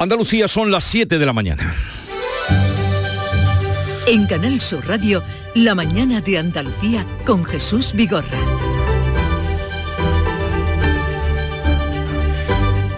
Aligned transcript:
Andalucía 0.00 0.48
son 0.48 0.70
las 0.70 0.84
7 0.84 1.18
de 1.18 1.26
la 1.26 1.34
mañana. 1.34 1.76
En 4.06 4.26
Canal 4.26 4.58
Sur 4.62 4.88
Radio, 4.88 5.22
La 5.54 5.74
mañana 5.74 6.22
de 6.22 6.38
Andalucía 6.38 7.04
con 7.26 7.44
Jesús 7.44 7.92
Vigorra. 7.92 8.38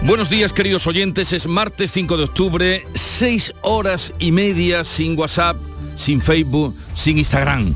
Buenos 0.03 0.29
días 0.29 0.53
queridos 0.53 0.87
oyentes, 0.87 1.33
es 1.33 1.45
martes 1.45 1.91
5 1.91 2.15
de 2.15 2.23
octubre, 2.23 2.87
6 2.93 3.53
horas 3.63 4.13
y 4.17 4.31
media 4.31 4.85
sin 4.85 5.19
WhatsApp, 5.19 5.57
sin 5.97 6.21
Facebook, 6.21 6.73
sin 6.95 7.17
Instagram. 7.17 7.75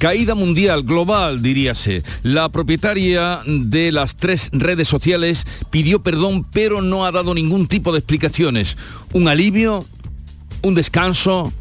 Caída 0.00 0.34
mundial, 0.34 0.82
global, 0.82 1.42
diríase. 1.42 2.02
La 2.22 2.48
propietaria 2.48 3.40
de 3.44 3.92
las 3.92 4.16
tres 4.16 4.48
redes 4.50 4.88
sociales 4.88 5.46
pidió 5.68 6.02
perdón, 6.02 6.46
pero 6.50 6.80
no 6.80 7.04
ha 7.04 7.12
dado 7.12 7.34
ningún 7.34 7.68
tipo 7.68 7.92
de 7.92 7.98
explicaciones. 7.98 8.78
¿Un 9.12 9.28
alivio? 9.28 9.84
¿Un 10.62 10.74
descanso? 10.74 11.52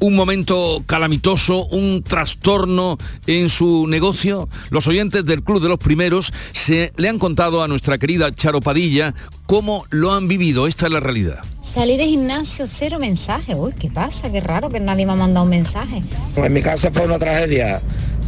Un 0.00 0.16
momento 0.16 0.82
calamitoso, 0.86 1.66
un 1.66 2.02
trastorno 2.02 2.98
en 3.26 3.48
su 3.48 3.86
negocio? 3.86 4.48
Los 4.70 4.86
oyentes 4.86 5.24
del 5.24 5.42
Club 5.42 5.62
de 5.62 5.68
los 5.68 5.78
Primeros 5.78 6.32
se 6.52 6.92
le 6.96 7.08
han 7.08 7.18
contado 7.18 7.62
a 7.62 7.68
nuestra 7.68 7.98
querida 7.98 8.34
Charo 8.34 8.60
Padilla 8.60 9.14
cómo 9.46 9.84
lo 9.90 10.12
han 10.12 10.28
vivido. 10.28 10.66
Esta 10.66 10.86
es 10.86 10.92
la 10.92 11.00
realidad. 11.00 11.40
Salí 11.62 11.96
de 11.96 12.06
gimnasio, 12.06 12.66
cero 12.66 12.98
mensaje. 12.98 13.54
Uy, 13.54 13.72
¿qué 13.78 13.90
pasa? 13.90 14.30
Qué 14.30 14.40
raro 14.40 14.70
que 14.70 14.80
nadie 14.80 15.06
me 15.06 15.12
ha 15.12 15.16
mandado 15.16 15.44
un 15.44 15.50
mensaje. 15.50 16.02
En 16.36 16.52
mi 16.52 16.62
casa 16.62 16.90
fue 16.90 17.04
una 17.04 17.18
tragedia. 17.18 17.80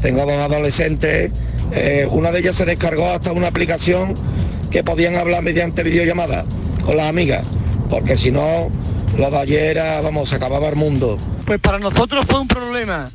Tengo 0.03 0.27
dos 0.27 0.39
adolescentes. 0.39 1.33
Eh, 1.73 2.07
una 2.11 2.31
de 2.31 2.41
ellas 2.41 2.57
se 2.57 2.67
descargó 2.67 3.09
hasta 3.09 3.33
una 3.33 3.49
aplicación 3.49 4.15
que 4.71 4.85
podían 4.85 5.17
hablar 5.17 5.43
mediante 5.43 5.83
videollamada 5.83 6.45
con 6.85 6.97
las 6.97 7.09
amigas. 7.09 7.47
Porque 7.89 8.17
si 8.17 8.31
no, 8.31 8.71
lo 9.17 9.31
de 9.31 9.39
ayer 9.39 9.77
era, 9.77 10.01
vamos, 10.01 10.29
se 10.29 10.37
acababa 10.37 10.69
el 10.69 10.77
mundo. 10.77 11.19
Pues 11.45 11.61
para 11.61 11.79
nosotros 11.79 12.25
fue 12.27 12.41
un 12.41 12.49
problema. 12.49 13.11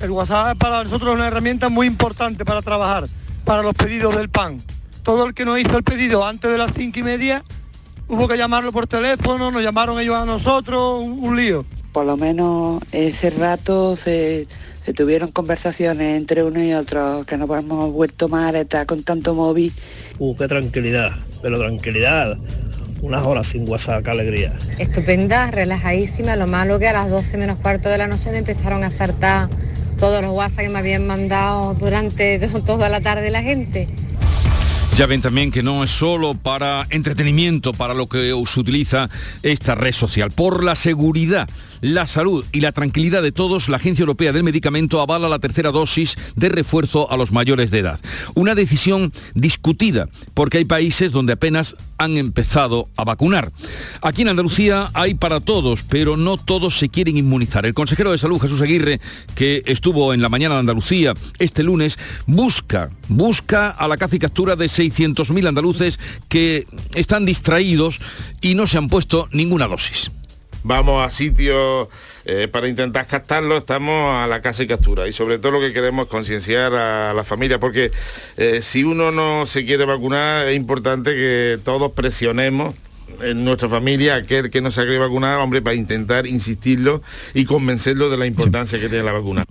El 0.00 0.10
WhatsApp 0.10 0.58
para 0.58 0.84
nosotros 0.84 1.10
es 1.10 1.14
una 1.14 1.26
herramienta 1.26 1.68
muy 1.68 1.86
importante 1.86 2.44
para 2.44 2.62
trabajar, 2.62 3.06
para 3.44 3.62
los 3.62 3.74
pedidos 3.74 4.16
del 4.16 4.28
pan. 4.28 4.62
Todo 5.02 5.26
el 5.26 5.34
que 5.34 5.44
nos 5.44 5.58
hizo 5.58 5.76
el 5.76 5.84
pedido 5.84 6.26
antes 6.26 6.50
de 6.50 6.58
las 6.58 6.72
cinco 6.74 6.98
y 6.98 7.02
media, 7.02 7.44
hubo 8.08 8.28
que 8.28 8.36
llamarlo 8.36 8.72
por 8.72 8.86
teléfono, 8.86 9.50
nos 9.50 9.62
llamaron 9.62 10.00
ellos 10.00 10.16
a 10.16 10.24
nosotros, 10.24 11.02
un, 11.04 11.36
lío. 11.36 11.64
Por 11.92 12.06
lo 12.06 12.16
menos 12.16 12.82
ese 12.92 13.30
rato 13.30 13.96
se, 13.96 14.46
tuvieron 14.94 15.30
conversaciones 15.32 16.16
entre 16.16 16.42
uno 16.44 16.62
y 16.62 16.74
otro, 16.74 17.24
que 17.26 17.36
nos 17.36 17.48
hemos 17.50 17.92
vuelto 17.92 18.28
mal 18.28 18.56
estar 18.56 18.84
con 18.86 19.02
tanto 19.02 19.34
móvil. 19.34 19.72
Uh, 20.18 20.36
qué 20.36 20.48
tranquilidad, 20.48 21.12
pero 21.42 21.58
tranquilidad 21.58 22.38
unas 23.02 23.22
horas 23.22 23.48
sin 23.48 23.68
WhatsApp, 23.68 24.04
qué 24.04 24.10
alegría. 24.10 24.52
Estupenda, 24.78 25.50
relajadísima, 25.50 26.36
lo 26.36 26.46
malo 26.46 26.78
que 26.78 26.88
a 26.88 26.92
las 26.92 27.10
12 27.10 27.36
menos 27.36 27.58
cuarto 27.58 27.88
de 27.88 27.98
la 27.98 28.06
noche 28.06 28.30
me 28.30 28.38
empezaron 28.38 28.84
a 28.84 28.90
saltar 28.90 29.48
todos 29.98 30.22
los 30.22 30.32
WhatsApp 30.32 30.64
que 30.64 30.68
me 30.68 30.78
habían 30.78 31.06
mandado 31.06 31.74
durante 31.74 32.38
toda 32.66 32.88
la 32.88 33.00
tarde 33.00 33.30
la 33.30 33.42
gente. 33.42 33.88
Ya 34.96 35.04
ven 35.04 35.20
también 35.20 35.50
que 35.50 35.62
no 35.62 35.84
es 35.84 35.90
solo 35.90 36.34
para 36.34 36.86
entretenimiento, 36.88 37.74
para 37.74 37.92
lo 37.92 38.06
que 38.06 38.32
se 38.46 38.60
utiliza 38.60 39.10
esta 39.42 39.74
red 39.74 39.92
social. 39.92 40.30
Por 40.30 40.64
la 40.64 40.74
seguridad 40.74 41.46
la 41.80 42.06
salud 42.06 42.44
y 42.52 42.60
la 42.60 42.72
tranquilidad 42.72 43.22
de 43.22 43.32
todos, 43.32 43.68
la 43.68 43.76
Agencia 43.76 44.02
Europea 44.02 44.32
del 44.32 44.42
Medicamento 44.42 45.00
avala 45.00 45.28
la 45.28 45.38
tercera 45.38 45.70
dosis 45.70 46.16
de 46.34 46.48
refuerzo 46.48 47.10
a 47.10 47.16
los 47.16 47.32
mayores 47.32 47.70
de 47.70 47.80
edad. 47.80 48.00
Una 48.34 48.54
decisión 48.54 49.12
discutida 49.34 50.08
porque 50.34 50.58
hay 50.58 50.64
países 50.64 51.12
donde 51.12 51.34
apenas 51.34 51.76
han 51.98 52.16
empezado 52.18 52.88
a 52.96 53.04
vacunar. 53.04 53.52
Aquí 54.02 54.22
en 54.22 54.28
Andalucía 54.28 54.90
hay 54.94 55.14
para 55.14 55.40
todos, 55.40 55.82
pero 55.82 56.16
no 56.16 56.36
todos 56.36 56.78
se 56.78 56.88
quieren 56.88 57.16
inmunizar. 57.16 57.66
El 57.66 57.74
consejero 57.74 58.12
de 58.12 58.18
salud, 58.18 58.40
Jesús 58.40 58.60
Aguirre, 58.60 59.00
que 59.34 59.62
estuvo 59.66 60.12
en 60.12 60.20
la 60.20 60.28
mañana 60.28 60.54
de 60.54 60.60
Andalucía 60.60 61.14
este 61.38 61.62
lunes, 61.62 61.98
busca, 62.26 62.90
busca 63.08 63.70
a 63.70 63.88
la 63.88 63.96
caza 63.96 64.16
y 64.16 64.18
captura 64.18 64.56
de 64.56 64.66
600.000 64.66 65.48
andaluces 65.48 65.98
que 66.28 66.66
están 66.94 67.24
distraídos 67.24 68.00
y 68.40 68.54
no 68.54 68.66
se 68.66 68.78
han 68.78 68.88
puesto 68.88 69.28
ninguna 69.32 69.66
dosis 69.66 70.10
vamos 70.66 71.06
a 71.06 71.10
sitios 71.10 71.88
eh, 72.24 72.48
para 72.48 72.66
intentar 72.66 73.06
captarlo, 73.06 73.56
estamos 73.58 74.14
a 74.16 74.26
la 74.26 74.42
casa 74.42 74.64
y 74.64 74.66
captura. 74.66 75.06
Y 75.06 75.12
sobre 75.12 75.38
todo 75.38 75.52
lo 75.52 75.60
que 75.60 75.72
queremos 75.72 76.06
es 76.06 76.10
concienciar 76.10 76.74
a 76.74 77.14
la 77.14 77.22
familia, 77.22 77.60
porque 77.60 77.92
eh, 78.36 78.60
si 78.62 78.82
uno 78.82 79.12
no 79.12 79.46
se 79.46 79.64
quiere 79.64 79.84
vacunar, 79.84 80.48
es 80.48 80.56
importante 80.56 81.14
que 81.14 81.58
todos 81.64 81.92
presionemos 81.92 82.74
en 83.22 83.44
nuestra 83.44 83.68
familia 83.68 84.16
aquel 84.16 84.50
que 84.50 84.60
no 84.60 84.70
se 84.70 84.82
querido 84.82 85.00
vacunar, 85.00 85.38
hombre, 85.38 85.62
para 85.62 85.74
intentar 85.74 86.26
insistirlo 86.26 87.02
y 87.34 87.44
convencerlo 87.44 88.10
de 88.10 88.16
la 88.16 88.26
importancia 88.26 88.80
que 88.80 88.88
tiene 88.88 89.04
la 89.04 89.12
vacuna. 89.12 89.44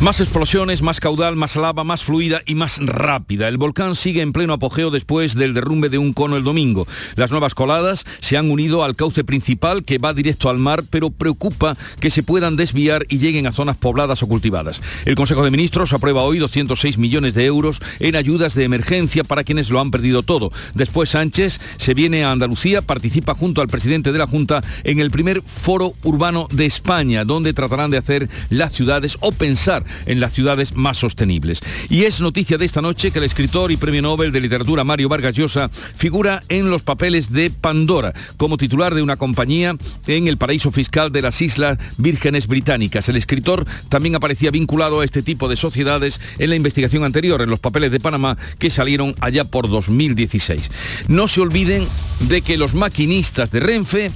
Más 0.00 0.18
explosiones, 0.20 0.80
más 0.80 0.98
caudal, 0.98 1.36
más 1.36 1.56
lava, 1.56 1.84
más 1.84 2.04
fluida 2.04 2.40
y 2.46 2.54
más 2.54 2.78
rápida. 2.78 3.48
El 3.48 3.58
volcán 3.58 3.94
sigue 3.94 4.22
en 4.22 4.32
pleno 4.32 4.54
apogeo 4.54 4.90
después 4.90 5.34
del 5.34 5.52
derrumbe 5.52 5.90
de 5.90 5.98
un 5.98 6.14
cono 6.14 6.38
el 6.38 6.42
domingo. 6.42 6.88
Las 7.16 7.30
nuevas 7.30 7.54
coladas 7.54 8.06
se 8.20 8.38
han 8.38 8.50
unido 8.50 8.82
al 8.82 8.96
cauce 8.96 9.24
principal 9.24 9.84
que 9.84 9.98
va 9.98 10.14
directo 10.14 10.48
al 10.48 10.58
mar, 10.58 10.84
pero 10.88 11.10
preocupa 11.10 11.76
que 12.00 12.10
se 12.10 12.22
puedan 12.22 12.56
desviar 12.56 13.04
y 13.10 13.18
lleguen 13.18 13.46
a 13.46 13.52
zonas 13.52 13.76
pobladas 13.76 14.22
o 14.22 14.26
cultivadas. 14.26 14.80
El 15.04 15.16
Consejo 15.16 15.44
de 15.44 15.50
Ministros 15.50 15.92
aprueba 15.92 16.22
hoy 16.22 16.38
206 16.38 16.96
millones 16.96 17.34
de 17.34 17.44
euros 17.44 17.82
en 17.98 18.16
ayudas 18.16 18.54
de 18.54 18.64
emergencia 18.64 19.22
para 19.22 19.44
quienes 19.44 19.68
lo 19.68 19.80
han 19.80 19.90
perdido 19.90 20.22
todo. 20.22 20.50
Después 20.72 21.10
Sánchez 21.10 21.60
se 21.76 21.92
viene 21.92 22.24
a 22.24 22.32
Andalucía, 22.32 22.80
participa 23.00 23.34
junto 23.34 23.62
al 23.62 23.68
presidente 23.68 24.12
de 24.12 24.18
la 24.18 24.26
Junta 24.26 24.62
en 24.84 25.00
el 25.00 25.10
primer 25.10 25.40
foro 25.40 25.94
urbano 26.02 26.48
de 26.52 26.66
España, 26.66 27.24
donde 27.24 27.54
tratarán 27.54 27.90
de 27.90 27.96
hacer 27.96 28.28
las 28.50 28.74
ciudades 28.74 29.16
o 29.20 29.32
pensar 29.32 29.86
en 30.04 30.20
las 30.20 30.34
ciudades 30.34 30.74
más 30.74 30.98
sostenibles. 30.98 31.62
Y 31.88 32.02
es 32.02 32.20
noticia 32.20 32.58
de 32.58 32.66
esta 32.66 32.82
noche 32.82 33.10
que 33.10 33.18
el 33.18 33.24
escritor 33.24 33.72
y 33.72 33.78
premio 33.78 34.02
Nobel 34.02 34.32
de 34.32 34.42
Literatura 34.42 34.84
Mario 34.84 35.08
Vargas 35.08 35.34
Llosa 35.34 35.70
figura 35.94 36.42
en 36.50 36.70
los 36.70 36.82
papeles 36.82 37.32
de 37.32 37.48
Pandora 37.48 38.12
como 38.36 38.58
titular 38.58 38.94
de 38.94 39.00
una 39.00 39.16
compañía 39.16 39.74
en 40.06 40.28
el 40.28 40.36
paraíso 40.36 40.70
fiscal 40.70 41.10
de 41.10 41.22
las 41.22 41.40
Islas 41.40 41.78
Vírgenes 41.96 42.48
Británicas. 42.48 43.08
El 43.08 43.16
escritor 43.16 43.64
también 43.88 44.14
aparecía 44.14 44.50
vinculado 44.50 45.00
a 45.00 45.06
este 45.06 45.22
tipo 45.22 45.48
de 45.48 45.56
sociedades 45.56 46.20
en 46.38 46.50
la 46.50 46.56
investigación 46.56 47.04
anterior, 47.04 47.40
en 47.40 47.48
los 47.48 47.60
papeles 47.60 47.92
de 47.92 48.00
Panamá 48.00 48.36
que 48.58 48.68
salieron 48.68 49.14
allá 49.20 49.44
por 49.44 49.70
2016. 49.70 50.70
No 51.08 51.28
se 51.28 51.40
olviden 51.40 51.88
de 52.28 52.42
que 52.42 52.58
los 52.58 52.74
maquinistas 52.90 53.52
de 53.52 53.60
Renfe 53.60 54.10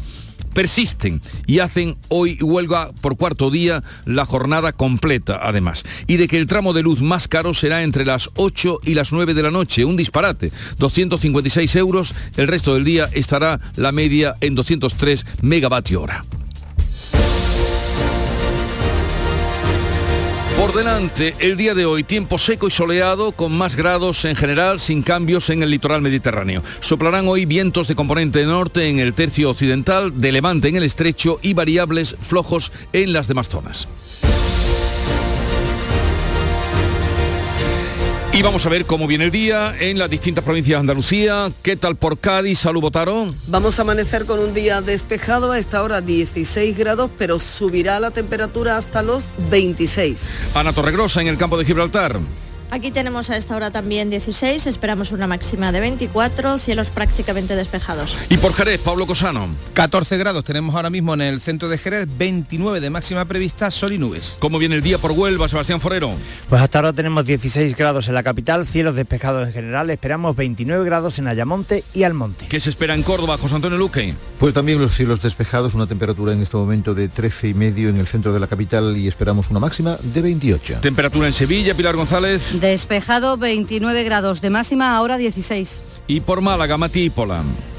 persisten 0.52 1.22
y 1.46 1.60
hacen 1.60 1.96
hoy 2.08 2.38
huelga 2.42 2.90
por 3.00 3.16
cuarto 3.16 3.48
día 3.48 3.84
la 4.04 4.26
jornada 4.26 4.72
completa 4.72 5.38
además. 5.40 5.84
Y 6.08 6.16
de 6.16 6.26
que 6.26 6.38
el 6.38 6.48
tramo 6.48 6.72
de 6.72 6.82
luz 6.82 7.00
más 7.00 7.28
caro 7.28 7.54
será 7.54 7.84
entre 7.84 8.04
las 8.04 8.30
8 8.34 8.80
y 8.82 8.94
las 8.94 9.12
9 9.12 9.32
de 9.34 9.42
la 9.44 9.52
noche, 9.52 9.84
un 9.84 9.96
disparate, 9.96 10.50
256 10.78 11.76
euros, 11.76 12.14
el 12.36 12.48
resto 12.48 12.74
del 12.74 12.82
día 12.82 13.08
estará 13.12 13.60
la 13.76 13.92
media 13.92 14.34
en 14.40 14.56
203 14.56 15.24
megavatio 15.42 16.02
hora. 16.02 16.24
Por 20.56 20.72
delante, 20.72 21.34
el 21.41 21.56
día 21.56 21.75
de 21.75 21.84
hoy, 21.84 22.04
tiempo 22.04 22.38
seco 22.38 22.69
y 22.69 22.70
soleado, 22.70 23.32
con 23.32 23.53
más 23.53 23.75
grados 23.75 24.25
en 24.25 24.37
general, 24.37 24.78
sin 24.78 25.03
cambios 25.03 25.50
en 25.50 25.62
el 25.65 25.70
litoral 25.70 26.00
mediterráneo. 26.00 26.62
Soplarán 26.81 27.26
hoy 27.26 27.44
vientos 27.44 27.88
de 27.88 27.97
componente 27.97 28.44
norte 28.44 28.88
en 28.88 29.00
el 29.00 29.14
tercio 29.14 29.50
occidental, 29.50 30.20
de 30.20 30.31
levante 30.31 30.69
en 30.69 30.76
el 30.76 30.84
estrecho 30.84 31.41
y 31.43 31.54
variables 31.54 32.16
flojos 32.20 32.72
en 32.93 33.12
las 33.12 33.26
demás 33.26 33.48
zonas. 33.48 33.88
Y 38.34 38.42
vamos 38.42 38.66
a 38.66 38.68
ver 38.68 38.84
cómo 38.84 39.06
viene 39.06 39.26
el 39.26 39.30
día 39.30 39.76
en 39.78 39.96
las 39.96 40.10
distintas 40.10 40.42
provincias 40.42 40.78
de 40.78 40.80
Andalucía. 40.80 41.52
¿Qué 41.62 41.76
tal 41.76 41.94
por 41.94 42.18
Cádiz? 42.18 42.58
Salud, 42.58 42.80
Botaro. 42.80 43.32
Vamos 43.46 43.78
a 43.78 43.82
amanecer 43.82 44.24
con 44.24 44.40
un 44.40 44.52
día 44.52 44.80
despejado 44.80 45.52
a 45.52 45.58
esta 45.60 45.80
hora 45.84 46.00
16 46.00 46.76
grados, 46.76 47.12
pero 47.16 47.38
subirá 47.38 48.00
la 48.00 48.10
temperatura 48.10 48.76
hasta 48.76 49.04
los 49.04 49.31
26. 49.50 50.31
Ana 50.52 50.72
Torregrosa 50.72 51.20
en 51.20 51.28
el 51.28 51.38
campo 51.38 51.56
de 51.56 51.64
Gibraltar. 51.64 52.19
Aquí 52.75 52.91
tenemos 52.91 53.31
a 53.31 53.37
esta 53.37 53.55
hora 53.55 53.71
también 53.71 54.11
16, 54.11 54.67
esperamos 54.67 55.12
una 55.12 55.29
máxima 55.29 55.71
de 55.71 55.79
24, 55.79 56.59
cielos 56.59 56.91
prácticamente 56.91 57.55
despejados. 57.55 58.17
Y 58.31 58.37
por 58.37 58.53
Jerez, 58.53 58.81
Pablo 58.81 59.06
Cosano. 59.06 59.47
14 59.75 60.17
grados 60.17 60.44
tenemos 60.44 60.75
ahora 60.75 60.91
mismo 60.91 61.15
en 61.15 61.21
el 61.21 61.41
centro 61.41 61.69
de 61.69 61.79
Jerez, 61.79 62.09
29 62.19 62.81
de 62.81 62.91
máxima 62.91 63.26
prevista, 63.26 63.71
sol 63.71 63.93
y 63.93 63.99
nubes. 63.99 64.38
¿Cómo 64.41 64.59
viene 64.59 64.75
el 64.75 64.82
día 64.82 64.99
por 64.99 65.12
Huelva, 65.12 65.49
Sebastián 65.49 65.81
Forero? 65.81 66.15
Pues 66.49 66.61
hasta 66.61 66.81
ahora 66.81 66.93
tenemos 66.93 67.25
16 67.26 67.76
grados 67.76 68.09
en 68.09 68.15
la 68.15 68.25
capital, 68.25 68.67
cielos 68.67 68.97
despejados 68.97 69.47
en 69.47 69.55
general, 69.55 69.88
esperamos 69.91 70.35
29 70.35 70.85
grados 70.85 71.21
en 71.21 71.29
Ayamonte 71.29 71.85
y 71.94 72.03
Almonte. 72.03 72.47
¿Qué 72.49 72.59
se 72.59 72.71
espera 72.71 72.97
en 72.97 73.05
Córdoba, 73.05 73.38
José 73.38 73.55
Antonio 73.55 73.79
Luque? 73.79 74.15
Pues 74.41 74.53
también 74.53 74.81
los 74.81 74.97
cielos 74.97 75.23
despejados, 75.23 75.75
una 75.75 75.87
temperatura 75.87 76.32
en 76.32 76.43
este 76.43 76.56
momento 76.56 76.93
de 76.93 77.06
13 77.06 77.50
y 77.50 77.55
medio 77.55 77.88
en 77.88 77.99
el 77.99 78.09
centro 78.09 78.32
de 78.32 78.41
la 78.41 78.49
capital 78.49 78.97
y 78.97 79.06
esperamos 79.06 79.49
una 79.49 79.61
máxima 79.61 79.97
de 80.03 80.23
28. 80.23 80.81
Temperatura 80.81 81.29
en 81.29 81.32
Sevilla, 81.32 81.73
Pilar 81.75 81.94
González. 81.94 82.61
Despejado 82.64 83.37
29 83.37 84.05
grados 84.05 84.40
de 84.40 84.49
máxima, 84.49 84.96
ahora 84.96 85.19
16. 85.19 85.82
Y 86.06 86.20
por 86.20 86.40
Málaga, 86.40 86.78
Matí 86.78 87.05
y 87.05 87.12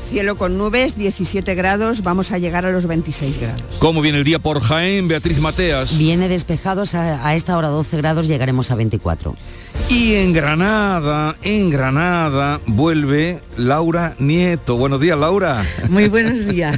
Cielo 0.07 0.35
con 0.35 0.59
nubes, 0.59 0.95
17 0.95 1.55
grados, 1.55 2.03
vamos 2.03 2.31
a 2.31 2.37
llegar 2.37 2.67
a 2.67 2.71
los 2.71 2.85
26 2.85 3.39
grados. 3.41 3.63
¿Cómo 3.79 4.01
viene 4.01 4.19
el 4.19 4.23
día 4.23 4.37
por 4.37 4.61
Jaén, 4.61 5.07
Beatriz 5.07 5.39
Mateas? 5.39 5.97
Viene 5.97 6.27
despejados 6.27 6.93
a, 6.93 7.27
a 7.27 7.33
esta 7.33 7.57
hora 7.57 7.69
12 7.69 7.97
grados, 7.97 8.27
llegaremos 8.27 8.69
a 8.69 8.75
24. 8.75 9.35
Y 9.89 10.13
en 10.13 10.33
Granada, 10.33 11.35
en 11.41 11.71
Granada, 11.71 12.61
vuelve 12.67 13.39
Laura 13.57 14.15
Nieto. 14.19 14.77
Buenos 14.77 15.01
días, 15.01 15.17
Laura. 15.17 15.65
Muy 15.89 16.09
buenos 16.09 16.45
días. 16.45 16.77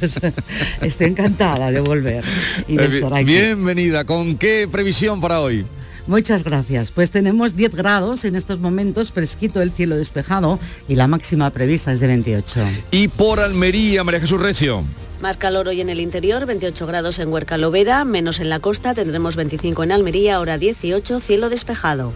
Estoy 0.82 1.08
encantada 1.08 1.72
de 1.72 1.82
volver 1.82 2.24
y 2.70 2.78
de 2.78 2.86
Eh, 2.86 2.88
estar 2.88 3.14
aquí. 3.14 3.26
Bienvenida. 3.26 4.06
¿Con 4.06 4.38
qué 4.38 4.66
previsión 4.72 5.20
para 5.20 5.42
hoy? 5.42 5.66
Muchas 6.08 6.44
gracias. 6.44 6.92
Pues 6.92 7.12
tenemos 7.12 7.56
10 7.56 7.76
grados 7.76 8.24
en 8.24 8.36
estos 8.36 8.60
momentos, 8.60 9.12
fresquito 9.12 9.62
el 9.62 9.72
cielo 9.72 9.98
despejado 9.98 10.60
y 10.88 10.96
la 10.96 11.08
máxima 11.08 11.50
prevista 11.50 11.92
es 11.92 12.00
de 12.00 12.08
28. 12.08 12.62
Y 12.92 13.10
por 13.10 13.40
Almería, 13.42 14.04
María 14.04 14.22
Jesús 14.22 14.40
Recio. 14.40 14.84
Más 15.22 15.36
calor 15.38 15.68
hoy 15.68 15.82
en 15.82 15.90
el 15.90 16.00
interior, 16.00 16.46
28 16.46 16.86
grados 16.86 17.20
en 17.20 17.30
Huerca 17.30 17.58
Lovera, 17.58 18.06
menos 18.06 18.40
en 18.40 18.50
la 18.50 18.60
costa, 18.60 18.94
tendremos 18.94 19.36
25 19.36 19.84
en 19.84 19.92
Almería, 19.92 20.36
ahora 20.36 20.58
18, 20.58 21.20
cielo 21.20 21.50
despejado. 21.50 22.14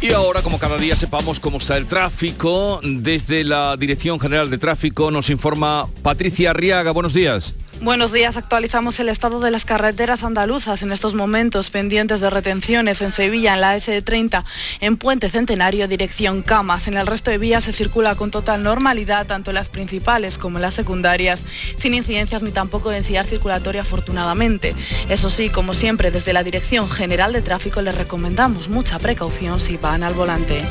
Y 0.00 0.12
ahora, 0.12 0.40
como 0.42 0.60
cada 0.60 0.78
día 0.78 0.94
sepamos 0.94 1.40
cómo 1.40 1.58
está 1.58 1.76
el 1.76 1.86
tráfico, 1.86 2.80
desde 2.84 3.42
la 3.42 3.76
Dirección 3.76 4.20
General 4.20 4.48
de 4.48 4.58
Tráfico 4.58 5.10
nos 5.10 5.30
informa 5.30 5.86
Patricia 6.02 6.50
Arriaga. 6.50 6.92
Buenos 6.92 7.12
días. 7.12 7.54
Buenos 7.82 8.10
días, 8.10 8.36
actualizamos 8.36 8.98
el 9.00 9.10
estado 9.10 9.38
de 9.38 9.50
las 9.50 9.66
carreteras 9.66 10.24
andaluzas 10.24 10.82
en 10.82 10.92
estos 10.92 11.14
momentos 11.14 11.70
pendientes 11.70 12.20
de 12.20 12.30
retenciones 12.30 13.02
en 13.02 13.12
Sevilla, 13.12 13.54
en 13.54 13.60
la 13.60 13.76
S30, 13.76 14.44
en 14.80 14.96
Puente 14.96 15.30
Centenario, 15.30 15.86
dirección 15.86 16.42
Camas. 16.42 16.88
En 16.88 16.96
el 16.96 17.06
resto 17.06 17.30
de 17.30 17.38
vías 17.38 17.64
se 17.64 17.72
circula 17.72 18.14
con 18.14 18.30
total 18.30 18.62
normalidad, 18.62 19.26
tanto 19.26 19.52
las 19.52 19.68
principales 19.68 20.38
como 20.38 20.58
las 20.58 20.74
secundarias, 20.74 21.42
sin 21.78 21.94
incidencias 21.94 22.42
ni 22.42 22.50
tampoco 22.50 22.90
densidad 22.90 23.26
circulatoria 23.26 23.82
afortunadamente. 23.82 24.74
Eso 25.08 25.28
sí, 25.28 25.50
como 25.50 25.74
siempre, 25.74 26.10
desde 26.10 26.32
la 26.32 26.42
Dirección 26.42 26.88
General 26.88 27.32
de 27.32 27.42
Tráfico 27.42 27.82
les 27.82 27.94
recomendamos 27.94 28.68
mucha 28.68 28.98
precaución 28.98 29.60
si 29.60 29.76
van 29.76 30.02
al 30.02 30.14
volante. 30.14 30.64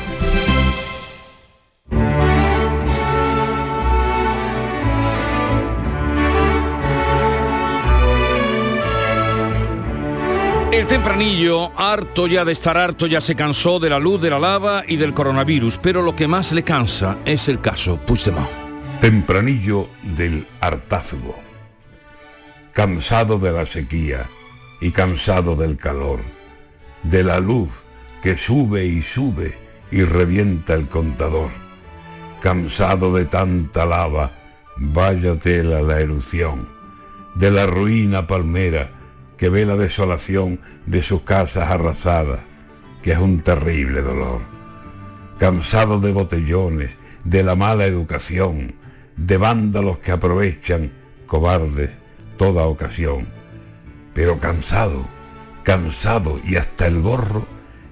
El 10.76 10.86
tempranillo, 10.86 11.72
harto 11.74 12.26
ya 12.26 12.44
de 12.44 12.52
estar 12.52 12.76
harto, 12.76 13.06
ya 13.06 13.22
se 13.22 13.34
cansó 13.34 13.78
de 13.78 13.88
la 13.88 13.98
luz, 13.98 14.20
de 14.20 14.28
la 14.28 14.38
lava 14.38 14.84
y 14.86 14.96
del 14.96 15.14
coronavirus, 15.14 15.78
pero 15.78 16.02
lo 16.02 16.14
que 16.14 16.28
más 16.28 16.52
le 16.52 16.64
cansa 16.64 17.16
es 17.24 17.48
el 17.48 17.62
caso 17.62 17.98
Puigdemont. 18.04 18.46
Tempranillo 19.00 19.88
del 20.02 20.46
hartazgo. 20.60 21.34
Cansado 22.74 23.38
de 23.38 23.52
la 23.52 23.64
sequía 23.64 24.28
y 24.82 24.90
cansado 24.90 25.56
del 25.56 25.78
calor, 25.78 26.20
de 27.04 27.24
la 27.24 27.40
luz 27.40 27.70
que 28.22 28.36
sube 28.36 28.84
y 28.84 29.00
sube 29.00 29.56
y 29.90 30.02
revienta 30.02 30.74
el 30.74 30.88
contador. 30.88 31.52
Cansado 32.42 33.14
de 33.14 33.24
tanta 33.24 33.86
lava, 33.86 34.30
vaya 34.76 35.38
tela 35.38 35.80
la 35.80 36.00
erupción, 36.00 36.68
de 37.34 37.50
la 37.50 37.64
ruina 37.64 38.26
palmera 38.26 38.95
que 39.36 39.48
ve 39.48 39.66
la 39.66 39.76
desolación 39.76 40.60
de 40.86 41.02
sus 41.02 41.22
casas 41.22 41.70
arrasadas, 41.70 42.40
que 43.02 43.12
es 43.12 43.18
un 43.18 43.40
terrible 43.40 44.02
dolor. 44.02 44.40
Cansado 45.38 46.00
de 46.00 46.12
botellones, 46.12 46.96
de 47.24 47.42
la 47.42 47.54
mala 47.54 47.86
educación, 47.86 48.74
de 49.16 49.36
vándalos 49.36 49.98
que 49.98 50.12
aprovechan, 50.12 50.92
cobardes, 51.26 51.90
toda 52.36 52.66
ocasión. 52.66 53.26
Pero 54.14 54.38
cansado, 54.38 55.06
cansado 55.62 56.38
y 56.44 56.56
hasta 56.56 56.86
el 56.86 57.02
gorro, 57.02 57.46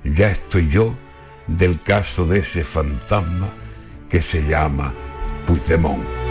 ya 0.05 0.31
estoy 0.31 0.69
yo 0.69 0.95
del 1.47 1.83
caso 1.83 2.27
de 2.27 2.39
ese 2.39 2.65
fantasma 2.65 3.53
que 4.09 4.23
se 4.23 4.43
llama 4.43 4.95
Puigdemont. 5.47 6.24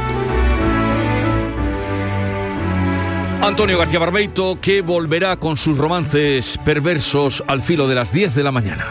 Antonio 3.43 3.77
García 3.77 3.99
Barbeito, 3.99 4.57
que 4.61 4.81
volverá 4.81 5.35
con 5.35 5.57
sus 5.57 5.77
romances 5.77 6.57
perversos 6.63 7.43
al 7.45 7.61
filo 7.61 7.89
de 7.89 7.95
las 7.95 8.13
10 8.13 8.35
de 8.35 8.41
la 8.41 8.53
mañana. 8.53 8.85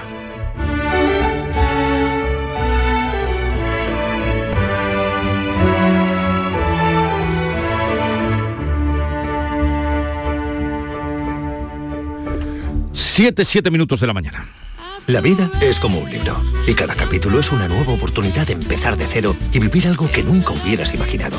Siete, 12.93 13.47
siete 13.47 13.71
minutos 13.71 14.01
de 14.01 14.07
la 14.07 14.13
mañana. 14.13 14.47
La 15.07 15.23
vida 15.23 15.51
es 15.63 15.81
como 15.81 15.99
un 15.99 16.11
libro 16.11 16.37
y 16.67 16.75
cada 16.75 16.95
capítulo 16.95 17.41
es 17.41 17.51
una 17.53 17.69
nueva 17.69 17.95
oportunidad 17.95 18.47
de 18.47 18.53
empezar 18.53 18.99
de 18.99 19.07
cero 19.07 19.35
y 19.51 19.59
vivir 19.61 19.89
algo 19.89 20.11
que 20.11 20.23
nunca 20.23 20.53
hubieras 20.53 20.95
imaginado. 20.95 21.39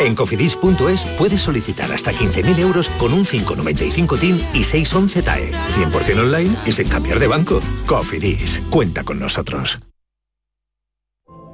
En 0.00 0.14
cofidis.es 0.14 1.04
puedes 1.16 1.40
solicitar 1.40 1.90
hasta 1.92 2.12
15.000 2.12 2.58
euros 2.58 2.88
con 2.90 3.12
un 3.12 3.24
595 3.24 4.16
TIN 4.16 4.46
y 4.54 4.64
611 4.64 5.22
TAE. 5.22 5.52
100% 5.52 6.20
online 6.20 6.56
y 6.66 6.72
sin 6.72 6.88
cambiar 6.88 7.18
de 7.18 7.26
banco. 7.26 7.60
Cofidis, 7.86 8.62
cuenta 8.70 9.04
con 9.04 9.18
nosotros. 9.18 9.78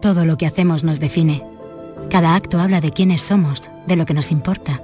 Todo 0.02 0.26
lo 0.26 0.36
que 0.36 0.46
hacemos 0.46 0.84
nos 0.84 1.00
define. 1.00 1.42
Cada 2.11 2.35
acto 2.35 2.61
habla 2.61 2.80
de 2.80 2.90
quiénes 2.90 3.23
somos, 3.23 3.70
de 3.87 3.97
lo 3.97 4.04
que 4.04 4.14
nos 4.14 4.30
importa. 4.30 4.82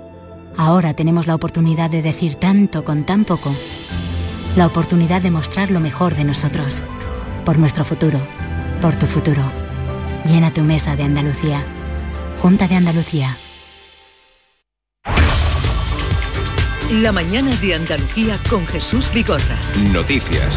Ahora 0.57 0.95
tenemos 0.95 1.27
la 1.27 1.35
oportunidad 1.35 1.91
de 1.91 2.03
decir 2.03 2.37
tanto 2.37 2.85
con 2.85 3.05
tan 3.05 3.25
poco. 3.25 3.55
La 4.57 4.67
oportunidad 4.67 5.23
de 5.23 5.31
mostrar 5.31 5.71
lo 5.71 5.79
mejor 5.79 6.15
de 6.15 6.25
nosotros. 6.25 6.83
Por 7.45 7.59
nuestro 7.59 7.85
futuro. 7.85 8.19
Por 8.81 8.97
tu 8.97 9.07
futuro. 9.07 9.43
Llena 10.25 10.53
tu 10.53 10.63
mesa 10.63 10.97
de 10.97 11.05
Andalucía. 11.05 11.65
Junta 12.41 12.67
de 12.67 12.75
Andalucía. 12.75 13.37
La 16.91 17.13
mañana 17.13 17.55
de 17.57 17.75
Andalucía 17.75 18.39
con 18.49 18.67
Jesús 18.67 19.13
Vigorra. 19.13 19.59
Noticias. 19.93 20.57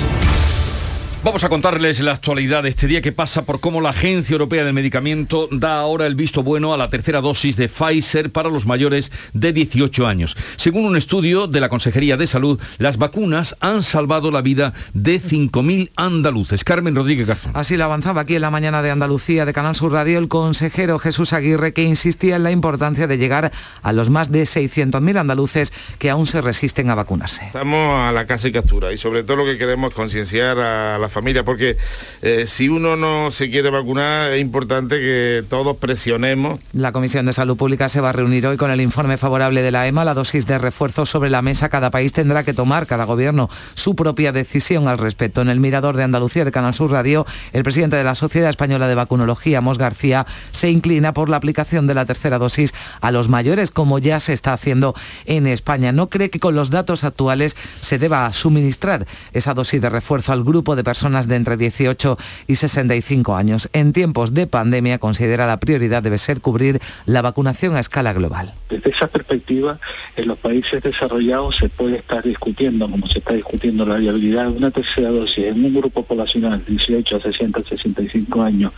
Vamos 1.23 1.45
a 1.45 1.47
contarles 1.47 2.01
la 2.01 2.11
actualidad 2.11 2.63
de 2.63 2.69
este 2.69 2.85
día 2.85 3.01
que 3.01 3.13
pasa 3.13 3.45
por 3.45 3.61
cómo 3.61 3.79
la 3.79 3.91
Agencia 3.91 4.33
Europea 4.33 4.65
del 4.65 4.73
Medicamento 4.73 5.47
da 5.51 5.79
ahora 5.79 6.05
el 6.05 6.15
visto 6.15 6.43
bueno 6.43 6.73
a 6.73 6.77
la 6.77 6.89
tercera 6.89 7.21
dosis 7.21 7.55
de 7.55 7.69
Pfizer 7.69 8.29
para 8.29 8.49
los 8.49 8.65
mayores 8.65 9.09
de 9.31 9.53
18 9.53 10.05
años. 10.05 10.35
Según 10.57 10.83
un 10.83 10.97
estudio 10.97 11.47
de 11.47 11.61
la 11.61 11.69
Consejería 11.69 12.17
de 12.17 12.27
Salud, 12.27 12.59
las 12.77 12.97
vacunas 12.97 13.55
han 13.61 13.83
salvado 13.83 14.31
la 14.31 14.41
vida 14.41 14.73
de 14.93 15.21
5.000 15.21 15.91
andaluces. 15.95 16.65
Carmen 16.65 16.93
Rodríguez 16.93 17.25
Garzón. 17.25 17.53
Así 17.55 17.77
lo 17.77 17.85
avanzaba 17.85 18.19
aquí 18.19 18.35
en 18.35 18.41
la 18.41 18.51
mañana 18.51 18.81
de 18.81 18.91
Andalucía 18.91 19.45
de 19.45 19.53
Canal 19.53 19.75
Sur 19.75 19.93
Radio 19.93 20.19
el 20.19 20.27
consejero 20.27 20.99
Jesús 20.99 21.31
Aguirre 21.31 21.71
que 21.71 21.83
insistía 21.83 22.35
en 22.35 22.43
la 22.43 22.51
importancia 22.51 23.07
de 23.07 23.17
llegar 23.17 23.53
a 23.81 23.93
los 23.93 24.09
más 24.09 24.29
de 24.29 24.43
600.000 24.43 25.17
andaluces 25.17 25.71
que 25.99 26.09
aún 26.09 26.25
se 26.25 26.41
resisten 26.41 26.89
a 26.89 26.95
vacunarse. 26.95 27.45
Estamos 27.45 27.97
a 27.97 28.11
la 28.11 28.27
casa 28.27 28.49
y 28.49 28.51
captura 28.51 28.91
y 28.91 28.97
sobre 28.97 29.23
todo 29.23 29.37
lo 29.37 29.45
que 29.45 29.57
queremos 29.57 29.91
es 29.91 29.95
concienciar 29.95 30.59
a 30.59 30.97
la 30.97 31.12
familia 31.13 31.43
porque 31.43 31.77
eh, 32.21 32.45
si 32.47 32.67
uno 32.67 32.97
no 32.97 33.31
se 33.31 33.49
quiere 33.49 33.69
vacunar 33.69 34.33
es 34.33 34.41
importante 34.41 34.99
que 34.99 35.45
todos 35.47 35.77
presionemos. 35.77 36.59
La 36.73 36.91
Comisión 36.91 37.25
de 37.25 37.33
Salud 37.33 37.55
Pública 37.55 37.87
se 37.87 38.01
va 38.01 38.09
a 38.09 38.13
reunir 38.13 38.45
hoy 38.47 38.57
con 38.57 38.71
el 38.71 38.81
informe 38.81 39.17
favorable 39.17 39.61
de 39.61 39.71
la 39.71 39.87
EMA, 39.87 40.03
la 40.03 40.13
dosis 40.13 40.45
de 40.45 40.57
refuerzo 40.57 41.05
sobre 41.05 41.29
la 41.29 41.41
mesa. 41.41 41.69
Cada 41.69 41.91
país 41.91 42.11
tendrá 42.11 42.43
que 42.43 42.53
tomar, 42.53 42.87
cada 42.87 43.05
gobierno, 43.05 43.49
su 43.75 43.95
propia 43.95 44.31
decisión 44.31 44.87
al 44.87 44.97
respecto. 44.97 45.41
En 45.41 45.49
el 45.49 45.59
Mirador 45.59 45.95
de 45.95 46.03
Andalucía 46.03 46.43
de 46.43 46.51
Canal 46.51 46.73
Sur 46.73 46.91
Radio, 46.91 47.25
el 47.53 47.63
presidente 47.63 47.95
de 47.95 48.03
la 48.03 48.15
Sociedad 48.15 48.49
Española 48.49 48.87
de 48.87 48.95
Vacunología, 48.95 49.61
Mos 49.61 49.77
García, 49.77 50.25
se 50.51 50.69
inclina 50.69 51.13
por 51.13 51.29
la 51.29 51.37
aplicación 51.37 51.87
de 51.87 51.93
la 51.93 52.05
tercera 52.05 52.39
dosis 52.39 52.73
a 53.01 53.11
los 53.11 53.29
mayores, 53.29 53.71
como 53.71 53.99
ya 53.99 54.19
se 54.19 54.33
está 54.33 54.53
haciendo 54.53 54.95
en 55.25 55.47
España. 55.47 55.91
No 55.91 56.09
cree 56.09 56.29
que 56.29 56.39
con 56.39 56.55
los 56.55 56.69
datos 56.69 57.03
actuales 57.03 57.55
se 57.81 57.99
deba 57.99 58.31
suministrar 58.31 59.05
esa 59.33 59.53
dosis 59.53 59.81
de 59.81 59.89
refuerzo 59.89 60.33
al 60.33 60.43
grupo 60.43 60.75
de 60.75 60.83
personas 60.83 61.02
personas 61.03 61.27
de 61.27 61.35
entre 61.35 61.57
18 61.57 62.17
y 62.47 62.55
65 62.55 63.35
años. 63.35 63.67
En 63.73 63.91
tiempos 63.91 64.33
de 64.33 64.47
pandemia 64.47 64.99
considera 64.99 65.45
la 65.45 65.59
prioridad 65.59 66.01
debe 66.01 66.17
ser 66.17 66.39
cubrir 66.39 66.79
la 67.05 67.21
vacunación 67.21 67.75
a 67.75 67.81
escala 67.81 68.13
global. 68.13 68.53
Desde 68.69 68.89
esa 68.89 69.07
perspectiva, 69.07 69.79
en 70.15 70.29
los 70.29 70.37
países 70.37 70.81
desarrollados 70.81 71.57
se 71.57 71.67
puede 71.67 71.97
estar 71.97 72.23
discutiendo, 72.23 72.89
como 72.89 73.05
se 73.07 73.19
está 73.19 73.33
discutiendo 73.33 73.85
la 73.85 73.97
viabilidad 73.97 74.45
de 74.45 74.51
una 74.51 74.71
tercera 74.71 75.09
dosis 75.09 75.47
en 75.47 75.65
un 75.65 75.73
grupo 75.73 76.05
poblacional 76.05 76.63
de 76.63 76.71
18 76.71 77.17
a 77.17 77.19
60 77.19 77.59
a 77.59 77.63
65 77.65 78.41
años, 78.41 78.71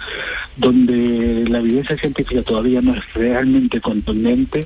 donde 0.55 1.45
la 1.47 1.59
evidencia 1.59 1.95
científica 1.95 2.41
todavía 2.41 2.81
no 2.81 2.95
es 2.95 3.13
realmente 3.13 3.79
contundente, 3.81 4.65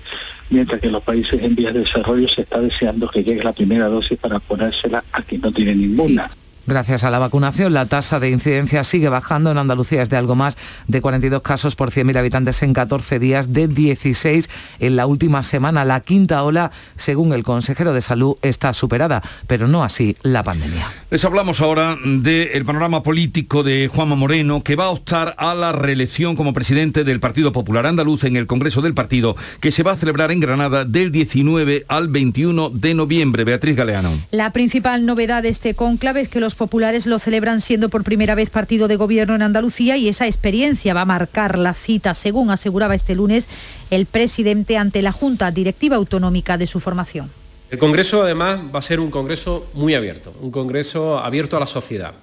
mientras 0.50 0.80
que 0.80 0.88
en 0.88 0.94
los 0.94 1.04
países 1.04 1.44
en 1.44 1.56
vías 1.56 1.74
de 1.74 1.82
desarrollo 1.82 2.30
se 2.30 2.44
está 2.44 2.62
deseando 2.62 3.10
que 3.10 3.22
llegue 3.22 3.44
la 3.44 3.52
primera 3.52 3.90
dosis 3.90 4.18
para 4.18 4.40
ponérsela 4.40 5.04
a 5.12 5.22
quien 5.24 5.42
no 5.42 5.52
tiene 5.52 5.76
ninguna. 5.76 6.32
Gracias 6.70 7.04
a 7.04 7.10
la 7.10 7.18
vacunación, 7.18 7.74
la 7.74 7.88
tasa 7.88 8.20
de 8.20 8.30
incidencia 8.30 8.84
sigue 8.84 9.10
bajando. 9.10 9.50
En 9.50 9.58
Andalucía 9.58 10.04
es 10.04 10.10
de 10.12 10.18
algo 10.18 10.36
más 10.36 10.56
de 10.88 11.02
42 11.02 11.42
casos 11.42 11.76
por 11.76 11.90
100.000 11.90 12.16
habitantes 12.16 12.62
en 12.62 12.76
14 12.76 13.18
días, 13.18 13.52
de 13.52 13.68
16 13.68 14.48
en 14.78 14.96
la 14.96 15.08
última 15.08 15.42
semana. 15.42 15.84
La 15.84 16.02
quinta 16.02 16.44
ola, 16.44 16.70
según 16.96 17.34
el 17.34 17.42
consejero 17.42 17.92
de 17.92 18.02
Salud, 18.02 18.36
está 18.44 18.72
superada, 18.74 19.24
pero 19.48 19.68
no 19.68 19.84
así 19.84 20.16
la 20.22 20.44
pandemia. 20.44 20.94
Les 21.10 21.26
hablamos 21.26 21.60
ahora 21.60 21.98
del 22.06 22.64
panorama 22.66 23.02
político 23.02 23.64
de 23.64 23.88
Juanma 23.88 24.16
Moreno, 24.16 24.62
que 24.62 24.76
va 24.76 24.86
a 24.86 24.90
optar 24.90 25.34
a 25.40 25.56
la 25.56 25.72
reelección 25.72 26.36
como 26.36 26.54
presidente 26.54 27.04
del 27.04 27.20
Partido 27.20 27.52
Popular 27.52 27.88
Andaluz 27.88 28.26
en 28.26 28.36
el 28.36 28.46
Congreso 28.46 28.84
del 28.84 28.94
Partido, 28.94 29.36
que 29.60 29.72
se 29.72 29.82
va 29.82 29.94
a 29.94 29.98
celebrar 29.98 30.32
en 30.32 30.40
Granada 30.40 30.86
del 30.86 31.12
19 31.12 31.86
al 31.88 32.10
21 32.10 32.70
de 32.70 32.94
noviembre. 32.94 33.44
Beatriz 33.44 33.76
Galeano. 33.76 34.12
La 34.30 34.54
principal 34.54 35.08
novedad 35.08 35.42
de 35.42 35.50
este 35.50 35.74
cónclave 35.74 36.22
es 36.22 36.30
que 36.30 36.40
los 36.40 36.59
populares 36.60 37.08
lo 37.08 37.18
celebran 37.18 37.62
siendo 37.62 37.90
por 37.90 38.04
primera 38.04 38.36
vez 38.36 38.52
partido 38.52 38.88
de 38.88 38.98
gobierno 38.98 39.34
en 39.34 39.42
Andalucía 39.42 39.98
y 39.98 40.10
esa 40.10 40.28
experiencia 40.28 40.94
va 40.94 41.02
a 41.02 41.06
marcar 41.06 41.58
la 41.58 41.74
cita, 41.74 42.14
según 42.14 42.52
aseguraba 42.52 42.94
este 42.94 43.16
lunes 43.16 43.48
el 43.90 44.06
presidente 44.06 44.78
ante 44.78 45.02
la 45.02 45.14
Junta 45.14 45.50
Directiva 45.50 45.96
Autonómica 45.96 46.58
de 46.58 46.68
su 46.68 46.80
formación. 46.80 47.32
El 47.72 47.80
Congreso 47.80 48.24
además 48.24 48.60
va 48.76 48.80
a 48.80 48.82
ser 48.82 49.00
un 49.00 49.10
Congreso 49.10 49.70
muy 49.74 49.96
abierto, 49.96 50.34
un 50.42 50.52
Congreso 50.52 51.18
abierto 51.18 51.56
a 51.56 51.62
la 51.62 51.68
sociedad. 51.68 52.14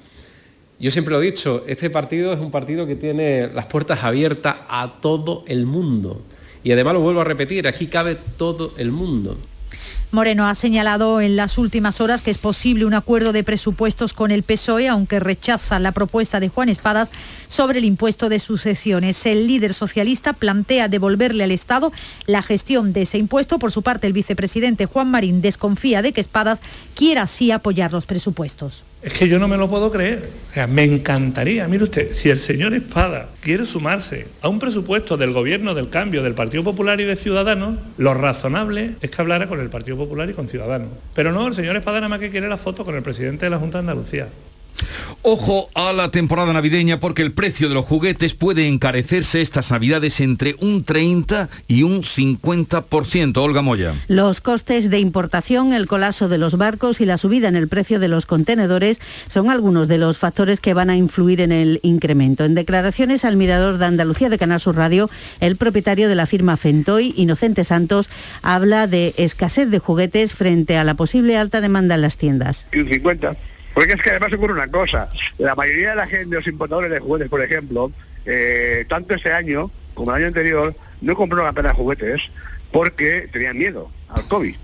Yo 0.79 0.91
siempre 0.91 1.15
lo 1.15 1.23
he 1.23 1.25
dicho, 1.25 1.65
este 1.67 1.89
partido 1.89 2.35
es 2.35 2.39
un 2.39 2.51
partido 2.51 2.87
que 2.87 2.95
tiene 2.95 3.49
las 3.49 3.67
puertas 3.67 4.05
abiertas 4.05 4.57
a 4.69 4.97
todo 5.01 5.45
el 5.49 5.65
mundo. 5.65 6.23
Y 6.63 6.73
además 6.73 6.95
lo 6.95 7.01
vuelvo 7.01 7.23
a 7.23 7.25
repetir, 7.25 7.67
aquí 7.67 7.87
cabe 7.87 8.19
todo 8.37 8.75
el 8.77 8.93
mundo. 8.93 9.39
Moreno 10.13 10.47
ha 10.47 10.55
señalado 10.55 11.21
en 11.21 11.37
las 11.37 11.59
últimas 11.59 12.01
horas 12.01 12.23
que 12.23 12.31
es 12.31 12.39
posible 12.39 12.85
un 12.85 12.95
acuerdo 12.95 13.33
de 13.33 13.43
presupuestos 13.43 14.15
con 14.15 14.31
el 14.31 14.45
PSOE, 14.45 14.89
aunque 14.89 15.21
rechaza 15.21 15.79
la 15.79 15.93
propuesta 15.93 16.39
de 16.39 16.49
Juan 16.49 16.69
Espadas 16.69 17.11
sobre 17.49 17.79
el 17.79 17.85
impuesto 17.85 18.29
de 18.29 18.39
sucesiones. 18.39 19.27
El 19.27 19.47
líder 19.47 19.75
socialista 19.75 20.33
plantea 20.33 20.89
devolverle 20.89 21.45
al 21.45 21.51
Estado 21.51 21.93
la 22.27 22.43
gestión 22.43 22.93
de 22.93 23.03
ese 23.03 23.19
impuesto. 23.19 23.59
Por 23.59 23.73
su 23.73 23.83
parte, 23.83 24.07
el 24.07 24.13
vicepresidente 24.13 24.87
Juan 24.87 25.11
Marín 25.11 25.43
desconfía 25.43 26.03
de 26.03 26.13
que 26.13 26.21
Espadas 26.21 26.61
quiera 26.95 27.23
así 27.23 27.51
apoyar 27.51 27.93
los 27.93 28.07
presupuestos. 28.07 28.85
Es 29.07 29.13
que 29.13 29.29
yo 29.29 29.39
no 29.39 29.47
me 29.47 29.57
lo 29.57 29.71
puedo 29.71 29.89
creer. 29.93 30.29
O 30.51 30.53
sea, 30.53 30.67
me 30.67 30.83
encantaría, 30.83 31.69
mire 31.69 31.85
usted, 31.85 32.13
si 32.13 32.29
el 32.29 32.41
señor 32.41 32.75
Espada 32.75 33.29
quiere 33.41 33.65
sumarse 33.65 34.27
a 34.43 34.49
un 34.49 34.59
presupuesto 34.59 35.17
del 35.17 35.31
gobierno 35.31 35.75
del 35.75 35.91
cambio 35.91 36.25
del 36.25 36.35
Partido 36.35 36.65
Popular 36.65 37.01
y 37.01 37.05
de 37.05 37.15
Ciudadanos, 37.15 37.79
lo 37.99 38.15
razonable 38.15 38.97
es 39.01 39.09
que 39.09 39.23
hablara 39.23 39.47
con 39.47 39.61
el 39.61 39.71
Partido 39.71 39.97
Popular 39.97 40.29
y 40.29 40.33
con 40.33 40.49
Ciudadanos. 40.49 40.89
Pero 41.15 41.31
no, 41.31 41.47
el 41.47 41.55
señor 41.55 41.77
Espada 41.77 41.99
nada 41.99 42.09
más 42.09 42.19
que 42.19 42.31
quiere 42.31 42.49
la 42.49 42.57
foto 42.57 42.85
con 42.85 42.97
el 42.97 43.03
presidente 43.05 43.47
de 43.47 43.51
la 43.51 43.61
Junta 43.61 43.79
de 43.79 43.83
Andalucía. 43.83 44.27
Ojo 45.29 45.71
a 45.75 45.93
la 45.93 46.13
temporada 46.13 46.53
navideña 46.53 47.01
porque 47.01 47.23
el 47.23 47.33
precio 47.33 47.69
de 47.69 47.75
los 47.75 47.85
juguetes 47.85 48.35
puede 48.35 48.69
encarecerse 48.69 49.43
estas 49.43 49.73
navidades 49.73 50.21
entre 50.21 50.55
un 50.61 50.85
30 50.85 51.49
y 51.67 51.83
un 51.83 52.03
50%. 52.05 53.37
Olga 53.39 53.61
Moya. 53.61 53.95
Los 54.07 54.41
costes 54.41 54.89
de 54.89 55.01
importación, 55.01 55.73
el 55.73 55.89
colapso 55.89 56.29
de 56.29 56.39
los 56.39 56.57
barcos 56.57 57.01
y 57.01 57.07
la 57.07 57.19
subida 57.19 57.49
en 57.49 57.57
el 57.57 57.67
precio 57.67 57.99
de 57.99 58.07
los 58.07 58.25
contenedores 58.25 59.01
son 59.27 59.51
algunos 59.51 59.89
de 59.89 59.99
los 59.99 60.17
factores 60.17 60.61
que 60.61 60.75
van 60.75 60.91
a 60.91 60.97
influir 60.97 61.41
en 61.41 61.51
el 61.51 61.81
incremento. 61.83 62.45
En 62.45 62.55
declaraciones 62.55 63.25
al 63.25 63.37
Mirador 63.37 63.79
de 63.79 63.87
Andalucía 63.87 64.29
de 64.29 64.39
Canal 64.39 64.61
Sur 64.61 64.77
Radio, 64.77 65.11
el 65.41 65.57
propietario 65.57 66.09
de 66.09 66.15
la 66.15 66.27
firma 66.27 66.57
Fentoy, 66.57 67.13
Inocente 67.17 67.65
Santos, 67.65 68.11
habla 68.43 68.87
de 68.87 69.13
escasez 69.17 69.69
de 69.71 69.81
juguetes 69.81 70.35
frente 70.35 70.77
a 70.77 70.85
la 70.85 70.95
posible 70.95 71.37
alta 71.37 71.61
demanda 71.61 71.97
en 71.97 72.03
las 72.03 72.17
tiendas. 72.17 72.69
Un 72.73 72.89
50 72.89 73.37
porque 73.77 73.93
es 73.93 74.03
que 74.03 74.09
además 74.09 74.33
ocurre 74.33 74.55
una 74.55 74.69
cosa, 74.69 75.11
la 75.37 75.55
mayoría 75.55 75.91
de 75.91 75.97
la 75.97 76.07
gente, 76.07 76.35
los 76.35 76.47
importadores 76.47 76.91
de 76.91 76.99
juguetes, 76.99 77.29
por 77.29 77.43
ejemplo, 77.43 77.93
eh, 78.25 78.87
tanto 78.89 79.13
este 79.13 79.31
año 79.31 79.71
como 79.93 80.13
el 80.13 80.17
año 80.17 80.29
anterior, 80.29 80.75
no 81.03 81.15
compraron 81.15 81.47
apenas 81.47 81.77
juguetes 81.77 82.23
porque 82.73 83.29
tenían 83.31 83.59
miedo 83.59 83.91
al 84.09 84.27
COVID. 84.29 84.57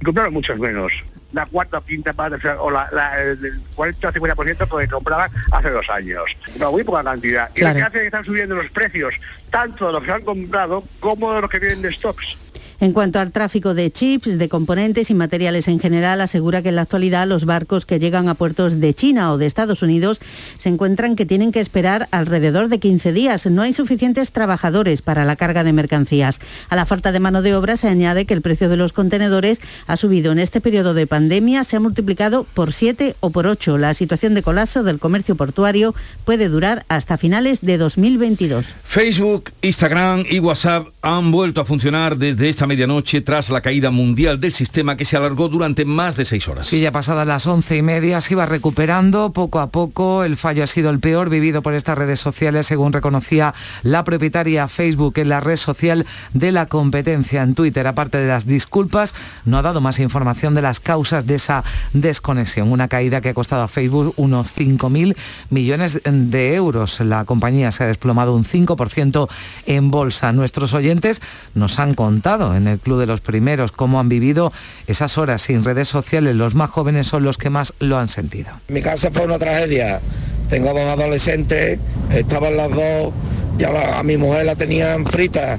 Y 0.00 0.04
compraron 0.04 0.32
muchos 0.32 0.58
menos. 0.58 0.92
La 1.32 1.46
cuarta, 1.46 1.80
quinta 1.86 2.12
parte, 2.14 2.48
o 2.58 2.68
la, 2.68 2.88
el 3.22 3.62
40-50% 3.76 4.66
porque 4.66 4.88
compraban 4.88 5.30
hace 5.52 5.70
dos 5.70 5.88
años. 5.88 6.24
Una 6.56 6.68
muy 6.68 6.82
poca 6.82 7.04
cantidad. 7.04 7.48
Y 7.54 7.60
lo 7.60 7.72
que 7.72 7.82
hace 7.82 7.96
es 7.98 8.00
que 8.00 8.06
están 8.06 8.24
subiendo 8.24 8.56
los 8.56 8.68
precios, 8.70 9.14
tanto 9.50 9.86
de 9.86 9.92
los 9.92 10.02
que 10.02 10.10
han 10.10 10.22
comprado 10.22 10.82
como 10.98 11.32
de 11.32 11.42
los 11.42 11.48
que 11.50 11.60
vienen 11.60 11.82
de 11.82 11.92
stocks. 11.92 12.36
En 12.82 12.92
cuanto 12.92 13.20
al 13.20 13.30
tráfico 13.30 13.74
de 13.74 13.92
chips, 13.92 14.38
de 14.38 14.48
componentes 14.48 15.08
y 15.08 15.14
materiales 15.14 15.68
en 15.68 15.78
general, 15.78 16.20
asegura 16.20 16.62
que 16.62 16.70
en 16.70 16.74
la 16.74 16.82
actualidad 16.82 17.28
los 17.28 17.44
barcos 17.44 17.86
que 17.86 18.00
llegan 18.00 18.28
a 18.28 18.34
puertos 18.34 18.80
de 18.80 18.92
China 18.92 19.32
o 19.32 19.38
de 19.38 19.46
Estados 19.46 19.82
Unidos 19.82 20.20
se 20.58 20.68
encuentran 20.68 21.14
que 21.14 21.24
tienen 21.24 21.52
que 21.52 21.60
esperar 21.60 22.08
alrededor 22.10 22.68
de 22.68 22.80
15 22.80 23.12
días. 23.12 23.46
No 23.46 23.62
hay 23.62 23.72
suficientes 23.72 24.32
trabajadores 24.32 25.00
para 25.00 25.24
la 25.24 25.36
carga 25.36 25.62
de 25.62 25.72
mercancías. 25.72 26.40
A 26.70 26.74
la 26.74 26.84
falta 26.84 27.12
de 27.12 27.20
mano 27.20 27.40
de 27.40 27.54
obra 27.54 27.76
se 27.76 27.86
añade 27.86 28.24
que 28.24 28.34
el 28.34 28.42
precio 28.42 28.68
de 28.68 28.76
los 28.76 28.92
contenedores 28.92 29.60
ha 29.86 29.96
subido 29.96 30.32
en 30.32 30.40
este 30.40 30.60
periodo 30.60 30.92
de 30.92 31.06
pandemia, 31.06 31.62
se 31.62 31.76
ha 31.76 31.80
multiplicado 31.80 32.48
por 32.52 32.72
7 32.72 33.14
o 33.20 33.30
por 33.30 33.46
8. 33.46 33.78
La 33.78 33.94
situación 33.94 34.34
de 34.34 34.42
colapso 34.42 34.82
del 34.82 34.98
comercio 34.98 35.36
portuario 35.36 35.94
puede 36.24 36.48
durar 36.48 36.84
hasta 36.88 37.16
finales 37.16 37.60
de 37.60 37.78
2022. 37.78 38.66
Facebook, 38.82 39.52
Instagram 39.62 40.24
y 40.28 40.40
WhatsApp 40.40 40.88
han 41.00 41.30
vuelto 41.30 41.60
a 41.60 41.64
funcionar 41.64 42.16
desde 42.16 42.48
esta 42.48 42.66
medianoche 42.72 43.20
tras 43.20 43.50
la 43.50 43.60
caída 43.60 43.90
mundial 43.90 44.40
del 44.40 44.54
sistema 44.54 44.96
que 44.96 45.04
se 45.04 45.18
alargó 45.18 45.50
durante 45.50 45.84
más 45.84 46.16
de 46.16 46.24
seis 46.24 46.48
horas. 46.48 46.68
Sí, 46.68 46.80
ya 46.80 46.90
pasadas 46.90 47.26
las 47.26 47.46
once 47.46 47.76
y 47.76 47.82
media 47.82 48.22
se 48.22 48.32
iba 48.32 48.46
recuperando 48.46 49.30
poco 49.30 49.60
a 49.60 49.66
poco. 49.66 50.24
El 50.24 50.38
fallo 50.38 50.64
ha 50.64 50.66
sido 50.66 50.88
el 50.88 50.98
peor 50.98 51.28
vivido 51.28 51.60
por 51.60 51.74
estas 51.74 51.98
redes 51.98 52.18
sociales, 52.18 52.64
según 52.64 52.94
reconocía 52.94 53.52
la 53.82 54.04
propietaria 54.04 54.68
Facebook 54.68 55.18
en 55.18 55.28
la 55.28 55.40
red 55.40 55.56
social 55.56 56.06
de 56.32 56.50
la 56.50 56.64
competencia 56.64 57.42
en 57.42 57.54
Twitter. 57.54 57.86
Aparte 57.86 58.16
de 58.16 58.28
las 58.28 58.46
disculpas, 58.46 59.14
no 59.44 59.58
ha 59.58 59.62
dado 59.62 59.82
más 59.82 59.98
información 59.98 60.54
de 60.54 60.62
las 60.62 60.80
causas 60.80 61.26
de 61.26 61.34
esa 61.34 61.64
desconexión. 61.92 62.72
Una 62.72 62.88
caída 62.88 63.20
que 63.20 63.28
ha 63.28 63.34
costado 63.34 63.64
a 63.64 63.68
Facebook 63.68 64.14
unos 64.16 64.56
5.000 64.56 65.14
millones 65.50 66.00
de 66.04 66.54
euros. 66.54 67.00
La 67.00 67.26
compañía 67.26 67.70
se 67.70 67.84
ha 67.84 67.88
desplomado 67.88 68.34
un 68.34 68.46
5% 68.46 69.28
en 69.66 69.90
bolsa. 69.90 70.32
Nuestros 70.32 70.72
oyentes 70.72 71.20
nos 71.54 71.78
han 71.78 71.92
contado 71.92 72.56
en 72.56 72.61
el 72.66 72.78
Club 72.78 73.00
de 73.00 73.06
los 73.06 73.20
Primeros, 73.20 73.72
cómo 73.72 74.00
han 74.00 74.08
vivido 74.08 74.52
esas 74.86 75.18
horas 75.18 75.42
sin 75.42 75.64
redes 75.64 75.88
sociales. 75.88 76.34
Los 76.34 76.54
más 76.54 76.70
jóvenes 76.70 77.06
son 77.06 77.24
los 77.24 77.38
que 77.38 77.50
más 77.50 77.74
lo 77.78 77.98
han 77.98 78.08
sentido. 78.08 78.50
Mi 78.68 78.82
casa 78.82 79.10
fue 79.10 79.24
una 79.24 79.38
tragedia. 79.38 80.00
Tengo 80.48 80.72
dos 80.72 80.88
adolescentes, 80.88 81.78
estaban 82.10 82.56
las 82.56 82.70
dos, 82.70 83.12
y 83.58 83.64
a, 83.64 83.98
a 83.98 84.02
mi 84.02 84.16
mujer 84.16 84.44
la 84.44 84.54
tenían 84.54 85.06
frita, 85.06 85.58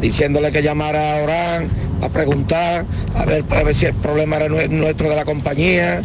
diciéndole 0.00 0.52
que 0.52 0.62
llamara 0.62 1.18
a 1.18 1.22
Orán 1.22 1.68
a 2.02 2.08
preguntar, 2.08 2.86
a 3.16 3.24
ver, 3.24 3.44
a 3.50 3.62
ver 3.62 3.74
si 3.74 3.86
el 3.86 3.94
problema 3.94 4.36
era 4.36 4.48
nuestro 4.48 5.10
de 5.10 5.16
la 5.16 5.24
compañía 5.24 6.02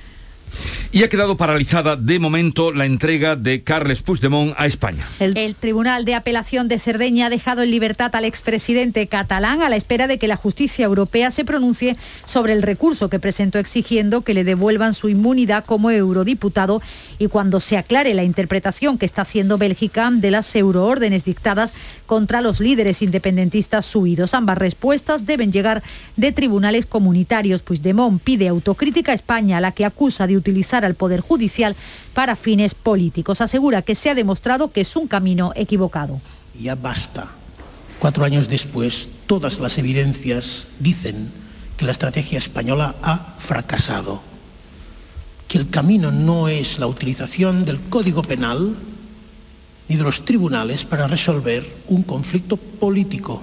y 0.96 1.04
ha 1.04 1.10
quedado 1.10 1.36
paralizada 1.36 1.98
de 1.98 2.20
momento 2.20 2.72
la 2.72 2.86
entrega 2.86 3.36
de 3.36 3.64
Carles 3.64 4.02
Puigdemont 4.02 4.54
a 4.58 4.66
España. 4.66 5.06
El, 5.20 5.38
el, 5.38 5.54
Tribunal 5.54 6.06
de 6.06 6.16
Apelación 6.16 6.70
de 6.70 6.80
Cerdeña 6.80 7.26
ha 7.26 7.30
dejado 7.30 7.64
en 7.64 7.72
libertad 7.72 8.16
al 8.16 8.24
expresidente 8.24 9.06
catalán 9.08 9.62
a 9.62 9.68
la 9.68 9.76
espera 9.76 10.08
de 10.08 10.18
que 10.18 10.30
la 10.30 10.38
justicia 10.38 10.86
europea 10.86 11.32
se 11.32 11.44
pronuncie 11.44 11.98
sobre 12.24 12.54
el 12.54 12.62
recurso 12.62 13.10
que 13.10 13.20
presentó 13.20 13.60
exigiendo 13.60 14.22
que 14.22 14.34
le 14.34 14.46
devuelvan 14.46 14.94
su 14.94 15.10
inmunidad 15.10 15.66
como 15.66 15.92
eurodiputado 15.92 16.82
y 17.20 17.28
cuando 17.28 17.60
se 17.60 17.78
aclare 17.78 18.14
la 18.14 18.24
interpretación 18.24 18.98
que 18.98 19.06
está 19.06 19.24
haciendo 19.24 19.58
Bélgica 19.58 20.10
de 20.14 20.32
las 20.32 20.56
euroórdenes 20.56 21.26
dictadas 21.26 21.74
contra 22.06 22.40
los 22.40 22.62
líderes 22.62 23.02
independentistas 23.02 23.86
suidos. 23.86 24.34
Ambas 24.34 24.60
respuestas 24.60 25.26
deben 25.26 25.52
llegar 25.52 25.84
de 26.16 26.32
tribunales 26.32 26.86
comunitarios. 26.86 27.64
Puigdemont 27.64 28.22
pide 28.22 28.48
autocrítica 28.48 29.12
a 29.12 29.16
España, 29.16 29.58
a 29.58 29.62
la 29.62 29.74
que 29.74 29.84
acusa 29.84 30.26
de 30.26 30.38
utilizar 30.38 30.85
al 30.86 30.96
Poder 30.96 31.22
Judicial 31.22 31.76
para 32.14 32.36
fines 32.36 32.74
políticos. 32.76 33.42
Asegura 33.42 33.82
que 33.82 33.96
se 33.96 34.10
ha 34.10 34.16
demostrado 34.16 34.72
que 34.72 34.82
es 34.82 34.96
un 34.96 35.08
camino 35.08 35.52
equivocado. 35.56 36.22
Ya 36.60 36.76
basta. 36.76 37.28
Cuatro 38.00 38.24
años 38.24 38.48
después, 38.50 39.10
todas 39.28 39.60
las 39.60 39.78
evidencias 39.78 40.68
dicen 40.80 41.32
que 41.78 41.86
la 41.86 41.92
estrategia 41.92 42.38
española 42.38 42.96
ha 43.02 43.36
fracasado 43.40 44.22
que 45.48 45.58
el 45.58 45.70
camino 45.70 46.12
no 46.12 46.48
es 46.48 46.80
la 46.80 46.88
utilización 46.88 47.66
del 47.66 47.80
Código 47.80 48.22
Penal 48.22 48.76
ni 49.88 49.96
de 49.96 50.04
los 50.04 50.26
tribunales 50.26 50.86
para 50.86 51.08
resolver 51.08 51.66
un 51.88 52.04
conflicto 52.04 52.58
político 52.58 53.42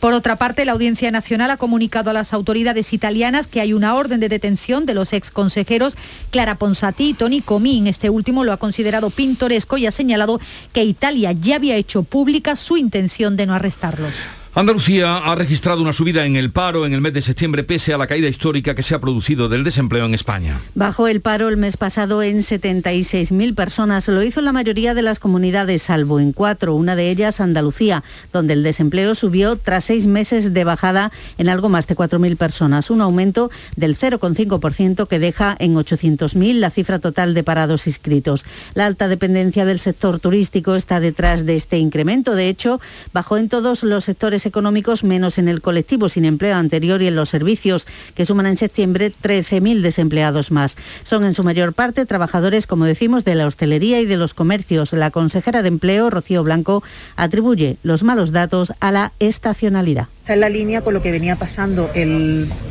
por 0.00 0.12
otra 0.12 0.36
parte, 0.36 0.64
la 0.64 0.72
Audiencia 0.72 1.10
Nacional 1.10 1.50
ha 1.50 1.56
comunicado 1.56 2.10
a 2.10 2.12
las 2.12 2.32
autoridades 2.32 2.92
italianas 2.92 3.46
que 3.46 3.60
hay 3.60 3.72
una 3.72 3.94
orden 3.94 4.20
de 4.20 4.28
detención 4.28 4.86
de 4.86 4.94
los 4.94 5.12
exconsejeros 5.12 5.96
Clara 6.30 6.54
Ponsati 6.54 7.10
y 7.10 7.14
Tony 7.14 7.40
Comín. 7.40 7.86
Este 7.86 8.08
último 8.08 8.44
lo 8.44 8.52
ha 8.52 8.58
considerado 8.58 9.10
pintoresco 9.10 9.76
y 9.76 9.86
ha 9.86 9.90
señalado 9.90 10.40
que 10.72 10.84
Italia 10.84 11.32
ya 11.32 11.56
había 11.56 11.76
hecho 11.76 12.04
pública 12.04 12.54
su 12.54 12.76
intención 12.76 13.36
de 13.36 13.46
no 13.46 13.54
arrestarlos. 13.54 14.26
Andalucía 14.58 15.18
ha 15.18 15.36
registrado 15.36 15.80
una 15.80 15.92
subida 15.92 16.26
en 16.26 16.34
el 16.34 16.50
paro 16.50 16.84
en 16.84 16.92
el 16.92 17.00
mes 17.00 17.12
de 17.12 17.22
septiembre 17.22 17.62
pese 17.62 17.94
a 17.94 17.96
la 17.96 18.08
caída 18.08 18.26
histórica 18.26 18.74
que 18.74 18.82
se 18.82 18.92
ha 18.92 19.00
producido 19.00 19.48
del 19.48 19.62
desempleo 19.62 20.04
en 20.04 20.14
España. 20.14 20.58
Bajó 20.74 21.06
el 21.06 21.20
paro 21.20 21.48
el 21.48 21.56
mes 21.56 21.76
pasado 21.76 22.24
en 22.24 22.38
76.000 22.38 23.54
personas. 23.54 24.08
Lo 24.08 24.20
hizo 24.20 24.40
la 24.40 24.50
mayoría 24.50 24.94
de 24.94 25.02
las 25.02 25.20
comunidades, 25.20 25.82
salvo 25.82 26.18
en 26.18 26.32
cuatro, 26.32 26.74
una 26.74 26.96
de 26.96 27.08
ellas 27.08 27.40
Andalucía, 27.40 28.02
donde 28.32 28.54
el 28.54 28.64
desempleo 28.64 29.14
subió 29.14 29.54
tras 29.54 29.84
seis 29.84 30.08
meses 30.08 30.52
de 30.52 30.64
bajada 30.64 31.12
en 31.38 31.48
algo 31.48 31.68
más 31.68 31.86
de 31.86 31.94
4.000 31.94 32.36
personas, 32.36 32.90
un 32.90 33.00
aumento 33.00 33.52
del 33.76 33.96
0,5% 33.96 35.06
que 35.06 35.20
deja 35.20 35.54
en 35.60 35.76
800.000 35.76 36.54
la 36.54 36.72
cifra 36.72 36.98
total 36.98 37.32
de 37.32 37.44
parados 37.44 37.86
inscritos. 37.86 38.44
La 38.74 38.86
alta 38.86 39.06
dependencia 39.06 39.64
del 39.64 39.78
sector 39.78 40.18
turístico 40.18 40.74
está 40.74 40.98
detrás 40.98 41.46
de 41.46 41.54
este 41.54 41.78
incremento. 41.78 42.34
De 42.34 42.48
hecho, 42.48 42.80
bajó 43.12 43.36
en 43.36 43.48
todos 43.48 43.84
los 43.84 44.02
sectores 44.02 44.47
económicos, 44.48 45.04
menos 45.04 45.38
en 45.38 45.48
el 45.48 45.60
colectivo 45.60 46.08
sin 46.08 46.24
empleo 46.24 46.56
anterior 46.56 47.00
y 47.02 47.06
en 47.06 47.14
los 47.14 47.28
servicios, 47.28 47.86
que 48.14 48.24
suman 48.24 48.46
en 48.46 48.56
septiembre 48.56 49.12
13.000 49.22 49.80
desempleados 49.80 50.50
más. 50.50 50.76
Son 51.04 51.24
en 51.24 51.34
su 51.34 51.44
mayor 51.44 51.72
parte 51.72 52.06
trabajadores, 52.06 52.66
como 52.66 52.84
decimos, 52.84 53.24
de 53.24 53.34
la 53.34 53.46
hostelería 53.46 54.00
y 54.00 54.06
de 54.06 54.16
los 54.16 54.34
comercios. 54.34 54.92
La 54.92 55.10
consejera 55.10 55.62
de 55.62 55.68
Empleo, 55.68 56.10
Rocío 56.10 56.42
Blanco, 56.42 56.82
atribuye 57.16 57.76
los 57.82 58.02
malos 58.02 58.32
datos 58.32 58.72
a 58.80 58.90
la 58.90 59.12
estacionalidad. 59.18 60.08
Está 60.22 60.34
en 60.34 60.40
la 60.40 60.48
línea 60.50 60.82
con 60.82 60.92
lo 60.92 61.00
que 61.00 61.10
venía 61.10 61.36
pasando 61.36 61.90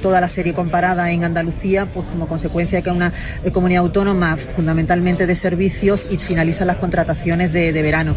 toda 0.01 0.21
la 0.21 0.29
serie 0.29 0.53
comparada 0.53 1.11
en 1.11 1.23
Andalucía, 1.23 1.87
pues 1.87 2.05
como 2.07 2.27
consecuencia 2.27 2.77
de 2.77 2.83
que 2.83 2.91
una 2.91 3.13
eh, 3.43 3.51
comunidad 3.51 3.83
autónoma 3.83 4.37
fundamentalmente 4.37 5.25
de 5.25 5.35
servicios 5.35 6.07
y 6.11 6.17
finalizan 6.17 6.67
las 6.67 6.77
contrataciones 6.77 7.53
de 7.53 7.81
verano. 7.81 8.15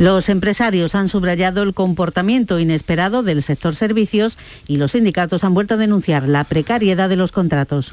Los 0.00 0.30
empresarios 0.30 0.94
han 0.94 1.10
subrayado 1.10 1.62
el 1.62 1.74
comportamiento 1.74 2.58
inesperado 2.58 3.22
del 3.22 3.42
sector 3.42 3.76
servicios 3.76 4.38
y 4.66 4.78
los 4.78 4.92
sindicatos 4.92 5.44
han 5.44 5.52
vuelto 5.52 5.74
a 5.74 5.76
denunciar 5.76 6.26
la 6.26 6.44
precariedad 6.44 7.10
de 7.10 7.16
los 7.16 7.32
contratos. 7.32 7.92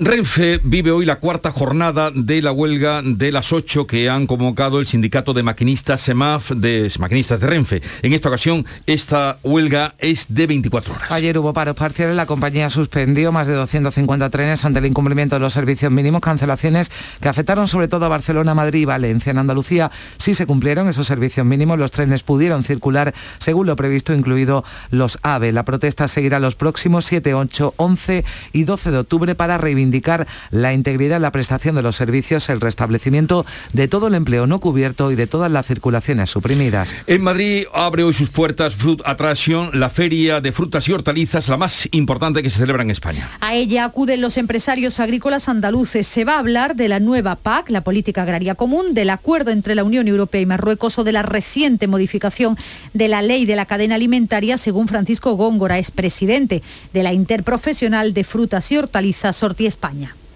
Renfe 0.00 0.60
vive 0.62 0.92
hoy 0.92 1.04
la 1.04 1.16
cuarta 1.16 1.50
jornada 1.50 2.12
de 2.14 2.40
la 2.40 2.52
huelga 2.52 3.02
de 3.02 3.32
las 3.32 3.52
ocho 3.52 3.88
que 3.88 4.08
han 4.08 4.28
convocado 4.28 4.78
el 4.78 4.86
sindicato 4.86 5.34
de 5.34 5.42
maquinistas 5.42 6.02
SEMAF, 6.02 6.52
de 6.52 6.88
maquinistas 7.00 7.40
de 7.40 7.48
Renfe. 7.48 7.82
En 8.02 8.12
esta 8.12 8.28
ocasión, 8.28 8.64
esta 8.86 9.38
huelga 9.42 9.96
es 9.98 10.26
de 10.28 10.46
24 10.46 10.94
horas. 10.94 11.10
Ayer 11.10 11.36
hubo 11.36 11.52
paros 11.52 11.74
parciales, 11.74 12.14
la 12.14 12.26
compañía 12.26 12.70
suspendió 12.70 13.32
más 13.32 13.48
de 13.48 13.54
250 13.54 14.30
trenes 14.30 14.64
ante 14.64 14.78
el 14.78 14.86
incumplimiento 14.86 15.34
de 15.34 15.40
los 15.40 15.52
servicios 15.52 15.90
mínimos, 15.90 16.20
cancelaciones 16.20 16.92
que 17.20 17.28
afectaron 17.28 17.66
sobre 17.66 17.88
todo 17.88 18.04
a 18.04 18.08
Barcelona, 18.08 18.54
Madrid 18.54 18.82
y 18.82 18.84
Valencia. 18.84 19.32
En 19.32 19.38
Andalucía 19.38 19.90
sí 20.16 20.32
se 20.32 20.46
cumplieron 20.46 20.86
esos 20.86 21.08
servicios 21.08 21.44
mínimos, 21.44 21.76
los 21.76 21.90
trenes 21.90 22.22
pudieron 22.22 22.62
circular 22.62 23.14
según 23.38 23.66
lo 23.66 23.74
previsto, 23.74 24.14
incluido 24.14 24.62
los 24.92 25.18
AVE. 25.22 25.50
La 25.50 25.64
protesta 25.64 26.06
seguirá 26.06 26.38
los 26.38 26.54
próximos 26.54 27.04
7, 27.04 27.34
8, 27.34 27.74
11 27.76 28.24
y 28.52 28.62
12 28.62 28.92
de 28.92 28.98
octubre 28.98 29.34
para 29.34 29.58
reivindicar 29.58 29.87
indicar 29.88 30.26
la 30.50 30.72
integridad 30.72 31.16
en 31.16 31.22
la 31.22 31.32
prestación 31.32 31.74
de 31.74 31.82
los 31.82 31.96
servicios, 31.96 32.48
el 32.48 32.60
restablecimiento 32.60 33.44
de 33.72 33.88
todo 33.88 34.08
el 34.08 34.14
empleo 34.14 34.46
no 34.46 34.60
cubierto 34.60 35.10
y 35.10 35.16
de 35.16 35.26
todas 35.26 35.50
las 35.50 35.66
circulaciones 35.66 36.30
suprimidas. 36.30 36.94
En 37.06 37.22
Madrid 37.22 37.64
abre 37.72 38.02
hoy 38.04 38.12
sus 38.12 38.30
puertas 38.30 38.74
Fruit 38.74 39.00
Attraction, 39.04 39.70
la 39.72 39.90
feria 39.90 40.40
de 40.40 40.52
frutas 40.52 40.88
y 40.88 40.92
hortalizas, 40.92 41.48
la 41.48 41.56
más 41.56 41.88
importante 41.92 42.42
que 42.42 42.50
se 42.50 42.58
celebra 42.58 42.82
en 42.82 42.90
España. 42.90 43.28
A 43.40 43.54
ella 43.54 43.84
acuden 43.84 44.20
los 44.20 44.36
empresarios 44.36 45.00
agrícolas 45.00 45.48
andaluces. 45.48 46.06
Se 46.06 46.24
va 46.24 46.34
a 46.34 46.38
hablar 46.38 46.76
de 46.76 46.88
la 46.88 47.00
nueva 47.00 47.36
PAC, 47.36 47.70
la 47.70 47.82
Política 47.82 48.22
Agraria 48.22 48.54
Común, 48.54 48.94
del 48.94 49.10
acuerdo 49.10 49.50
entre 49.50 49.74
la 49.74 49.84
Unión 49.84 50.06
Europea 50.08 50.40
y 50.40 50.46
Marruecos 50.46 50.98
o 50.98 51.04
de 51.04 51.12
la 51.12 51.22
reciente 51.22 51.86
modificación 51.86 52.56
de 52.92 53.08
la 53.08 53.22
ley 53.22 53.46
de 53.46 53.56
la 53.56 53.66
cadena 53.66 53.94
alimentaria, 53.94 54.58
según 54.58 54.88
Francisco 54.88 55.34
Góngora, 55.34 55.78
es 55.78 55.90
presidente 55.90 56.62
de 56.92 57.02
la 57.02 57.12
Interprofesional 57.12 58.14
de 58.14 58.24
Frutas 58.24 58.70
y 58.72 58.76
Hortalizas 58.76 59.36
Sorti 59.36 59.66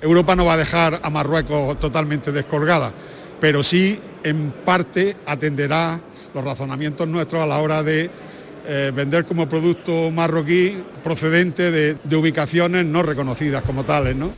Europa 0.00 0.34
no 0.34 0.44
va 0.44 0.54
a 0.54 0.56
dejar 0.56 1.00
a 1.02 1.10
Marruecos 1.10 1.78
totalmente 1.78 2.32
descolgada, 2.32 2.92
pero 3.40 3.62
sí 3.62 3.98
en 4.24 4.52
parte 4.64 5.16
atenderá 5.26 6.00
los 6.34 6.44
razonamientos 6.44 7.06
nuestros 7.08 7.42
a 7.42 7.46
la 7.46 7.58
hora 7.58 7.82
de 7.82 8.10
eh, 8.66 8.92
vender 8.94 9.24
como 9.24 9.48
producto 9.48 10.10
marroquí 10.10 10.76
procedente 11.02 11.70
de, 11.70 11.96
de 12.02 12.16
ubicaciones 12.16 12.84
no 12.84 13.02
reconocidas 13.02 13.62
como 13.62 13.84
tales, 13.84 14.16
¿no? 14.16 14.32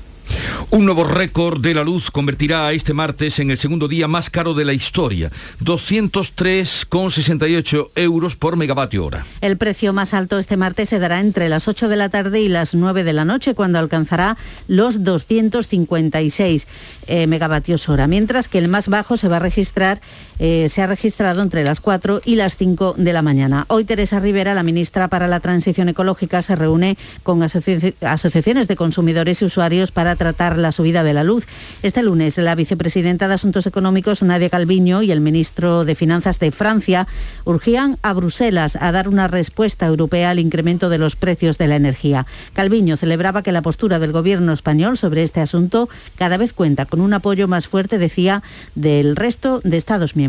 Un 0.70 0.86
nuevo 0.86 1.04
récord 1.04 1.60
de 1.60 1.74
la 1.74 1.84
luz 1.84 2.10
convertirá 2.10 2.66
a 2.66 2.72
este 2.72 2.94
martes 2.94 3.38
en 3.38 3.50
el 3.50 3.58
segundo 3.58 3.88
día 3.88 4.08
más 4.08 4.30
caro 4.30 4.54
de 4.54 4.64
la 4.64 4.72
historia, 4.72 5.30
203,68 5.60 7.90
euros 7.94 8.36
por 8.36 8.56
megavatio 8.56 9.04
hora. 9.04 9.26
El 9.40 9.56
precio 9.56 9.92
más 9.92 10.14
alto 10.14 10.38
este 10.38 10.56
martes 10.56 10.88
se 10.88 10.98
dará 10.98 11.20
entre 11.20 11.48
las 11.48 11.68
8 11.68 11.88
de 11.88 11.96
la 11.96 12.08
tarde 12.08 12.40
y 12.40 12.48
las 12.48 12.74
9 12.74 13.04
de 13.04 13.12
la 13.12 13.24
noche, 13.24 13.54
cuando 13.54 13.78
alcanzará 13.78 14.36
los 14.66 15.04
256 15.04 16.66
eh, 17.06 17.26
megavatios 17.26 17.88
hora, 17.88 18.06
mientras 18.06 18.48
que 18.48 18.58
el 18.58 18.68
más 18.68 18.88
bajo 18.88 19.16
se 19.16 19.28
va 19.28 19.36
a 19.36 19.40
registrar, 19.40 20.00
eh, 20.38 20.68
se 20.68 20.82
ha 20.82 20.86
registrado 20.86 21.42
entre 21.42 21.64
las 21.64 21.80
4 21.80 22.22
y 22.24 22.36
las 22.36 22.56
5 22.56 22.94
de 22.98 23.12
la 23.12 23.22
mañana. 23.22 23.66
Hoy 23.68 23.84
Teresa 23.84 24.20
Rivera, 24.20 24.54
la 24.54 24.62
ministra 24.62 25.08
para 25.08 25.28
la 25.28 25.40
Transición 25.40 25.88
Ecológica, 25.88 26.42
se 26.42 26.56
reúne 26.56 26.96
con 27.22 27.42
asociaciones 27.42 28.68
de 28.68 28.76
consumidores 28.76 29.42
y 29.42 29.44
usuarios 29.44 29.92
para 29.92 30.16
tratar 30.16 30.58
la 30.58 30.72
subida 30.72 31.04
de 31.04 31.14
la 31.14 31.24
luz. 31.24 31.46
Este 31.82 32.02
lunes, 32.02 32.36
la 32.38 32.54
vicepresidenta 32.54 33.28
de 33.28 33.34
Asuntos 33.34 33.66
Económicos, 33.66 34.22
Nadia 34.22 34.50
Calviño, 34.50 35.02
y 35.02 35.12
el 35.12 35.20
ministro 35.20 35.84
de 35.84 35.94
Finanzas 35.94 36.38
de 36.38 36.50
Francia 36.50 37.06
urgían 37.44 37.98
a 38.02 38.12
Bruselas 38.12 38.76
a 38.80 38.92
dar 38.92 39.08
una 39.08 39.28
respuesta 39.28 39.86
europea 39.86 40.30
al 40.30 40.38
incremento 40.38 40.88
de 40.88 40.98
los 40.98 41.16
precios 41.16 41.58
de 41.58 41.68
la 41.68 41.76
energía. 41.76 42.26
Calviño 42.54 42.96
celebraba 42.96 43.42
que 43.42 43.52
la 43.52 43.62
postura 43.62 43.98
del 43.98 44.12
gobierno 44.12 44.52
español 44.52 44.98
sobre 44.98 45.22
este 45.22 45.40
asunto 45.40 45.88
cada 46.16 46.36
vez 46.36 46.52
cuenta 46.52 46.86
con 46.86 47.00
un 47.00 47.12
apoyo 47.12 47.48
más 47.48 47.68
fuerte, 47.68 47.98
decía, 47.98 48.42
del 48.74 49.16
resto 49.16 49.60
de 49.62 49.76
Estados 49.76 50.16
miembros. 50.16 50.23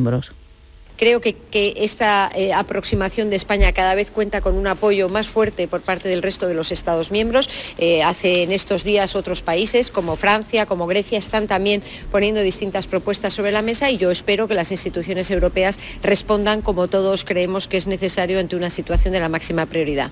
Creo 0.97 1.19
que, 1.19 1.35
esta 1.75 2.31
eh, 2.33 2.53
aproximación 2.53 3.29
de 3.29 3.35
España 3.35 3.73
cada 3.73 3.95
vez 3.95 4.11
cuenta 4.11 4.39
con 4.39 4.55
un 4.55 4.65
apoyo 4.65 5.09
más 5.09 5.27
fuerte 5.27 5.67
por 5.67 5.81
parte 5.81 6.07
del 6.07 6.21
resto 6.21 6.47
de 6.47 6.53
los 6.53 6.71
Estados 6.71 7.11
miembros. 7.11 7.49
Eh, 7.77 8.01
hace 8.01 8.43
en 8.43 8.53
estos 8.53 8.85
días 8.85 9.15
otros 9.15 9.41
países 9.41 9.91
como 9.91 10.15
Francia, 10.15 10.65
como 10.65 10.87
Grecia, 10.87 11.17
están 11.17 11.47
también 11.47 11.83
poniendo 12.11 12.41
distintas 12.41 12.87
propuestas 12.87 13.33
sobre 13.33 13.51
la 13.51 13.61
mesa 13.61 13.91
y 13.91 13.97
yo 13.97 14.09
espero 14.09 14.47
que 14.47 14.53
las 14.53 14.71
instituciones 14.71 15.29
europeas 15.31 15.79
respondan 16.01 16.61
como 16.61 16.87
todos 16.87 17.25
creemos 17.25 17.67
que 17.67 17.77
es 17.77 17.87
necesario 17.87 18.39
ante 18.39 18.55
una 18.55 18.69
situación 18.69 19.13
de 19.13 19.19
la 19.19 19.29
máxima 19.29 19.65
prioridad. 19.65 20.11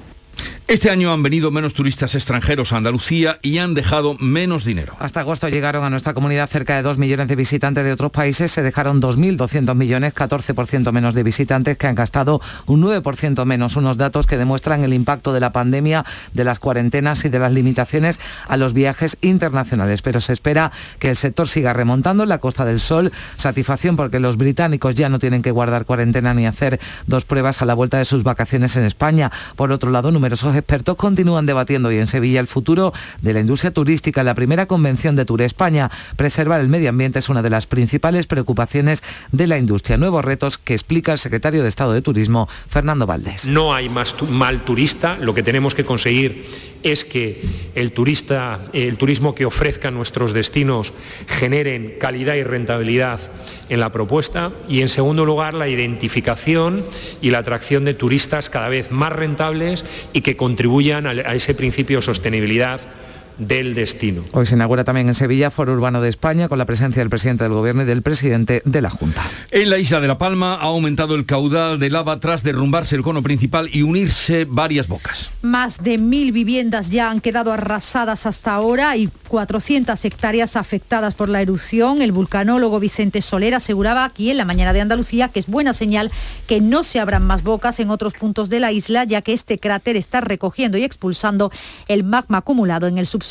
Este 0.73 0.89
año 0.89 1.13
han 1.13 1.21
venido 1.21 1.51
menos 1.51 1.75
turistas 1.75 2.15
extranjeros 2.15 2.73
a 2.73 2.77
Andalucía 2.77 3.37
y 3.43 3.59
han 3.59 3.75
dejado 3.75 4.17
menos 4.17 4.65
dinero. 4.65 4.95
Hasta 4.97 5.19
agosto 5.19 5.47
llegaron 5.47 5.83
a 5.83 5.91
nuestra 5.91 6.15
comunidad 6.15 6.49
cerca 6.49 6.75
de 6.75 6.81
2 6.81 6.97
millones 6.97 7.27
de 7.27 7.35
visitantes 7.35 7.83
de 7.83 7.91
otros 7.91 8.09
países. 8.09 8.51
Se 8.51 8.63
dejaron 8.63 8.99
2.200 8.99 9.75
millones, 9.75 10.15
14% 10.15 10.91
menos 10.91 11.13
de 11.13 11.21
visitantes 11.21 11.77
que 11.77 11.85
han 11.85 11.93
gastado 11.93 12.41
un 12.65 12.81
9% 12.81 13.45
menos. 13.45 13.75
Unos 13.75 13.97
datos 13.97 14.25
que 14.25 14.35
demuestran 14.35 14.83
el 14.83 14.95
impacto 14.95 15.31
de 15.31 15.41
la 15.41 15.51
pandemia, 15.51 16.05
de 16.33 16.43
las 16.43 16.57
cuarentenas 16.57 17.23
y 17.23 17.29
de 17.29 17.37
las 17.37 17.53
limitaciones 17.53 18.19
a 18.47 18.57
los 18.57 18.73
viajes 18.73 19.19
internacionales. 19.21 20.01
Pero 20.01 20.21
se 20.21 20.33
espera 20.33 20.71
que 20.97 21.11
el 21.11 21.17
sector 21.17 21.47
siga 21.47 21.73
remontando 21.73 22.23
en 22.23 22.29
la 22.29 22.39
Costa 22.39 22.65
del 22.65 22.79
Sol. 22.79 23.11
Satisfacción 23.37 23.95
porque 23.95 24.19
los 24.19 24.37
británicos 24.37 24.95
ya 24.95 25.07
no 25.07 25.19
tienen 25.19 25.43
que 25.43 25.51
guardar 25.51 25.85
cuarentena 25.85 26.33
ni 26.33 26.47
hacer 26.47 26.79
dos 27.05 27.25
pruebas 27.25 27.61
a 27.61 27.65
la 27.65 27.75
vuelta 27.75 27.99
de 27.99 28.05
sus 28.05 28.23
vacaciones 28.23 28.75
en 28.75 28.85
España. 28.85 29.31
Por 29.55 29.71
otro 29.71 29.91
lado, 29.91 30.09
numerosos 30.09 30.62
expertos 30.63 30.95
continúan 30.95 31.45
debatiendo 31.45 31.89
hoy 31.89 31.97
en 31.97 32.07
Sevilla 32.07 32.39
el 32.39 32.47
futuro 32.47 32.93
de 33.21 33.33
la 33.33 33.41
industria 33.41 33.71
turística. 33.71 34.23
La 34.23 34.33
primera 34.33 34.65
convención 34.65 35.17
de 35.17 35.25
Tour 35.25 35.41
España, 35.41 35.91
preservar 36.15 36.61
el 36.61 36.69
medio 36.69 36.89
ambiente 36.89 37.19
es 37.19 37.27
una 37.27 37.41
de 37.41 37.49
las 37.49 37.67
principales 37.67 38.27
preocupaciones 38.27 39.03
de 39.33 39.47
la 39.47 39.57
industria. 39.57 39.97
Nuevos 39.97 40.23
retos 40.23 40.57
que 40.57 40.73
explica 40.73 41.11
el 41.11 41.19
secretario 41.19 41.63
de 41.63 41.69
Estado 41.69 41.91
de 41.91 42.01
Turismo, 42.01 42.47
Fernando 42.69 43.05
Valdés. 43.05 43.47
No 43.47 43.73
hay 43.73 43.89
más 43.89 44.15
mal 44.29 44.61
turista, 44.61 45.17
lo 45.19 45.33
que 45.33 45.43
tenemos 45.43 45.75
que 45.75 45.83
conseguir 45.83 46.45
es 46.83 47.05
que 47.05 47.41
el 47.75 47.91
turista, 47.91 48.61
el 48.73 48.97
turismo 48.97 49.33
que 49.33 49.45
ofrezcan 49.45 49.93
nuestros 49.93 50.33
destinos 50.33 50.93
generen 51.27 51.95
calidad 51.99 52.35
y 52.35 52.43
rentabilidad 52.43 53.19
en 53.69 53.79
la 53.79 53.91
propuesta. 53.91 54.51
Y 54.69 54.81
en 54.81 54.89
segundo 54.89 55.25
lugar 55.25 55.53
la 55.53 55.67
identificación 55.67 56.85
y 57.21 57.31
la 57.31 57.39
atracción 57.39 57.85
de 57.85 57.93
turistas 57.93 58.49
cada 58.49 58.69
vez 58.69 58.91
más 58.91 59.13
rentables 59.13 59.85
y 60.13 60.21
que 60.21 60.37
contribuyan 60.37 61.07
a 61.07 61.33
ese 61.33 61.55
principio 61.55 61.97
de 61.97 62.03
sostenibilidad 62.03 62.81
del 63.37 63.75
destino. 63.75 64.23
Hoy 64.31 64.45
se 64.45 64.55
inaugura 64.55 64.83
también 64.83 65.07
en 65.07 65.13
Sevilla 65.13 65.51
Foro 65.51 65.73
Urbano 65.73 66.01
de 66.01 66.09
España 66.09 66.47
con 66.47 66.57
la 66.57 66.65
presencia 66.65 67.01
del 67.01 67.09
presidente 67.09 67.43
del 67.43 67.53
Gobierno 67.53 67.83
y 67.83 67.85
del 67.85 68.01
presidente 68.01 68.61
de 68.65 68.81
la 68.81 68.89
Junta. 68.89 69.23
En 69.51 69.69
la 69.69 69.77
isla 69.77 69.99
de 69.99 70.07
La 70.07 70.17
Palma 70.17 70.55
ha 70.55 70.63
aumentado 70.63 71.15
el 71.15 71.25
caudal 71.25 71.79
de 71.79 71.89
lava 71.89 72.19
tras 72.19 72.43
derrumbarse 72.43 72.95
el 72.95 73.01
cono 73.01 73.23
principal 73.23 73.69
y 73.73 73.81
unirse 73.81 74.45
varias 74.45 74.87
bocas. 74.87 75.31
Más 75.41 75.83
de 75.83 75.97
mil 75.97 76.31
viviendas 76.31 76.89
ya 76.89 77.09
han 77.09 77.21
quedado 77.21 77.51
arrasadas 77.51 78.25
hasta 78.25 78.53
ahora 78.53 78.95
y 78.97 79.09
400 79.27 80.05
hectáreas 80.05 80.55
afectadas 80.55 81.13
por 81.15 81.29
la 81.29 81.41
erupción. 81.41 82.01
El 82.01 82.11
vulcanólogo 82.11 82.79
Vicente 82.79 83.21
Soler 83.21 83.55
aseguraba 83.55 84.05
aquí 84.05 84.29
en 84.29 84.37
la 84.37 84.45
mañana 84.45 84.73
de 84.73 84.81
Andalucía 84.81 85.29
que 85.29 85.39
es 85.39 85.47
buena 85.47 85.73
señal 85.73 86.11
que 86.47 86.61
no 86.61 86.83
se 86.83 86.99
abran 86.99 87.25
más 87.25 87.43
bocas 87.43 87.79
en 87.79 87.89
otros 87.89 88.13
puntos 88.13 88.49
de 88.49 88.59
la 88.59 88.71
isla, 88.71 89.03
ya 89.03 89.21
que 89.21 89.33
este 89.33 89.57
cráter 89.57 89.95
está 89.95 90.21
recogiendo 90.21 90.77
y 90.77 90.83
expulsando 90.83 91.51
el 91.87 92.03
magma 92.03 92.39
acumulado 92.39 92.87
en 92.87 92.97
el 92.97 93.07
subsuelo. 93.07 93.22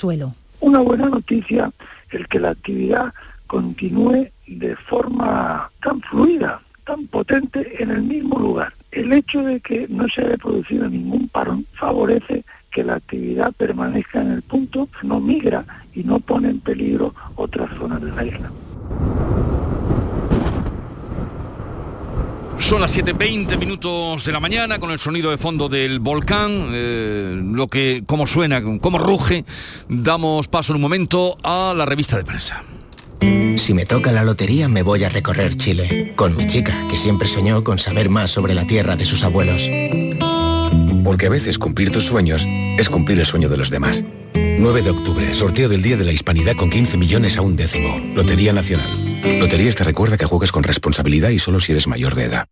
Una 0.60 0.80
buena 0.80 1.08
noticia 1.08 1.70
el 2.10 2.28
que 2.28 2.40
la 2.40 2.50
actividad 2.50 3.12
continúe 3.46 4.30
de 4.46 4.76
forma 4.76 5.70
tan 5.82 6.00
fluida, 6.00 6.62
tan 6.84 7.06
potente 7.06 7.82
en 7.82 7.90
el 7.90 8.02
mismo 8.02 8.38
lugar. 8.38 8.72
El 8.90 9.12
hecho 9.12 9.42
de 9.42 9.60
que 9.60 9.86
no 9.88 10.08
se 10.08 10.22
haya 10.22 10.36
producido 10.36 10.88
ningún 10.88 11.28
parón 11.28 11.66
favorece 11.74 12.44
que 12.70 12.84
la 12.84 12.94
actividad 12.94 13.52
permanezca 13.52 14.20
en 14.20 14.32
el 14.32 14.42
punto, 14.42 14.88
no 15.02 15.20
migra 15.20 15.64
y 15.94 16.02
no 16.02 16.20
pone 16.20 16.48
en 16.48 16.60
peligro 16.60 17.14
otras 17.36 17.70
zonas 17.78 18.00
de 18.02 18.12
la 18.12 18.24
isla. 18.24 18.50
Son 22.62 22.80
las 22.80 22.96
7.20 22.96 23.58
minutos 23.58 24.24
de 24.24 24.32
la 24.32 24.38
mañana 24.38 24.78
con 24.78 24.92
el 24.92 24.98
sonido 24.98 25.30
de 25.30 25.36
fondo 25.36 25.68
del 25.68 25.98
volcán, 25.98 26.68
eh, 26.72 27.38
lo 27.42 27.66
que, 27.66 28.04
cómo 28.06 28.26
suena, 28.26 28.62
cómo 28.80 28.98
ruge. 28.98 29.44
Damos 29.88 30.46
paso 30.48 30.72
en 30.72 30.76
un 30.76 30.82
momento 30.82 31.36
a 31.42 31.74
la 31.76 31.84
revista 31.84 32.16
de 32.16 32.24
prensa. 32.24 32.62
Si 33.56 33.74
me 33.74 33.84
toca 33.84 34.12
la 34.12 34.24
lotería 34.24 34.68
me 34.68 34.82
voy 34.82 35.04
a 35.04 35.08
recorrer 35.08 35.56
Chile, 35.56 36.14
con 36.16 36.36
mi 36.36 36.46
chica, 36.46 36.86
que 36.88 36.96
siempre 36.96 37.28
soñó 37.28 37.62
con 37.64 37.78
saber 37.78 38.08
más 38.08 38.30
sobre 38.30 38.54
la 38.54 38.66
tierra 38.66 38.96
de 38.96 39.04
sus 39.04 39.24
abuelos. 39.24 39.68
Porque 41.04 41.26
a 41.26 41.30
veces 41.30 41.58
cumplir 41.58 41.90
tus 41.90 42.04
sueños 42.04 42.46
es 42.78 42.88
cumplir 42.88 43.18
el 43.18 43.26
sueño 43.26 43.48
de 43.48 43.56
los 43.56 43.70
demás. 43.70 44.02
9 44.34 44.82
de 44.82 44.90
octubre, 44.90 45.34
sorteo 45.34 45.68
del 45.68 45.82
Día 45.82 45.96
de 45.96 46.04
la 46.04 46.12
Hispanidad 46.12 46.54
con 46.54 46.70
15 46.70 46.96
millones 46.96 47.36
a 47.36 47.42
un 47.42 47.56
décimo. 47.56 48.00
Lotería 48.14 48.52
Nacional. 48.52 49.01
Loterías 49.22 49.76
te 49.76 49.84
recuerda 49.84 50.16
que 50.16 50.26
juegues 50.26 50.50
con 50.50 50.64
responsabilidad 50.64 51.30
y 51.30 51.38
solo 51.38 51.60
si 51.60 51.72
eres 51.72 51.86
mayor 51.86 52.14
de 52.14 52.24
edad. 52.24 52.46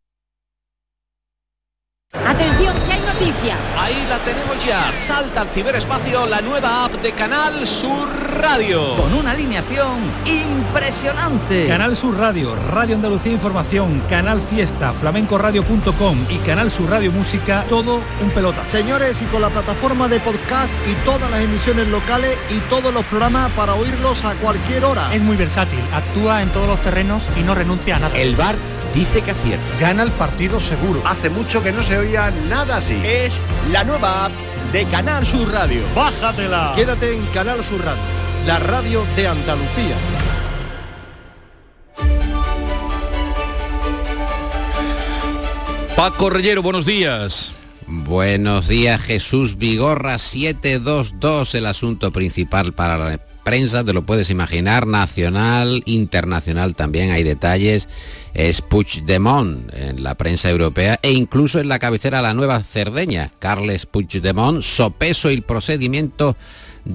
Atención, 2.13 2.77
que 2.87 2.93
hay 2.93 3.01
noticia. 3.01 3.57
Ahí 3.77 4.07
la 4.09 4.19
tenemos 4.21 4.65
ya. 4.65 4.91
Salta 5.07 5.43
al 5.43 5.49
ciberespacio 5.49 6.27
la 6.27 6.41
nueva 6.41 6.85
app 6.85 6.93
de 7.03 7.13
Canal 7.13 7.67
Sur 7.67 8.09
Radio. 8.41 8.97
Con 8.97 9.13
una 9.15 9.33
alineación 9.33 10.01
impresionante. 10.25 11.67
Canal 11.67 11.95
Sur 11.95 12.17
Radio, 12.17 12.57
Radio 12.73 12.97
Andalucía 12.97 13.33
Información, 13.33 14.03
Canal 14.09 14.41
Fiesta, 14.41 14.93
flamencoradio.com 14.93 16.19
y 16.31 16.37
Canal 16.39 16.71
Sur 16.71 16.91
Radio 16.91 17.13
Música, 17.13 17.65
todo 17.69 18.01
un 18.23 18.31
pelota. 18.31 18.67
Señores, 18.67 19.21
y 19.21 19.27
con 19.27 19.43
la 19.43 19.51
plataforma 19.51 20.09
de 20.09 20.21
podcast 20.21 20.71
y 20.89 20.95
todas 21.05 21.31
las 21.31 21.41
emisiones 21.41 21.89
locales 21.89 22.39
y 22.51 22.59
todos 22.71 22.95
los 22.95 23.05
programas 23.07 23.51
para 23.53 23.75
oírlos 23.75 24.25
a 24.25 24.35
cualquier 24.37 24.85
hora. 24.85 25.15
Es 25.15 25.23
muy 25.23 25.37
versátil, 25.37 25.81
actúa 25.93 26.43
en 26.43 26.49
todos 26.51 26.67
los 26.67 26.81
terrenos 26.81 27.23
y 27.39 27.43
no 27.43 27.55
renuncia 27.55 27.97
a 27.97 27.99
nada. 27.99 28.17
El 28.17 28.37
bar 28.37 28.57
dice 28.95 29.23
que 29.23 29.33
acierta. 29.33 29.65
Gana 29.79 30.03
el 30.03 30.11
partido 30.13 30.61
seguro. 30.61 31.03
Hace 31.05 31.31
mucho 31.31 31.63
que 31.63 31.73
no 31.73 31.83
se 31.83 31.99
oía 31.99 32.33
nada 32.49 32.79
así. 32.79 33.01
Es 33.05 33.39
la 33.71 33.85
nueva 33.85 34.27
app 34.27 34.33
de 34.73 34.85
Canal 34.87 35.27
Sur 35.27 35.53
Radio. 35.53 35.83
Bájatela. 35.95 36.73
Quédate 36.77 37.15
en 37.15 37.25
Canal 37.27 37.63
Sur 37.65 37.85
Radio, 37.85 38.01
la 38.47 38.59
radio 38.59 39.05
de 39.17 39.27
Andalucía. 39.27 39.97
Paco 45.97 46.31
Reyero, 46.31 46.63
buenos 46.63 46.87
días. 46.87 47.53
Buenos 47.87 48.69
días, 48.69 49.03
Jesús 49.03 49.59
Vigorra 49.59 50.19
722, 50.19 51.55
el 51.57 51.67
asunto 51.67 52.13
principal 52.13 52.73
para 52.73 52.97
la 52.97 53.21
prensa, 53.43 53.85
te 53.85 53.93
lo 53.93 54.07
puedes 54.07 54.31
imaginar, 54.31 54.87
nacional, 54.87 55.83
internacional 55.87 56.77
también 56.77 57.11
hay 57.11 57.25
detalles, 57.25 57.89
es 58.33 58.63
Puigdemont 58.63 59.75
en 59.75 60.03
la 60.05 60.15
prensa 60.15 60.49
europea 60.49 60.99
e 61.03 61.11
incluso 61.11 61.59
en 61.59 61.69
la 61.69 61.79
cabecera 61.79 62.23
la 62.23 62.33
nueva 62.33 62.63
Cerdeña, 62.63 63.33
Carles 63.39 63.87
Puigdemont, 63.87 64.63
sopeso 64.63 65.29
el 65.29 65.43
procedimiento 65.43 66.37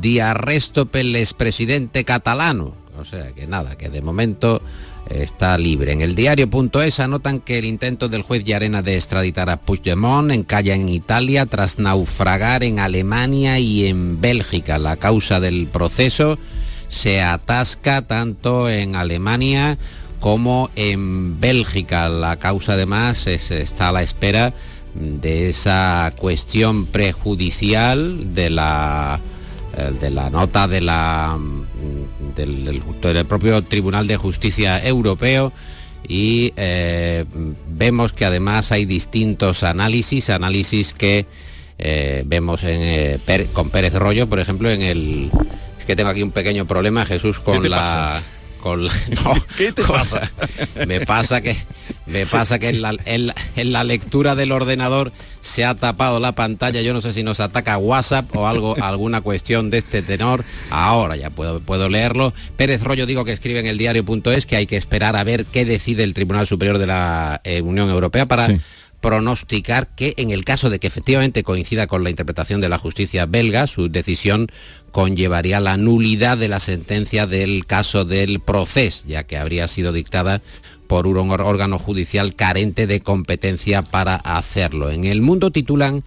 de 0.02 0.22
arresto 0.22 0.86
pel 0.88 1.16
expresidente 1.16 2.04
catalano. 2.04 2.76
O 2.98 3.06
sea 3.06 3.34
que 3.34 3.46
nada, 3.48 3.78
que 3.78 3.90
de 3.90 4.02
momento 4.02 4.62
está 5.10 5.58
libre. 5.58 5.92
En 5.92 6.02
el 6.02 6.16
diario.es 6.16 7.00
anotan 7.00 7.40
que 7.40 7.60
el 7.60 7.66
intento 7.66 8.10
del 8.10 8.22
juez 8.22 8.44
Llarena 8.44 8.82
de 8.82 8.96
extraditar 8.96 9.50
a 9.50 9.58
Puigdemont 9.58 10.32
encalla 10.32 10.74
en 10.76 10.90
Italia 10.90 11.46
tras 11.46 11.78
naufragar 11.78 12.64
en 12.64 12.80
Alemania 12.80 13.60
y 13.60 13.86
en 13.86 14.22
Bélgica. 14.22 14.80
La 14.80 14.98
causa 14.98 15.40
del 15.40 15.68
proceso 15.68 16.40
se 16.88 17.22
atasca 17.22 18.04
tanto 18.04 18.70
en 18.70 18.96
Alemania 18.96 19.78
como 20.20 20.72
en 20.76 21.40
Bélgica. 21.40 22.10
La 22.10 22.38
causa 22.38 22.74
además 22.74 23.28
está 23.28 23.90
a 23.90 23.92
la 23.92 24.02
espera 24.02 24.54
de 24.96 25.50
esa 25.50 26.14
cuestión 26.18 26.86
prejudicial 26.86 28.34
de 28.34 28.50
la 28.50 29.20
eh, 29.20 29.35
de 29.76 30.10
la 30.10 30.30
nota 30.30 30.68
de 30.68 30.82
la, 30.82 31.38
mm, 31.38 32.36
del, 32.36 32.82
del, 33.02 33.26
propio 33.26 33.62
Tribunal 33.64 34.08
de 34.08 34.18
Justicia 34.18 34.84
Europeo 34.86 35.52
y 36.08 36.54
eh, 36.56 37.26
vemos 37.68 38.14
que 38.14 38.26
además 38.26 38.72
hay 38.72 38.86
distintos 38.86 39.64
análisis, 39.64 40.30
análisis 40.30 40.94
que 40.94 41.26
eh, 41.78 42.24
vemos 42.26 42.64
en, 42.64 43.20
con 43.54 43.70
Pérez 43.70 43.94
Rollo, 43.94 44.28
por 44.28 44.40
ejemplo, 44.40 44.70
en 44.70 44.82
el... 44.82 45.32
Es 45.80 45.86
que 45.86 45.96
tengo 45.96 46.10
aquí 46.10 46.24
un 46.24 46.32
pequeño 46.32 46.66
problema, 46.66 47.06
Jesús, 47.06 47.40
con 47.40 47.70
la... 47.70 48.22
¿Qué 49.58 49.72
te 49.72 49.84
pasa? 49.84 50.32
Me 50.88 51.06
pasa 51.06 51.42
que 51.42 51.56
me 52.08 52.26
pasa 52.26 52.60
que 52.60 52.70
en 52.70 52.82
la, 52.82 52.96
en, 53.06 53.72
la, 53.72 53.84
lectura 53.84 54.36
del 54.36 54.52
ordenador 54.52 55.12
se 55.42 55.66
ha 55.66 55.76
tapado 55.76 56.20
la 56.20 56.34
pantalla. 56.34 56.82
Yo 56.82 56.94
no 56.94 57.02
sé 57.02 57.14
si 57.14 57.24
nos 57.24 57.40
ataca 57.40 57.78
WhatsApp 57.78 58.36
o 58.36 58.48
algo, 58.48 58.76
alguna 58.82 59.22
cuestión 59.22 59.70
de 59.70 59.80
este 59.80 60.02
tenor. 60.02 60.46
Ahora 60.70 61.16
ya 61.16 61.30
puedo, 61.30 61.60
puedo 61.60 61.90
leerlo. 61.90 62.34
Pérez 62.58 62.84
Rollo 62.84 63.06
digo 63.06 63.26
que 63.26 63.34
escribe 63.34 63.60
en 63.60 63.68
el 63.68 63.78
diario.es 63.78 64.46
que 64.46 64.56
hay 64.56 64.68
que 64.68 64.78
esperar 64.78 65.16
a 65.16 65.24
ver 65.24 65.46
qué 65.46 65.66
decide 65.66 66.04
el 66.04 66.14
Tribunal 66.14 66.48
Superior 66.48 66.78
de 66.78 66.88
la 66.88 67.42
eh, 67.44 67.62
Unión 67.62 67.90
Europea 67.90 68.26
para 68.26 68.48
pronosticar 69.06 69.90
que 69.94 70.16
en 70.18 70.32
el 70.32 70.44
caso 70.44 70.72
de 70.72 70.80
que 70.80 70.88
efectivamente 70.88 71.44
coincida 71.44 71.86
con 71.86 72.04
la 72.04 72.10
interpretación 72.10 72.60
de 72.60 72.70
la 72.70 72.80
justicia 72.80 73.28
belga, 73.28 73.68
su 73.68 73.88
decisión 73.88 74.48
conllevaría 74.90 75.60
la 75.60 75.78
nulidad 75.78 76.40
de 76.40 76.48
la 76.48 76.60
sentencia 76.60 77.28
del 77.28 77.68
caso 77.68 78.04
del 78.04 78.40
proceso, 78.40 79.04
ya 79.06 79.22
que 79.22 79.38
habría 79.38 79.68
sido 79.68 79.94
dictada 79.94 80.42
por 80.88 81.06
un 81.06 81.30
órgano 81.30 81.78
judicial 81.78 82.34
carente 82.34 82.88
de 82.88 83.02
competencia 83.02 83.84
para 83.84 84.16
hacerlo. 84.16 84.90
En 84.90 85.04
el 85.04 85.22
mundo 85.22 85.52
titulan 85.52 86.04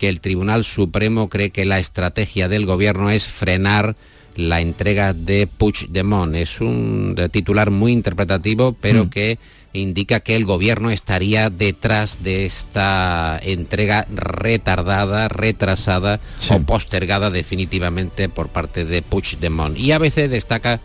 que 0.00 0.08
el 0.08 0.20
Tribunal 0.20 0.64
Supremo 0.64 1.28
cree 1.28 1.50
que 1.50 1.64
la 1.64 1.78
estrategia 1.78 2.48
del 2.48 2.66
gobierno 2.66 3.10
es 3.10 3.28
frenar 3.28 3.94
la 4.34 4.60
entrega 4.60 5.12
de 5.12 5.46
Puigdemont. 5.46 6.34
Es 6.34 6.60
un 6.60 7.14
titular 7.30 7.70
muy 7.70 7.92
interpretativo, 7.92 8.72
pero 8.80 9.04
mm. 9.04 9.10
que 9.10 9.38
indica 9.72 10.20
que 10.20 10.36
el 10.36 10.44
gobierno 10.44 10.90
estaría 10.90 11.50
detrás 11.50 12.22
de 12.22 12.44
esta 12.44 13.38
entrega 13.42 14.06
retardada, 14.10 15.28
retrasada 15.28 16.20
o 16.50 16.60
postergada 16.60 17.30
definitivamente 17.30 18.28
por 18.28 18.48
parte 18.48 18.84
de 18.84 19.02
Puigdemont. 19.02 19.78
Y 19.78 19.92
a 19.92 19.98
veces 19.98 20.30
destaca 20.30 20.80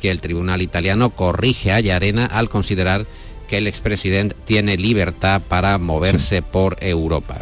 que 0.00 0.10
el 0.10 0.20
tribunal 0.20 0.62
italiano 0.62 1.10
corrige 1.10 1.72
a 1.72 1.80
Llarena 1.80 2.26
al 2.26 2.48
considerar 2.48 3.06
que 3.48 3.58
el 3.58 3.66
expresidente 3.66 4.36
tiene 4.44 4.76
libertad 4.76 5.42
para 5.48 5.78
moverse 5.78 6.42
por 6.42 6.76
Europa. 6.80 7.38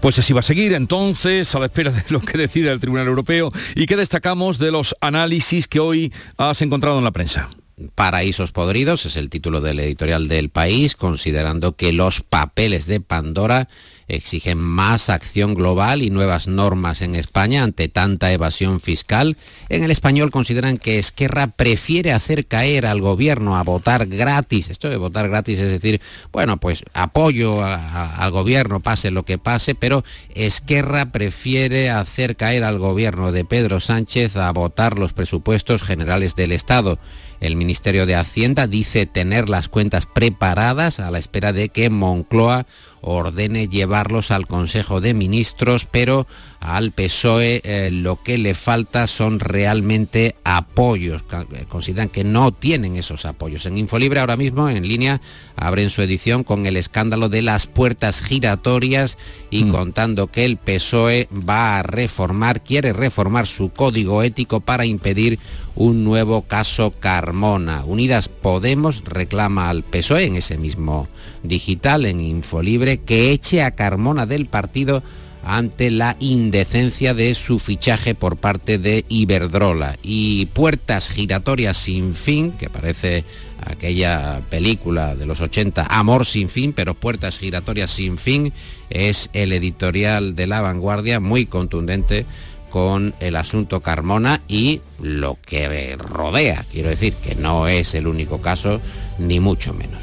Pues 0.00 0.18
así 0.18 0.32
va 0.32 0.40
a 0.40 0.42
seguir 0.42 0.72
entonces 0.72 1.54
a 1.54 1.60
la 1.60 1.66
espera 1.66 1.92
de 1.92 2.02
lo 2.08 2.20
que 2.20 2.36
decida 2.36 2.72
el 2.72 2.80
Tribunal 2.80 3.06
Europeo 3.06 3.52
y 3.76 3.86
que 3.86 3.96
destacamos 3.96 4.58
de 4.58 4.72
los 4.72 4.96
análisis 5.00 5.68
que 5.68 5.78
hoy 5.78 6.12
has 6.36 6.60
encontrado 6.62 6.98
en 6.98 7.04
la 7.04 7.12
prensa. 7.12 7.50
Paraísos 7.94 8.52
podridos 8.52 9.06
es 9.06 9.16
el 9.16 9.30
título 9.30 9.60
del 9.62 9.80
editorial 9.80 10.28
del 10.28 10.50
país, 10.50 10.94
considerando 10.94 11.74
que 11.74 11.92
los 11.92 12.20
papeles 12.20 12.86
de 12.86 13.00
Pandora 13.00 13.68
exigen 14.08 14.58
más 14.58 15.08
acción 15.08 15.54
global 15.54 16.02
y 16.02 16.10
nuevas 16.10 16.46
normas 16.46 17.00
en 17.00 17.14
España 17.14 17.62
ante 17.62 17.88
tanta 17.88 18.30
evasión 18.30 18.78
fiscal. 18.78 19.38
En 19.70 19.84
el 19.84 19.90
español 19.90 20.30
consideran 20.30 20.76
que 20.76 20.98
Esquerra 20.98 21.46
prefiere 21.46 22.12
hacer 22.12 22.46
caer 22.46 22.84
al 22.84 23.00
gobierno 23.00 23.56
a 23.56 23.62
votar 23.62 24.06
gratis. 24.06 24.68
Esto 24.68 24.90
de 24.90 24.98
votar 24.98 25.30
gratis 25.30 25.58
es 25.58 25.70
decir, 25.70 26.02
bueno, 26.30 26.58
pues 26.58 26.84
apoyo 26.92 27.64
al 27.64 28.30
gobierno, 28.30 28.80
pase 28.80 29.10
lo 29.10 29.24
que 29.24 29.38
pase, 29.38 29.74
pero 29.74 30.04
Esquerra 30.34 31.10
prefiere 31.10 31.88
hacer 31.88 32.36
caer 32.36 32.64
al 32.64 32.78
gobierno 32.78 33.32
de 33.32 33.46
Pedro 33.46 33.80
Sánchez 33.80 34.36
a 34.36 34.50
votar 34.52 34.98
los 34.98 35.14
presupuestos 35.14 35.82
generales 35.82 36.34
del 36.34 36.52
Estado. 36.52 36.98
El 37.42 37.56
Ministerio 37.56 38.06
de 38.06 38.14
Hacienda 38.14 38.68
dice 38.68 39.04
tener 39.04 39.48
las 39.48 39.68
cuentas 39.68 40.06
preparadas 40.06 41.00
a 41.00 41.10
la 41.10 41.18
espera 41.18 41.52
de 41.52 41.70
que 41.70 41.90
Moncloa 41.90 42.66
ordene 43.00 43.66
llevarlos 43.66 44.30
al 44.30 44.46
Consejo 44.46 45.00
de 45.00 45.12
Ministros, 45.12 45.84
pero 45.84 46.28
al 46.62 46.92
PSOE 46.92 47.60
eh, 47.64 47.90
lo 47.90 48.22
que 48.22 48.38
le 48.38 48.54
falta 48.54 49.08
son 49.08 49.40
realmente 49.40 50.36
apoyos. 50.44 51.22
Eh, 51.32 51.64
consideran 51.68 52.08
que 52.08 52.22
no 52.22 52.52
tienen 52.52 52.94
esos 52.94 53.24
apoyos. 53.24 53.66
En 53.66 53.78
Infolibre 53.78 54.20
ahora 54.20 54.36
mismo 54.36 54.68
en 54.68 54.86
línea 54.86 55.20
abren 55.56 55.90
su 55.90 56.02
edición 56.02 56.44
con 56.44 56.66
el 56.66 56.76
escándalo 56.76 57.28
de 57.28 57.42
las 57.42 57.66
puertas 57.66 58.22
giratorias 58.22 59.18
y 59.50 59.64
mm. 59.64 59.70
contando 59.72 60.28
que 60.28 60.44
el 60.44 60.56
PSOE 60.56 61.28
va 61.32 61.80
a 61.80 61.82
reformar, 61.82 62.62
quiere 62.62 62.92
reformar 62.92 63.48
su 63.48 63.70
código 63.70 64.22
ético 64.22 64.60
para 64.60 64.86
impedir 64.86 65.40
un 65.74 66.04
nuevo 66.04 66.42
caso 66.42 66.92
Carmona. 66.92 67.84
Unidas 67.84 68.28
Podemos 68.28 69.02
reclama 69.04 69.68
al 69.68 69.82
PSOE 69.82 70.26
en 70.26 70.36
ese 70.36 70.58
mismo 70.58 71.08
digital, 71.42 72.06
en 72.06 72.20
Infolibre, 72.20 72.98
que 72.98 73.32
eche 73.32 73.64
a 73.64 73.72
Carmona 73.72 74.26
del 74.26 74.46
partido 74.46 75.02
ante 75.44 75.90
la 75.90 76.16
indecencia 76.20 77.14
de 77.14 77.34
su 77.34 77.58
fichaje 77.58 78.14
por 78.14 78.36
parte 78.36 78.78
de 78.78 79.04
Iberdrola. 79.08 79.98
Y 80.02 80.46
Puertas 80.46 81.08
Giratorias 81.08 81.76
sin 81.76 82.14
fin, 82.14 82.52
que 82.52 82.70
parece 82.70 83.24
aquella 83.64 84.40
película 84.50 85.14
de 85.14 85.26
los 85.26 85.40
80, 85.40 85.86
Amor 85.88 86.26
sin 86.26 86.48
fin, 86.48 86.72
pero 86.72 86.94
Puertas 86.94 87.38
Giratorias 87.38 87.90
sin 87.90 88.18
fin, 88.18 88.52
es 88.90 89.30
el 89.32 89.52
editorial 89.52 90.34
de 90.34 90.46
la 90.46 90.60
vanguardia 90.60 91.20
muy 91.20 91.46
contundente 91.46 92.26
con 92.72 93.14
el 93.20 93.36
asunto 93.36 93.80
Carmona 93.80 94.40
y 94.48 94.80
lo 95.00 95.36
que 95.44 95.94
rodea. 95.96 96.64
Quiero 96.72 96.88
decir 96.88 97.12
que 97.12 97.34
no 97.34 97.68
es 97.68 97.94
el 97.94 98.06
único 98.06 98.40
caso, 98.40 98.80
ni 99.18 99.40
mucho 99.40 99.74
menos. 99.74 100.02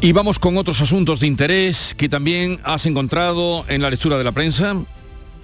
Y 0.00 0.10
vamos 0.10 0.40
con 0.40 0.58
otros 0.58 0.80
asuntos 0.80 1.20
de 1.20 1.28
interés 1.28 1.94
que 1.96 2.08
también 2.08 2.60
has 2.64 2.84
encontrado 2.86 3.64
en 3.68 3.80
la 3.80 3.90
lectura 3.90 4.18
de 4.18 4.24
la 4.24 4.32
prensa. 4.32 4.72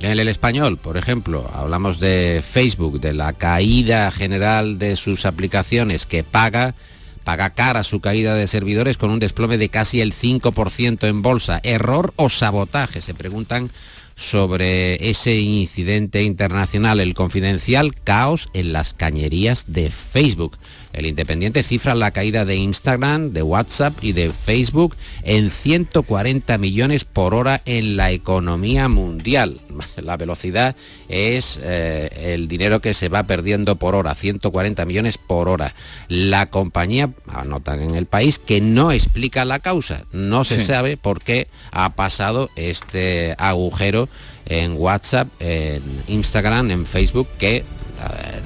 En 0.00 0.18
el 0.18 0.28
español, 0.28 0.76
por 0.76 0.96
ejemplo, 0.96 1.48
hablamos 1.54 2.00
de 2.00 2.42
Facebook, 2.44 3.00
de 3.00 3.14
la 3.14 3.32
caída 3.32 4.10
general 4.10 4.76
de 4.76 4.96
sus 4.96 5.24
aplicaciones 5.24 6.04
que 6.04 6.24
paga 6.24 6.74
paga 7.22 7.50
cara 7.50 7.82
su 7.82 8.00
caída 8.00 8.36
de 8.36 8.46
servidores 8.46 8.98
con 8.98 9.10
un 9.10 9.18
desplome 9.18 9.58
de 9.58 9.68
casi 9.68 10.00
el 10.00 10.12
5% 10.12 11.08
en 11.08 11.22
bolsa. 11.22 11.60
¿Error 11.64 12.12
o 12.14 12.28
sabotaje? 12.28 13.00
Se 13.00 13.14
preguntan 13.14 13.70
sobre 14.16 15.10
ese 15.10 15.36
incidente 15.36 16.22
internacional, 16.22 17.00
el 17.00 17.14
confidencial 17.14 17.94
caos 17.94 18.48
en 18.54 18.72
las 18.72 18.94
cañerías 18.94 19.66
de 19.68 19.90
Facebook. 19.90 20.56
El 20.96 21.04
Independiente 21.04 21.62
cifra 21.62 21.94
la 21.94 22.10
caída 22.10 22.46
de 22.46 22.56
Instagram, 22.56 23.32
de 23.32 23.42
WhatsApp 23.42 24.02
y 24.02 24.12
de 24.12 24.30
Facebook 24.30 24.96
en 25.22 25.50
140 25.50 26.56
millones 26.56 27.04
por 27.04 27.34
hora 27.34 27.60
en 27.66 27.98
la 27.98 28.12
economía 28.12 28.88
mundial. 28.88 29.60
La 30.02 30.16
velocidad 30.16 30.74
es 31.08 31.60
eh, 31.62 32.34
el 32.34 32.48
dinero 32.48 32.80
que 32.80 32.94
se 32.94 33.10
va 33.10 33.24
perdiendo 33.24 33.76
por 33.76 33.94
hora, 33.94 34.14
140 34.14 34.86
millones 34.86 35.18
por 35.18 35.50
hora. 35.50 35.74
La 36.08 36.46
compañía, 36.46 37.10
anotan 37.28 37.82
en 37.82 37.94
el 37.94 38.06
país, 38.06 38.38
que 38.38 38.62
no 38.62 38.90
explica 38.90 39.44
la 39.44 39.58
causa. 39.58 40.04
No 40.12 40.44
se 40.44 40.64
sabe 40.64 40.96
por 40.96 41.22
qué 41.22 41.48
ha 41.72 41.90
pasado 41.90 42.48
este 42.56 43.34
agujero 43.38 44.08
en 44.46 44.76
WhatsApp, 44.78 45.28
en 45.40 45.82
Instagram, 46.06 46.70
en 46.70 46.86
Facebook, 46.86 47.28
que 47.38 47.64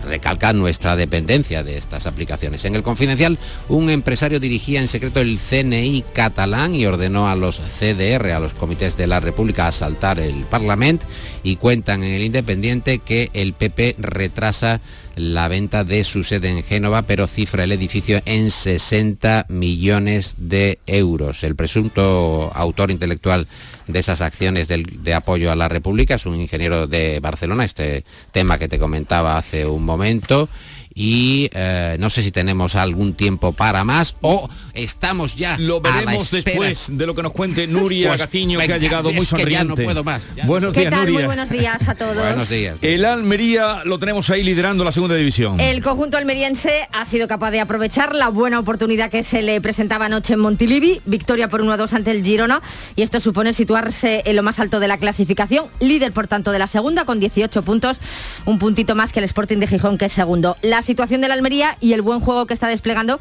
recalca 0.07 0.53
nuestra 0.53 0.97
dependencia 0.97 1.63
de 1.63 1.77
estas 1.77 2.07
aplicaciones. 2.07 2.65
En 2.65 2.75
el 2.75 2.83
confidencial, 2.83 3.39
un 3.69 3.91
empresario 3.91 4.41
dirigía 4.41 4.81
en 4.81 4.89
secreto 4.89 5.21
el 5.21 5.39
CNI 5.39 6.05
catalán 6.13 6.75
y 6.75 6.87
ordenó 6.87 7.29
a 7.29 7.37
los 7.37 7.61
CDR, 7.61 8.33
a 8.33 8.41
los 8.41 8.55
comités 8.55 8.97
de 8.97 9.07
la 9.07 9.21
República, 9.21 9.67
asaltar 9.67 10.21
el 10.21 10.45
Parlamento 10.45 11.07
y 11.43 11.57
cuentan 11.57 12.03
en 12.03 12.13
el 12.13 12.23
Independiente 12.23 12.99
que 12.99 13.31
el 13.35 13.53
PP 13.53 13.97
retrasa 13.99 14.81
la 15.17 15.49
venta 15.49 15.85
de 15.85 16.05
su 16.05 16.25
sede 16.25 16.49
en 16.49 16.63
Génova, 16.63 17.03
pero 17.03 17.27
cifra 17.27 17.65
el 17.65 17.73
edificio 17.73 18.23
en 18.25 18.51
60 18.51 19.47
millones 19.49 20.35
de 20.39 20.79
euros. 20.87 21.45
El 21.45 21.57
presunto 21.57 22.51
autor 22.55 22.91
intelectual 22.91 23.47
de 23.93 24.01
esas 24.01 24.21
acciones 24.21 24.69
de, 24.69 25.15
apoyo 25.15 25.51
a 25.53 25.57
la 25.57 25.69
República. 25.69 26.15
Es 26.15 26.27
un 26.27 26.41
ingeniero 26.41 26.87
de 26.87 27.21
Barcelona, 27.21 27.65
este 27.65 28.05
tema 28.33 28.59
que 28.59 28.69
te 28.69 28.79
comentaba 28.79 29.39
hace 29.39 29.67
un 29.67 29.85
momento 29.85 30.49
y 30.95 31.49
eh, 31.53 31.97
no 32.01 32.11
sé 32.11 32.23
si 32.23 32.33
tenemos 32.33 32.75
algún 32.75 33.15
tiempo 33.15 33.53
para 33.53 33.85
más 33.85 34.17
o 34.23 34.49
estamos 34.75 35.37
ya 35.37 35.57
lo 35.59 35.81
veremos 35.81 36.31
después 36.31 36.89
de 36.93 37.07
lo 37.07 37.15
que 37.15 37.23
nos 37.23 37.33
cuente 37.33 37.67
Nuria 37.67 38.09
pues, 38.09 38.21
Gaciño 38.21 38.59
que 38.59 38.73
ha 38.73 38.79
llegado 38.79 39.13
muy 39.13 39.25
sonriente. 39.25 39.55
ya 39.55 39.65
no 39.65 39.77
puedo 39.77 40.05
más. 40.05 40.23
buenos 40.45 40.75
días, 40.75 40.93
Nuria. 40.93 41.13
Muy 41.13 41.25
buenos 41.25 41.51
días 41.51 41.89
a 41.89 41.95
todos. 41.95 42.17
buenos 42.17 42.49
días. 42.49 42.77
El 42.83 43.05
Almería 43.05 43.83
lo 43.85 43.99
tenemos 43.99 44.29
ahí 44.31 44.43
liderando 44.43 44.85
la 44.85 44.93
segunda 44.93 45.15
división. 45.15 45.61
El 45.61 45.83
conjunto 45.83 46.17
almeriense 46.17 46.89
ha 46.93 47.05
sido 47.05 47.29
capaz 47.29 47.51
de 47.51 47.61
aprovechar 47.61 48.15
la 48.15 48.29
buena 48.29 48.59
oportunidad 48.59 49.11
que 49.11 49.23
se 49.23 49.43
le 49.43 49.61
presentaba 49.61 50.07
anoche 50.07 50.35
en 50.35 50.41
Montilivi, 50.41 51.01
victoria 51.07 51.49
por 51.49 51.61
1 51.61 51.73
a 51.73 51.77
2 51.77 51.93
ante 51.95 52.11
el 52.11 52.25
Girona 52.25 52.63
y 52.97 53.03
esto 53.03 53.21
supone 53.21 53.53
situarse 53.53 54.23
en 54.25 54.37
lo 54.37 54.43
más 54.43 54.59
alto 54.59 54.81
de 54.81 54.89
la 54.89 54.99
clasificación, 54.99 55.67
líder 55.81 56.13
por 56.13 56.27
tanto 56.27 56.53
de 56.53 56.59
la 56.59 56.67
segunda 56.67 57.05
con 57.05 57.21
18 57.21 57.63
puntos, 57.63 57.99
un 58.45 58.59
puntito 58.59 58.95
más 58.95 59.13
que 59.13 59.21
el 59.21 59.25
Sporting 59.25 59.59
de 59.59 59.67
Gijón 59.67 59.99
que 59.99 60.07
es 60.07 60.13
segundo. 60.13 60.57
La 60.63 60.80
situación 60.83 61.21
de 61.21 61.29
la 61.29 61.35
Almería 61.35 61.77
y 61.81 61.93
el 61.93 62.03
buen 62.03 62.21
juego 62.21 62.47
que 62.47 62.55
está 62.55 62.69
desplegando 62.69 63.21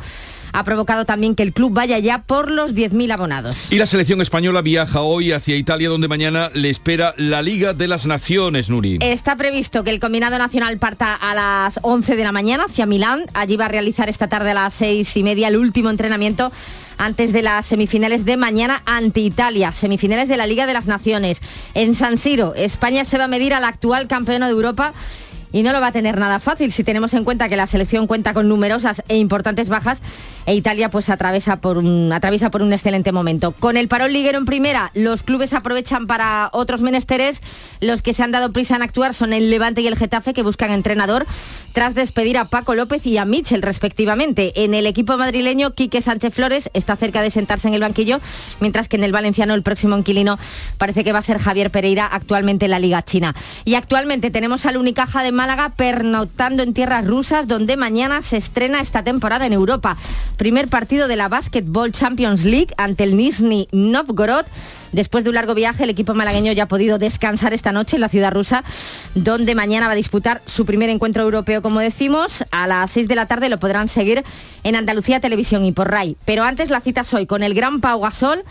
ha 0.53 0.63
provocado 0.63 1.05
también 1.05 1.35
que 1.35 1.43
el 1.43 1.53
club 1.53 1.73
vaya 1.73 1.99
ya 1.99 2.23
por 2.23 2.51
los 2.51 2.73
10.000 2.73 3.11
abonados. 3.11 3.71
Y 3.71 3.77
la 3.77 3.85
selección 3.85 4.21
española 4.21 4.61
viaja 4.61 5.01
hoy 5.01 5.31
hacia 5.31 5.55
Italia, 5.55 5.89
donde 5.89 6.07
mañana 6.07 6.49
le 6.53 6.69
espera 6.69 7.13
la 7.17 7.41
Liga 7.41 7.73
de 7.73 7.87
las 7.87 8.05
Naciones, 8.05 8.69
Nuri. 8.69 8.99
Está 9.01 9.35
previsto 9.35 9.83
que 9.83 9.91
el 9.91 9.99
combinado 9.99 10.37
nacional 10.37 10.77
parta 10.77 11.15
a 11.15 11.35
las 11.35 11.79
11 11.81 12.15
de 12.15 12.23
la 12.23 12.31
mañana 12.31 12.65
hacia 12.65 12.85
Milán. 12.85 13.25
Allí 13.33 13.57
va 13.57 13.65
a 13.65 13.69
realizar 13.69 14.09
esta 14.09 14.27
tarde 14.27 14.51
a 14.51 14.55
las 14.55 14.73
6 14.73 15.17
y 15.17 15.23
media 15.23 15.47
el 15.47 15.57
último 15.57 15.89
entrenamiento 15.89 16.51
antes 16.97 17.31
de 17.31 17.41
las 17.41 17.65
semifinales 17.65 18.25
de 18.25 18.35
mañana 18.35 18.81
ante 18.85 19.21
Italia, 19.21 19.71
semifinales 19.71 20.27
de 20.27 20.35
la 20.35 20.47
Liga 20.47 20.67
de 20.67 20.73
las 20.73 20.85
Naciones. 20.85 21.41
En 21.73 21.95
San 21.95 22.17
Siro, 22.17 22.53
España 22.55 23.05
se 23.05 23.17
va 23.17 23.23
a 23.23 23.29
medir 23.29 23.53
al 23.53 23.63
actual 23.63 24.07
campeón 24.07 24.41
de 24.41 24.49
Europa 24.49 24.93
y 25.51 25.63
no 25.63 25.71
lo 25.73 25.81
va 25.81 25.87
a 25.87 25.91
tener 25.91 26.17
nada 26.17 26.39
fácil. 26.39 26.71
Si 26.71 26.83
tenemos 26.83 27.13
en 27.13 27.23
cuenta 27.23 27.49
que 27.49 27.57
la 27.57 27.67
selección 27.67 28.07
cuenta 28.07 28.33
con 28.33 28.47
numerosas 28.47 29.03
e 29.07 29.17
importantes 29.17 29.69
bajas 29.69 30.01
e 30.49 30.55
Italia 30.55 30.89
pues 30.89 31.09
atraviesa 31.09 31.61
por 31.61 31.77
un, 31.77 32.11
atraviesa 32.11 32.49
por 32.49 32.63
un 32.63 32.73
excelente 32.73 33.11
momento. 33.11 33.51
Con 33.51 33.77
el 33.77 33.87
parón 33.87 34.11
liguero 34.11 34.39
en 34.39 34.45
primera, 34.45 34.89
los 34.95 35.21
clubes 35.21 35.53
aprovechan 35.53 36.07
para 36.07 36.49
otros 36.53 36.81
menesteres. 36.81 37.43
Los 37.81 38.01
que 38.01 38.15
se 38.15 38.23
han 38.23 38.31
dado 38.31 38.51
prisa 38.51 38.75
en 38.75 38.81
actuar 38.81 39.13
son 39.13 39.31
el 39.31 39.51
Levante 39.51 39.81
y 39.81 39.87
el 39.87 39.95
Getafe 39.95 40.33
que 40.33 40.41
buscan 40.41 40.71
entrenador 40.71 41.27
tras 41.73 41.93
despedir 41.93 42.39
a 42.39 42.45
Paco 42.45 42.73
López 42.73 43.05
y 43.05 43.19
a 43.19 43.25
Mitchell 43.25 43.61
respectivamente. 43.61 44.63
En 44.63 44.73
el 44.73 44.87
equipo 44.87 45.17
madrileño, 45.19 45.75
Quique 45.75 46.01
Sánchez 46.01 46.33
Flores 46.33 46.71
está 46.73 46.95
cerca 46.95 47.21
de 47.21 47.29
sentarse 47.29 47.67
en 47.67 47.75
el 47.75 47.81
banquillo, 47.81 48.19
mientras 48.59 48.89
que 48.89 48.97
en 48.97 49.03
el 49.03 49.11
valenciano 49.11 49.53
el 49.53 49.61
próximo 49.61 49.95
inquilino 49.95 50.39
parece 50.79 51.03
que 51.03 51.13
va 51.13 51.19
a 51.19 51.21
ser 51.21 51.37
Javier 51.37 51.69
Pereira 51.69 52.07
actualmente 52.07 52.65
en 52.65 52.71
la 52.71 52.79
Liga 52.79 53.03
China. 53.03 53.35
Y 53.65 53.75
actualmente 53.75 54.31
tenemos 54.31 54.65
al 54.65 54.77
Unicaja 54.77 55.21
de 55.21 55.31
Málaga 55.31 55.73
pernoctando 55.75 56.63
en 56.63 56.73
tierras 56.73 57.05
rusas, 57.05 57.47
donde 57.47 57.77
mañana 57.77 58.23
se 58.23 58.37
estrena 58.37 58.81
esta 58.81 59.03
temporada 59.03 59.45
en 59.45 59.53
Europa. 59.53 59.95
Primer 60.39 60.69
partido 60.69 61.09
de 61.09 61.17
la 61.17 61.27
Basketball 61.27 61.91
Champions 61.91 62.45
League 62.45 62.69
ante 62.77 63.03
el 63.03 63.17
Nizhny 63.17 63.67
Novgorod. 63.73 64.45
Después 64.93 65.25
de 65.25 65.31
un 65.31 65.35
largo 65.35 65.53
viaje, 65.53 65.83
el 65.83 65.89
equipo 65.89 66.13
malagueño 66.13 66.53
ya 66.53 66.63
ha 66.63 66.67
podido 66.69 66.97
descansar 66.97 67.53
esta 67.53 67.73
noche 67.73 67.97
en 67.97 68.01
la 68.01 68.07
ciudad 68.07 68.31
rusa, 68.31 68.63
donde 69.15 69.53
mañana 69.53 69.87
va 69.87 69.91
a 69.91 69.97
disputar 69.97 70.41
su 70.45 70.65
primer 70.65 70.87
encuentro 70.87 71.23
europeo, 71.23 71.61
como 71.61 71.81
decimos. 71.81 72.45
A 72.51 72.67
las 72.67 72.89
6 72.91 73.09
de 73.09 73.15
la 73.15 73.25
tarde 73.25 73.49
lo 73.49 73.59
podrán 73.59 73.89
seguir 73.89 74.23
en 74.63 74.77
Andalucía 74.77 75.19
Televisión 75.19 75.65
y 75.65 75.73
por 75.73 75.91
RAI. 75.91 76.15
Pero 76.23 76.45
antes 76.45 76.69
la 76.69 76.79
cita 76.79 77.03
hoy 77.11 77.25
con 77.25 77.43
el 77.43 77.53
gran 77.53 77.81
Pau 77.81 77.99
Gasol 77.99 78.43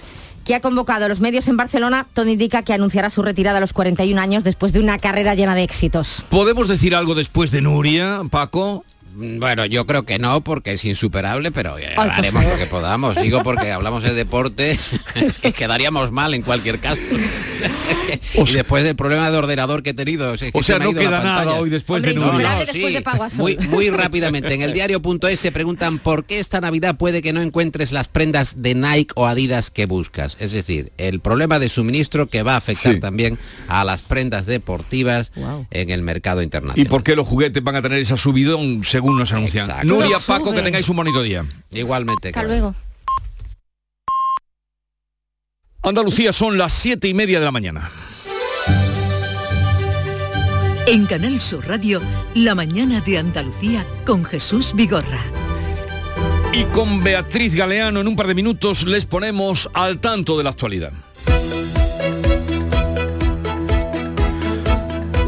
que 0.45 0.55
ha 0.55 0.61
convocado 0.61 1.07
a 1.07 1.09
los 1.09 1.21
medios 1.21 1.49
en 1.49 1.57
Barcelona, 1.57 2.07
Tony 2.13 2.33
indica 2.33 2.63
que 2.63 2.75
anunciará 2.75 3.09
su 3.09 3.23
retirada 3.23 3.57
a 3.57 3.61
los 3.63 3.73
41 3.73 4.21
años 4.21 4.45
después 4.45 4.75
de 4.75 4.81
una 4.81 4.99
carrera 4.99 5.35
llena 5.35 5.55
de 5.55 5.63
éxitos. 5.63 6.23
¿Podemos 6.29 6.69
decir 6.69 6.95
algo 6.95 7.15
después 7.15 7.51
de 7.51 7.63
Nuria, 7.63 8.21
Paco? 8.31 8.85
Bueno, 9.21 9.67
yo 9.67 9.85
creo 9.85 10.05
que 10.05 10.21
no, 10.21 10.43
porque 10.43 10.75
es 10.75 10.85
insuperable, 10.85 11.51
pero 11.51 11.75
haremos 11.97 12.45
lo 12.45 12.57
que 12.57 12.67
podamos. 12.67 13.17
Digo 13.17 13.43
porque 13.43 13.73
hablamos 13.73 14.05
de 14.05 14.15
deporte, 14.15 14.79
es 15.17 15.39
que 15.39 15.53
quedaríamos 15.53 16.13
mal 16.13 16.35
en 16.35 16.43
cualquier 16.43 16.79
caso. 16.79 17.01
y 18.35 18.53
después 18.53 18.85
del 18.85 18.97
problema 18.97 19.31
de 19.31 19.37
ordenador 19.37 19.83
que 19.83 19.91
he 19.91 19.95
tenido. 19.95 20.35
es 20.35 20.41
que 20.41 20.51
O 20.53 20.63
se 20.63 20.73
sea, 20.75 20.79
no 20.79 20.93
queda 20.93 21.11
nada 21.23 21.37
pantalla. 21.37 21.61
hoy 21.61 21.71
después 21.71 22.03
de 22.03 22.15
No, 22.15 22.33
Nuria. 22.33 22.53
no, 22.53 22.59
Después 22.61 22.73
sí. 22.73 22.93
de 22.93 23.37
muy, 23.43 23.57
muy 23.69 23.91
rápidamente. 23.91 24.55
En 24.55 24.63
el 24.63 24.73
diario.es 24.73 25.41
se 25.41 25.53
preguntan 25.53 25.99
por 25.99 26.25
qué 26.25 26.39
esta 26.39 26.61
Navidad 26.61 26.97
puede 26.97 27.23
que 27.23 27.33
no 27.33 27.41
encuentres 27.43 27.93
las 27.93 28.09
prendas 28.09 28.63
de 28.63 28.75
Nike 28.75 29.13
o 29.17 29.27
Adidas 29.27 29.71
que 29.71 29.87
buscas. 29.87 30.37
Es 30.41 30.53
decir, 30.53 30.93
el 30.99 31.21
problema 31.21 31.59
de 31.59 31.69
suministro 31.69 32.27
que 32.29 32.43
va 32.43 32.55
a 32.55 32.57
afectar 32.59 32.95
Sí. 32.95 33.01
también 33.01 33.39
a 33.69 33.85
las 33.85 34.03
prendas 34.03 34.47
deportivas 34.47 35.31
en 35.71 35.91
el 35.91 36.03
mercado 36.03 36.43
internacional. 36.43 36.87
¿Y 36.87 36.89
por 36.89 37.03
qué 37.03 37.17
los 37.17 37.27
juguetes 37.27 37.63
van 37.63 37.77
a 37.77 37.83
tener 37.83 37.99
esa 38.01 38.17
subidón 38.17 38.83
según 38.85 39.19
nos 39.19 39.33
anuncian? 39.33 39.65
Exacto. 39.69 39.87
Nuria, 39.89 40.19
Paco, 40.27 40.53
que 40.53 40.63
tengáis 40.63 40.89
un 40.89 40.97
bonito 40.97 41.23
día. 41.23 41.45
Igualmente. 41.71 42.29
Hasta 42.29 42.43
luego. 42.45 42.75
Andalucía 45.83 46.33
son 46.33 46.59
las 46.59 46.73
siete 46.73 47.09
y 47.09 47.15
media 47.15 47.39
de 47.39 47.45
la 47.45 47.53
mañana. 47.53 47.91
En 50.91 51.05
Canal 51.05 51.39
Sur 51.39 51.69
Radio, 51.69 52.01
La 52.33 52.55
mañana 52.55 53.03
de 53.03 53.19
Andalucía 53.19 53.85
con 54.07 54.25
Jesús 54.25 54.73
Vigorra. 54.75 55.21
Y 56.55 56.65
con 56.65 57.05
Beatriz 57.05 57.55
Galeano 57.55 58.01
en 58.01 58.09
un 58.09 58.17
par 58.17 58.27
de 58.27 58.35
minutos 58.35 58.87
les 58.87 59.05
ponemos 59.05 59.69
al 59.75 59.99
tanto 59.99 60.39
de 60.39 60.45
la 60.45 60.51
actualidad. 60.51 60.93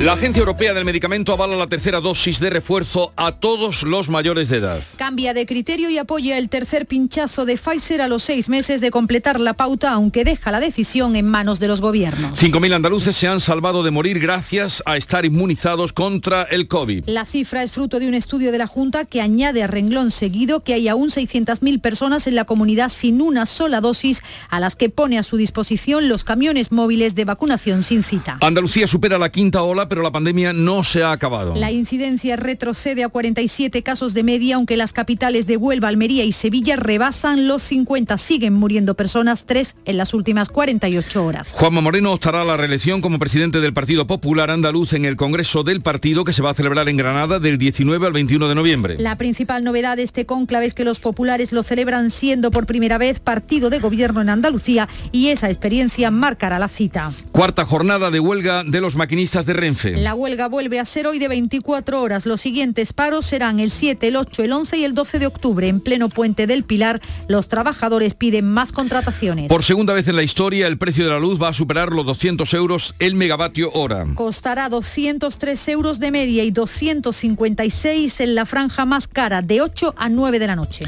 La 0.00 0.14
Agencia 0.14 0.40
Europea 0.40 0.72
del 0.72 0.86
Medicamento 0.86 1.34
avala 1.34 1.56
la 1.56 1.66
tercera 1.66 2.00
dosis 2.00 2.40
de 2.40 2.48
refuerzo 2.48 3.12
a 3.16 3.32
todos 3.32 3.82
los 3.82 4.08
mayores 4.08 4.48
de 4.48 4.56
edad. 4.56 4.82
Cambia 4.96 5.34
de 5.34 5.44
criterio 5.44 5.90
y 5.90 5.98
apoya 5.98 6.38
el 6.38 6.48
tercer 6.48 6.86
pinchazo 6.86 7.44
de 7.44 7.58
Pfizer 7.58 8.00
a 8.00 8.08
los 8.08 8.22
seis 8.22 8.48
meses 8.48 8.80
de 8.80 8.90
completar 8.90 9.38
la 9.38 9.52
pauta, 9.52 9.90
aunque 9.92 10.24
deja 10.24 10.52
la 10.52 10.60
decisión 10.60 11.16
en 11.16 11.26
manos 11.26 11.60
de 11.60 11.68
los 11.68 11.82
gobiernos. 11.82 12.40
5.000 12.42 12.76
andaluces 12.76 13.14
se 13.14 13.28
han 13.28 13.42
salvado 13.42 13.82
de 13.82 13.90
morir 13.90 14.20
gracias 14.20 14.82
a 14.86 14.96
estar 14.96 15.26
inmunizados 15.26 15.92
contra 15.92 16.44
el 16.44 16.66
COVID. 16.66 17.04
La 17.04 17.26
cifra 17.26 17.62
es 17.62 17.70
fruto 17.70 18.00
de 18.00 18.08
un 18.08 18.14
estudio 18.14 18.52
de 18.52 18.58
la 18.58 18.66
Junta 18.66 19.04
que 19.04 19.20
añade 19.20 19.62
a 19.62 19.66
renglón 19.66 20.10
seguido 20.10 20.60
que 20.60 20.72
hay 20.72 20.88
aún 20.88 21.10
600.000 21.10 21.78
personas 21.78 22.26
en 22.26 22.36
la 22.36 22.46
comunidad 22.46 22.88
sin 22.88 23.20
una 23.20 23.44
sola 23.44 23.82
dosis, 23.82 24.22
a 24.48 24.60
las 24.60 24.76
que 24.76 24.88
pone 24.88 25.18
a 25.18 25.22
su 25.22 25.36
disposición 25.36 26.08
los 26.08 26.24
camiones 26.24 26.72
móviles 26.72 27.14
de 27.14 27.26
vacunación 27.26 27.82
sin 27.82 28.02
cita. 28.02 28.38
Andalucía 28.40 28.86
supera 28.86 29.18
la 29.18 29.30
quinta 29.30 29.62
ola, 29.62 29.89
pero 29.90 30.02
la 30.02 30.12
pandemia 30.12 30.52
no 30.52 30.84
se 30.84 31.02
ha 31.02 31.10
acabado. 31.10 31.56
La 31.56 31.72
incidencia 31.72 32.36
retrocede 32.36 33.02
a 33.02 33.08
47 33.08 33.82
casos 33.82 34.14
de 34.14 34.22
media, 34.22 34.54
aunque 34.54 34.76
las 34.76 34.92
capitales 34.92 35.48
de 35.48 35.56
Huelva, 35.56 35.88
Almería 35.88 36.22
y 36.22 36.30
Sevilla 36.30 36.76
rebasan 36.76 37.48
los 37.48 37.60
50. 37.64 38.16
Siguen 38.16 38.52
muriendo 38.52 38.94
personas, 38.94 39.46
tres 39.46 39.74
en 39.84 39.96
las 39.96 40.14
últimas 40.14 40.48
48 40.48 41.24
horas. 41.24 41.52
Juanma 41.56 41.80
Moreno 41.80 42.12
optará 42.12 42.42
a 42.42 42.44
la 42.44 42.56
reelección 42.56 43.00
como 43.00 43.18
presidente 43.18 43.60
del 43.60 43.74
Partido 43.74 44.06
Popular 44.06 44.52
Andaluz 44.52 44.92
en 44.92 45.04
el 45.04 45.16
Congreso 45.16 45.64
del 45.64 45.80
Partido 45.80 46.22
que 46.22 46.32
se 46.32 46.42
va 46.42 46.50
a 46.50 46.54
celebrar 46.54 46.88
en 46.88 46.96
Granada 46.96 47.40
del 47.40 47.58
19 47.58 48.06
al 48.06 48.12
21 48.12 48.46
de 48.46 48.54
noviembre. 48.54 48.96
La 49.00 49.18
principal 49.18 49.64
novedad 49.64 49.96
de 49.96 50.04
este 50.04 50.24
cónclave 50.24 50.66
es 50.66 50.74
que 50.74 50.84
los 50.84 51.00
populares 51.00 51.50
lo 51.50 51.64
celebran 51.64 52.10
siendo 52.10 52.52
por 52.52 52.64
primera 52.64 52.96
vez 52.96 53.18
partido 53.18 53.70
de 53.70 53.80
gobierno 53.80 54.20
en 54.20 54.28
Andalucía 54.28 54.88
y 55.10 55.30
esa 55.30 55.50
experiencia 55.50 56.12
marcará 56.12 56.60
la 56.60 56.68
cita. 56.68 57.12
Cuarta 57.32 57.64
jornada 57.64 58.12
de 58.12 58.20
huelga 58.20 58.62
de 58.62 58.80
los 58.80 58.94
maquinistas 58.94 59.44
de 59.46 59.54
Renfe. 59.54 59.79
La 59.84 60.14
huelga 60.14 60.48
vuelve 60.48 60.78
a 60.78 60.84
ser 60.84 61.06
hoy 61.06 61.18
de 61.18 61.28
24 61.28 62.00
horas. 62.00 62.26
Los 62.26 62.40
siguientes 62.40 62.92
paros 62.92 63.26
serán 63.26 63.60
el 63.60 63.70
7, 63.70 64.08
el 64.08 64.16
8, 64.16 64.44
el 64.44 64.52
11 64.52 64.78
y 64.78 64.84
el 64.84 64.94
12 64.94 65.18
de 65.18 65.26
octubre. 65.26 65.68
En 65.68 65.80
pleno 65.80 66.08
puente 66.08 66.46
del 66.46 66.64
Pilar, 66.64 67.00
los 67.28 67.48
trabajadores 67.48 68.14
piden 68.14 68.46
más 68.46 68.72
contrataciones. 68.72 69.48
Por 69.48 69.62
segunda 69.64 69.92
vez 69.92 70.08
en 70.08 70.16
la 70.16 70.22
historia, 70.22 70.66
el 70.66 70.78
precio 70.78 71.04
de 71.04 71.10
la 71.10 71.18
luz 71.18 71.40
va 71.40 71.48
a 71.48 71.54
superar 71.54 71.92
los 71.92 72.04
200 72.06 72.52
euros 72.54 72.94
el 72.98 73.14
megavatio 73.14 73.70
hora. 73.72 74.06
Costará 74.14 74.68
203 74.68 75.68
euros 75.68 75.98
de 75.98 76.10
media 76.10 76.44
y 76.44 76.50
256 76.50 78.20
en 78.20 78.34
la 78.34 78.46
franja 78.46 78.84
más 78.84 79.08
cara, 79.08 79.42
de 79.42 79.62
8 79.62 79.94
a 79.96 80.08
9 80.08 80.38
de 80.38 80.46
la 80.46 80.56
noche. 80.56 80.84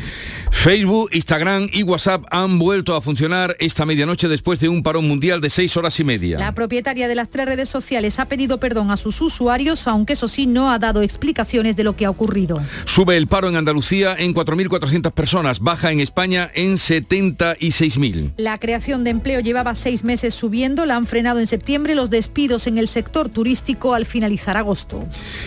Facebook, 0.51 1.11
Instagram 1.13 1.69
y 1.73 1.83
WhatsApp 1.83 2.25
han 2.31 2.59
vuelto 2.59 2.95
a 2.95 3.01
funcionar 3.01 3.57
esta 3.59 3.85
medianoche 3.85 4.29
después 4.29 4.61
de 4.61 4.69
un 4.69 4.83
parón 4.83 5.09
mundial 5.09 5.41
de 5.41 5.51
seis 5.51 5.77
horas 5.77 5.99
y 5.99 6.05
media. 6.05 6.39
La 6.39 6.53
propietaria 6.53 7.09
de 7.09 7.15
las 7.17 7.31
tres 7.31 7.47
redes 7.47 7.69
sociales 7.69 8.21
ha 8.21 8.27
pedido 8.27 8.61
perdón 8.61 8.82
a 8.91 8.97
sus 8.97 9.21
usuarios, 9.21 9.87
aunque 9.87 10.15
eso 10.15 10.29
sí 10.29 10.47
no 10.47 10.71
ha 10.71 10.79
dado 10.79 11.03
explicaciones 11.03 11.77
de 11.77 11.85
lo 11.85 11.97
que 11.97 12.07
ha 12.07 12.11
ocurrido. 12.11 12.61
Sube 12.85 13.17
el 13.17 13.27
paro 13.27 13.49
en 13.49 13.57
Andalucía 13.57 14.15
en 14.19 14.35
4.400 14.35 15.13
personas, 15.13 15.61
baja 15.61 15.93
en 15.93 16.01
España 16.01 16.51
en 16.55 16.75
76.000. 16.75 18.33
La 18.37 18.59
creación 18.59 19.05
de 19.05 19.11
empleo 19.11 19.41
llevaba 19.41 19.75
seis 19.75 20.05
meses 20.05 20.35
subiendo, 20.35 20.87
la 20.87 20.97
han 20.97 21.07
frenado 21.07 21.39
en 21.41 21.47
septiembre 21.47 21.95
los 21.95 22.11
despidos 22.11 22.67
en 22.67 22.79
el 22.79 22.89
sector 22.89 23.29
turístico 23.29 23.95
al 23.95 24.07
finalizar 24.07 24.57
agosto. 24.57 25.05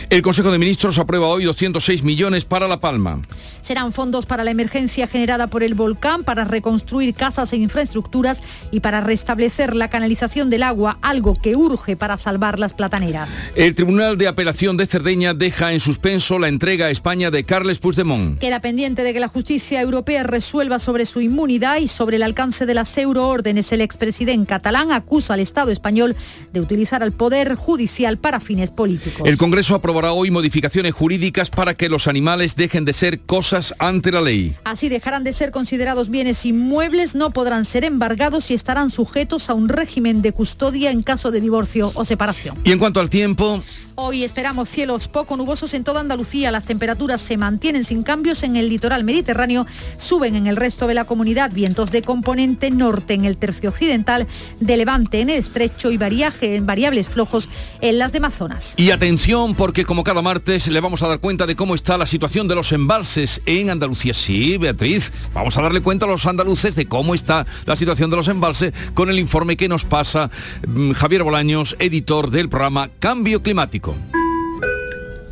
El 0.09 0.21
Consejo 0.21 0.51
de 0.51 0.57
Ministros 0.57 0.97
aprueba 0.99 1.27
hoy 1.27 1.43
206 1.45 2.03
millones 2.03 2.45
para 2.45 2.67
La 2.67 2.79
Palma. 2.79 3.21
Serán 3.65 3.91
fondos 3.91 4.27
para 4.27 4.43
la 4.43 4.51
emergencia 4.51 5.07
generada 5.07 5.47
por 5.47 5.63
el 5.63 5.73
volcán, 5.73 6.23
para 6.23 6.45
reconstruir 6.45 7.15
casas 7.15 7.51
e 7.51 7.55
infraestructuras 7.55 8.43
y 8.69 8.81
para 8.81 9.01
restablecer 9.01 9.73
la 9.73 9.89
canalización 9.89 10.51
del 10.51 10.61
agua, 10.61 10.99
algo 11.01 11.33
que 11.33 11.55
urge 11.55 11.95
para 11.95 12.17
salvar 12.17 12.59
las 12.59 12.75
plataneras. 12.75 13.31
El 13.55 13.73
Tribunal 13.73 14.19
de 14.19 14.27
Apelación 14.27 14.77
de 14.77 14.85
Cerdeña 14.85 15.33
deja 15.33 15.73
en 15.73 15.79
suspenso 15.79 16.37
la 16.37 16.47
entrega 16.47 16.85
a 16.85 16.89
España 16.91 17.31
de 17.31 17.43
Carles 17.43 17.79
Puigdemont. 17.79 18.37
Queda 18.37 18.59
pendiente 18.59 19.01
de 19.01 19.13
que 19.13 19.19
la 19.19 19.29
justicia 19.29 19.81
europea 19.81 20.21
resuelva 20.21 20.77
sobre 20.77 21.07
su 21.07 21.21
inmunidad 21.21 21.77
y 21.77 21.87
sobre 21.87 22.17
el 22.17 22.23
alcance 22.23 22.67
de 22.67 22.75
las 22.75 22.95
euroórdenes. 22.99 23.71
El 23.71 23.81
expresidente 23.81 24.45
catalán 24.45 24.91
acusa 24.91 25.33
al 25.33 25.39
Estado 25.39 25.71
español 25.71 26.15
de 26.53 26.61
utilizar 26.61 27.01
al 27.01 27.13
poder 27.13 27.55
judicial 27.55 28.19
para 28.19 28.39
fines 28.39 28.69
políticos. 28.69 29.27
El 29.27 29.39
Congreso 29.39 29.73
aprobará 29.73 30.11
hoy 30.11 30.29
modificaciones 30.29 30.93
jurídicas 30.93 31.49
para 31.49 31.73
que 31.73 31.89
los 31.89 32.07
animales 32.07 32.55
dejen 32.55 32.85
de 32.85 32.93
ser 32.93 33.21
cosas 33.21 33.54
ante 33.79 34.11
la 34.11 34.21
ley. 34.21 34.55
Así 34.63 34.89
dejarán 34.89 35.23
de 35.23 35.33
ser 35.33 35.51
considerados 35.51 36.09
bienes 36.09 36.45
inmuebles, 36.45 37.15
no 37.15 37.31
podrán 37.31 37.65
ser 37.65 37.85
embargados 37.85 38.51
y 38.51 38.53
estarán 38.53 38.89
sujetos 38.89 39.49
a 39.49 39.53
un 39.53 39.69
régimen 39.69 40.21
de 40.21 40.33
custodia 40.33 40.91
en 40.91 41.03
caso 41.03 41.31
de 41.31 41.41
divorcio 41.41 41.91
o 41.95 42.05
separación. 42.05 42.57
Y 42.63 42.71
en 42.71 42.79
cuanto 42.79 42.99
al 42.99 43.09
tiempo, 43.09 43.61
Hoy 43.97 44.25
esperamos 44.25 44.67
cielos 44.67 45.07
poco 45.07 45.37
nubosos 45.37 45.73
en 45.73 45.85
toda 45.85 46.01
Andalucía. 46.01 46.51
Las 46.51 46.65
temperaturas 46.65 47.21
se 47.21 47.37
mantienen 47.37 47.85
sin 47.85 48.03
cambios 48.03 48.43
en 48.43 48.57
el 48.57 48.67
litoral 48.67 49.05
mediterráneo, 49.05 49.65
suben 49.95 50.35
en 50.35 50.47
el 50.47 50.57
resto 50.57 50.85
de 50.85 50.93
la 50.93 51.05
comunidad 51.05 51.49
vientos 51.53 51.91
de 51.91 52.01
componente 52.01 52.71
norte 52.71 53.13
en 53.13 53.23
el 53.23 53.37
tercio 53.37 53.69
occidental, 53.69 54.27
de 54.59 54.75
levante 54.75 55.21
en 55.21 55.29
el 55.29 55.37
estrecho 55.37 55.91
y 55.91 55.97
variaje 55.97 56.57
en 56.57 56.65
variables 56.65 57.07
flojos 57.07 57.47
en 57.79 57.97
las 57.97 58.11
demás 58.11 58.33
zonas. 58.33 58.73
Y 58.75 58.91
atención 58.91 59.55
porque 59.55 59.85
como 59.85 60.03
cada 60.03 60.21
martes 60.21 60.67
le 60.67 60.81
vamos 60.81 61.01
a 61.01 61.07
dar 61.07 61.21
cuenta 61.21 61.45
de 61.45 61.55
cómo 61.55 61.73
está 61.73 61.97
la 61.97 62.05
situación 62.05 62.49
de 62.49 62.55
los 62.55 62.73
embalses 62.73 63.39
en 63.45 63.69
Andalucía. 63.69 64.13
Sí, 64.13 64.57
Beatriz, 64.57 65.11
vamos 65.33 65.57
a 65.57 65.61
darle 65.61 65.81
cuenta 65.81 66.05
a 66.05 66.09
los 66.09 66.25
andaluces 66.25 66.75
de 66.75 66.87
cómo 66.87 67.13
está 67.15 67.45
la 67.65 67.75
situación 67.75 68.09
de 68.09 68.17
los 68.17 68.27
embalses 68.27 68.73
con 68.93 69.09
el 69.09 69.19
informe 69.19 69.57
que 69.57 69.67
nos 69.67 69.85
pasa 69.85 70.29
mm, 70.67 70.91
Javier 70.91 71.23
Bolaños, 71.23 71.75
editor 71.79 72.29
del 72.31 72.49
programa 72.49 72.89
Cambio 72.99 73.41
Climático. 73.41 73.95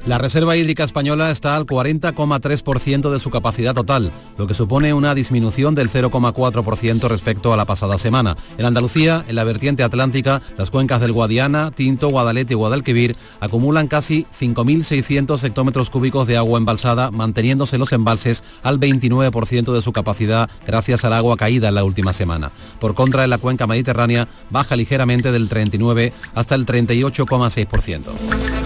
La 0.06 0.18
Reserva 0.18 0.58
Hídrica 0.58 0.84
Española 0.84 1.32
está 1.32 1.56
al 1.56 1.66
40,3% 1.66 3.10
de 3.10 3.20
su 3.20 3.30
capacidad 3.30 3.74
total, 3.74 4.12
lo 4.38 4.48
que 4.48 4.54
supone 4.54 4.94
una 4.94 5.16
disminución 5.16 5.76
del 5.76 5.90
0,4% 5.90 7.08
respecto 7.08 7.54
a 7.54 7.58
la 7.58 7.64
pasada 7.64 7.98
semana. 7.98 8.36
En 8.58 8.66
Andalucía, 8.66 9.24
en 9.30 9.38
la 9.38 9.46
vertiente 9.46 9.82
atlántica, 9.82 10.42
las 10.58 10.72
cuencas 10.72 11.00
del 11.00 11.14
Guadiana, 11.14 11.72
Tinto, 11.72 12.10
Guadalete 12.10 12.54
y 12.54 12.58
Guadalquivir 12.58 13.16
acumulan 13.40 13.88
casi 13.88 14.28
5.600 14.38 15.42
hectómetros 15.42 15.90
cúbicos 15.90 16.28
de 16.28 16.36
agua 16.36 16.60
embalsada, 16.60 17.10
manteniéndose 17.10 17.78
los 17.78 17.94
embalses 17.94 18.44
al 18.62 18.82
29% 18.82 19.74
de 19.74 19.82
su 19.82 19.94
capacidad 19.94 20.50
gracias 20.68 21.06
al 21.06 21.14
agua 21.14 21.38
caída 21.38 21.70
en 21.70 21.76
la 21.76 21.86
última 21.86 22.12
semana. 22.12 22.52
Por 22.82 22.94
contra, 22.94 23.24
en 23.24 23.30
la 23.30 23.38
cuenca 23.38 23.68
mediterránea 23.68 24.28
baja 24.50 24.76
ligeramente 24.76 25.32
del 25.32 25.48
39 25.48 26.12
hasta 26.36 26.56
el 26.56 26.66
38,6%. 26.66 28.63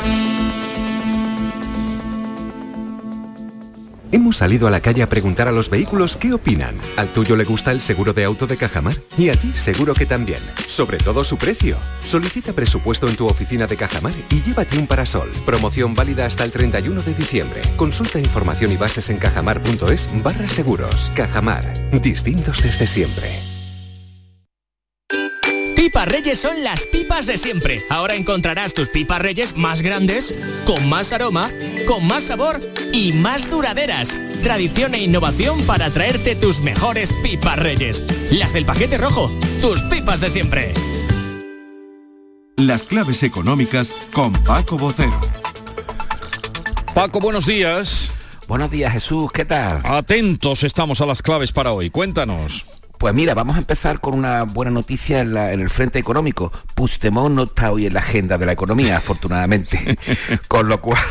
Hemos 4.12 4.38
salido 4.38 4.68
a 4.68 4.72
la 4.72 4.80
calle 4.80 5.04
a 5.04 5.10
preguntar 5.10 5.48
a 5.48 5.52
los 5.52 5.70
vehículos 5.70 6.18
qué 6.18 6.34
opinan. 6.34 6.78
¿Al 6.96 7.12
tuyo 7.12 7.36
le 7.36 7.44
gusta 7.44 7.72
el 7.72 7.82
seguro 7.82 8.14
de 8.14 8.24
auto 8.24 8.48
de 8.48 8.56
Cajamar? 8.56 8.96
Y 9.18 9.30
a 9.30 9.34
ti 9.34 9.52
seguro 9.54 9.94
que 9.94 10.06
también. 10.06 10.40
Sobre 10.68 10.98
todo 10.98 11.24
su 11.24 11.38
precio. 11.38 11.78
Solicita 12.04 12.54
presupuesto 12.54 13.10
en 13.10 13.16
tu 13.16 13.28
oficina 13.28 13.68
de 13.68 13.76
Cajamar 13.76 14.14
y 14.30 14.42
llévate 14.42 14.78
un 14.78 14.88
parasol. 14.88 15.30
Promoción 15.46 15.94
válida 15.94 16.26
hasta 16.26 16.46
el 16.46 16.52
31 16.52 17.02
de 17.02 17.14
diciembre. 17.14 17.62
Consulta 17.76 18.20
información 18.20 18.72
y 18.72 18.78
bases 18.78 19.10
en 19.10 19.18
cajamar.es 19.18 20.10
barra 20.24 20.48
seguros. 20.48 21.12
Cajamar. 21.14 21.74
Distintos 22.02 22.64
desde 22.64 22.88
siempre. 22.88 23.57
Pipas 25.88 26.10
Reyes 26.10 26.38
son 26.38 26.66
las 26.66 26.86
pipas 26.86 27.26
de 27.28 27.38
siempre. 27.38 27.86
Ahora 27.90 28.16
encontrarás 28.16 28.74
tus 28.74 28.90
pipas 28.90 29.22
Reyes 29.22 29.56
más 29.56 29.82
grandes, 29.82 30.36
con 30.66 30.90
más 30.90 31.14
aroma, 31.14 31.50
con 31.88 32.06
más 32.06 32.26
sabor 32.26 32.60
y 32.92 33.14
más 33.14 33.50
duraderas. 33.50 34.14
Tradición 34.44 34.96
e 34.96 35.04
innovación 35.04 35.62
para 35.62 35.90
traerte 35.90 36.36
tus 36.36 36.60
mejores 36.60 37.14
pipas 37.24 37.58
Reyes. 37.58 38.04
Las 38.32 38.52
del 38.52 38.66
paquete 38.66 38.98
rojo, 38.98 39.32
tus 39.62 39.82
pipas 39.84 40.20
de 40.20 40.30
siempre. 40.30 40.74
Las 42.58 42.84
claves 42.84 43.24
económicas 43.24 43.88
con 44.12 44.34
Paco 44.44 44.78
Bocero. 44.78 45.22
Paco, 46.94 47.22
buenos 47.22 47.46
días. 47.46 48.12
Buenos 48.50 48.70
días 48.72 48.92
Jesús, 48.92 49.32
¿qué 49.32 49.46
tal? 49.46 49.82
Atentos 49.86 50.64
estamos 50.64 51.00
a 51.00 51.06
las 51.06 51.22
claves 51.22 51.54
para 51.54 51.72
hoy. 51.72 51.90
Cuéntanos. 51.90 52.66
Pues 52.98 53.14
mira, 53.14 53.36
vamos 53.36 53.56
a 53.56 53.60
empezar 53.60 54.00
con 54.00 54.16
una 54.16 54.44
buena 54.44 54.72
noticia 54.72 55.22
en, 55.22 55.38
el 55.38 55.70
frente 55.70 56.00
económico. 56.00 56.52
Puigdemont 56.74 57.36
no 57.36 57.44
está 57.44 57.72
hoy 57.72 57.86
en 57.86 57.94
la 57.94 58.00
agenda 58.00 58.38
de 58.38 58.46
la 58.46 58.54
economía, 58.54 58.98
afortunadamente. 58.98 59.98
con 60.48 60.68
lo 60.68 60.82
cual, 60.82 61.02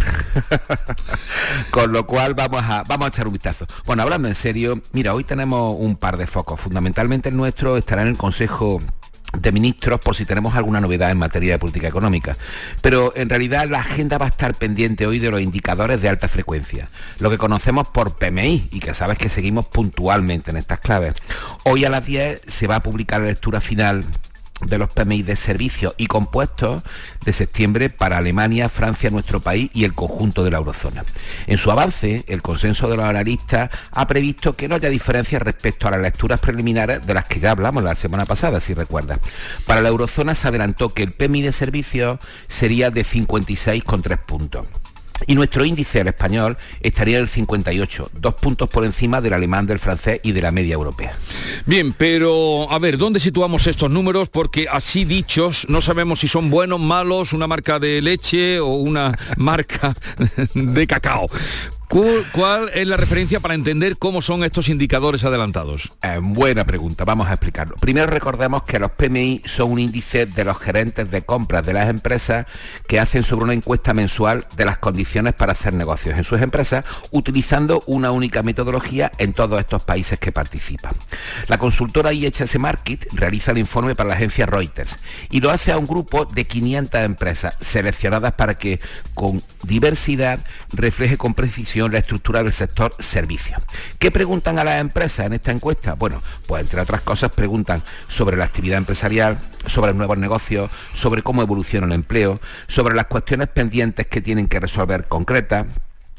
con 1.70 1.92
lo 1.92 2.06
cual 2.06 2.34
vamos 2.34 2.62
a, 2.64 2.82
vamos 2.84 3.06
a 3.06 3.08
echar 3.08 3.26
un 3.26 3.34
vistazo. 3.34 3.66
Bueno, 3.84 4.02
hablando 4.02 4.28
en 4.28 4.34
serio, 4.34 4.80
mira, 4.92 5.14
hoy 5.14 5.24
tenemos 5.24 5.76
un 5.78 5.96
par 5.96 6.16
de 6.16 6.26
focos. 6.26 6.60
Fundamentalmente 6.60 7.28
el 7.28 7.36
nuestro 7.36 7.76
estará 7.76 8.02
en 8.02 8.08
el 8.08 8.16
Consejo 8.16 8.80
de 9.32 9.52
ministros 9.52 10.00
por 10.00 10.16
si 10.16 10.24
tenemos 10.24 10.54
alguna 10.54 10.80
novedad 10.80 11.10
en 11.10 11.18
materia 11.18 11.52
de 11.52 11.58
política 11.58 11.88
económica. 11.88 12.36
Pero 12.80 13.12
en 13.16 13.28
realidad 13.28 13.68
la 13.68 13.80
agenda 13.80 14.18
va 14.18 14.26
a 14.26 14.28
estar 14.28 14.54
pendiente 14.54 15.06
hoy 15.06 15.18
de 15.18 15.30
los 15.30 15.40
indicadores 15.40 16.00
de 16.00 16.08
alta 16.08 16.28
frecuencia, 16.28 16.88
lo 17.18 17.30
que 17.30 17.38
conocemos 17.38 17.88
por 17.88 18.16
PMI 18.16 18.68
y 18.70 18.80
que 18.80 18.94
sabes 18.94 19.18
que 19.18 19.28
seguimos 19.28 19.66
puntualmente 19.66 20.50
en 20.50 20.56
estas 20.56 20.80
claves. 20.80 21.14
Hoy 21.64 21.84
a 21.84 21.90
las 21.90 22.04
10 22.04 22.42
se 22.46 22.66
va 22.66 22.76
a 22.76 22.80
publicar 22.80 23.20
la 23.20 23.28
lectura 23.28 23.60
final 23.60 24.04
de 24.60 24.78
los 24.78 24.90
PMI 24.90 25.22
de 25.22 25.36
servicios 25.36 25.94
y 25.96 26.06
compuestos 26.06 26.82
de 27.24 27.32
septiembre 27.32 27.90
para 27.90 28.18
Alemania, 28.18 28.68
Francia, 28.68 29.10
nuestro 29.10 29.40
país 29.40 29.70
y 29.74 29.84
el 29.84 29.94
conjunto 29.94 30.44
de 30.44 30.50
la 30.50 30.58
eurozona. 30.58 31.04
En 31.46 31.58
su 31.58 31.70
avance, 31.70 32.24
el 32.28 32.42
consenso 32.42 32.88
de 32.88 32.96
los 32.96 33.06
analistas 33.06 33.70
ha 33.90 34.06
previsto 34.06 34.54
que 34.54 34.68
no 34.68 34.76
haya 34.76 34.88
diferencias 34.88 35.42
respecto 35.42 35.88
a 35.88 35.90
las 35.90 36.00
lecturas 36.00 36.40
preliminares 36.40 37.06
de 37.06 37.14
las 37.14 37.26
que 37.26 37.40
ya 37.40 37.50
hablamos 37.50 37.84
la 37.84 37.94
semana 37.94 38.24
pasada, 38.24 38.60
si 38.60 38.74
recuerdas. 38.74 39.20
Para 39.66 39.80
la 39.82 39.88
eurozona 39.88 40.34
se 40.34 40.48
adelantó 40.48 40.94
que 40.94 41.02
el 41.02 41.12
PMI 41.12 41.42
de 41.42 41.52
servicios 41.52 42.18
sería 42.48 42.90
de 42.90 43.04
56,3 43.04 44.18
puntos. 44.18 44.66
Y 45.26 45.34
nuestro 45.34 45.64
índice, 45.64 46.00
el 46.00 46.08
español, 46.08 46.56
estaría 46.80 47.16
en 47.16 47.22
el 47.22 47.28
58, 47.28 48.10
dos 48.14 48.34
puntos 48.34 48.68
por 48.68 48.84
encima 48.84 49.20
del 49.20 49.32
alemán, 49.32 49.66
del 49.66 49.78
francés 49.78 50.20
y 50.22 50.32
de 50.32 50.42
la 50.42 50.50
media 50.50 50.74
europea. 50.74 51.12
Bien, 51.64 51.92
pero 51.92 52.70
a 52.70 52.78
ver, 52.78 52.98
¿dónde 52.98 53.20
situamos 53.20 53.66
estos 53.66 53.90
números? 53.90 54.28
Porque 54.28 54.66
así 54.70 55.04
dichos 55.04 55.66
no 55.68 55.80
sabemos 55.80 56.20
si 56.20 56.28
son 56.28 56.50
buenos, 56.50 56.80
malos, 56.80 57.32
una 57.32 57.46
marca 57.46 57.78
de 57.78 58.02
leche 58.02 58.60
o 58.60 58.68
una 58.68 59.16
marca 59.36 59.94
de 60.54 60.86
cacao. 60.86 61.28
¿Cuál, 61.88 62.70
es 62.74 62.86
la 62.86 62.96
referencia 62.96 63.38
para 63.38 63.54
entender 63.54 63.96
cómo 63.96 64.20
son 64.20 64.42
estos 64.42 64.68
indicadores 64.68 65.22
adelantados? 65.22 65.92
Eh, 66.02 66.18
buena 66.20 66.64
pregunta, 66.64 67.04
vamos 67.04 67.28
a 67.28 67.34
explicarlo. 67.34 67.76
Primero 67.76 68.08
recordemos 68.08 68.64
que 68.64 68.80
los 68.80 68.90
PMI 68.90 69.42
son 69.44 69.72
un 69.72 69.78
índice 69.78 70.26
de 70.26 70.44
los 70.44 70.58
gerentes 70.58 71.10
de 71.10 71.22
compras 71.22 71.64
de 71.64 71.72
las 71.72 71.88
empresas 71.88 72.46
que 72.88 72.98
hacen 72.98 73.22
sobre 73.22 73.44
una 73.44 73.54
encuesta 73.54 73.94
mensual 73.94 74.46
de 74.56 74.64
las 74.64 74.78
condiciones 74.78 75.34
para 75.34 75.52
hacer 75.52 75.74
negocios 75.74 76.18
en 76.18 76.24
sus 76.24 76.42
empresas 76.42 76.84
utilizando 77.12 77.82
una 77.86 78.10
única 78.10 78.42
metodología 78.42 79.12
en 79.18 79.32
todos 79.32 79.60
estos 79.60 79.82
países 79.84 80.18
que 80.18 80.32
participan. 80.32 80.94
La 81.46 81.58
consultora 81.58 82.12
IHS 82.12 82.58
Market 82.58 83.06
realiza 83.12 83.52
el 83.52 83.58
informe 83.58 83.94
para 83.94 84.08
la 84.08 84.16
agencia 84.16 84.46
Reuters 84.46 84.98
y 85.30 85.40
lo 85.40 85.50
hace 85.50 85.70
a 85.70 85.78
un 85.78 85.86
grupo 85.86 86.24
de 86.24 86.46
500 86.46 87.00
empresas 87.02 87.54
seleccionadas 87.60 88.32
para 88.32 88.58
que 88.58 88.80
con 89.14 89.42
diversidad 89.62 90.40
refleje 90.72 91.16
con 91.16 91.34
precisión 91.34 91.76
la 91.92 91.98
estructura 91.98 92.42
del 92.42 92.52
sector 92.52 92.94
servicios. 92.98 93.62
¿Qué 93.98 94.10
preguntan 94.10 94.58
a 94.58 94.64
las 94.64 94.80
empresas 94.80 95.26
en 95.26 95.34
esta 95.34 95.52
encuesta? 95.52 95.94
Bueno, 95.94 96.22
pues 96.46 96.62
entre 96.62 96.80
otras 96.80 97.02
cosas 97.02 97.30
preguntan 97.30 97.82
sobre 98.08 98.36
la 98.36 98.44
actividad 98.44 98.78
empresarial, 98.78 99.38
sobre 99.66 99.94
nuevos 99.94 100.18
negocios, 100.18 100.70
sobre 100.94 101.22
cómo 101.22 101.42
evoluciona 101.42 101.86
el 101.86 101.92
empleo, 101.92 102.34
sobre 102.68 102.94
las 102.94 103.06
cuestiones 103.06 103.48
pendientes 103.48 104.06
que 104.06 104.20
tienen 104.20 104.48
que 104.48 104.60
resolver 104.60 105.06
concretas, 105.08 105.66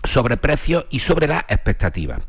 sobre 0.04 0.38
precios 0.38 0.86
y 0.90 1.00
sobre 1.00 1.28
las 1.28 1.44
expectativas. 1.50 2.22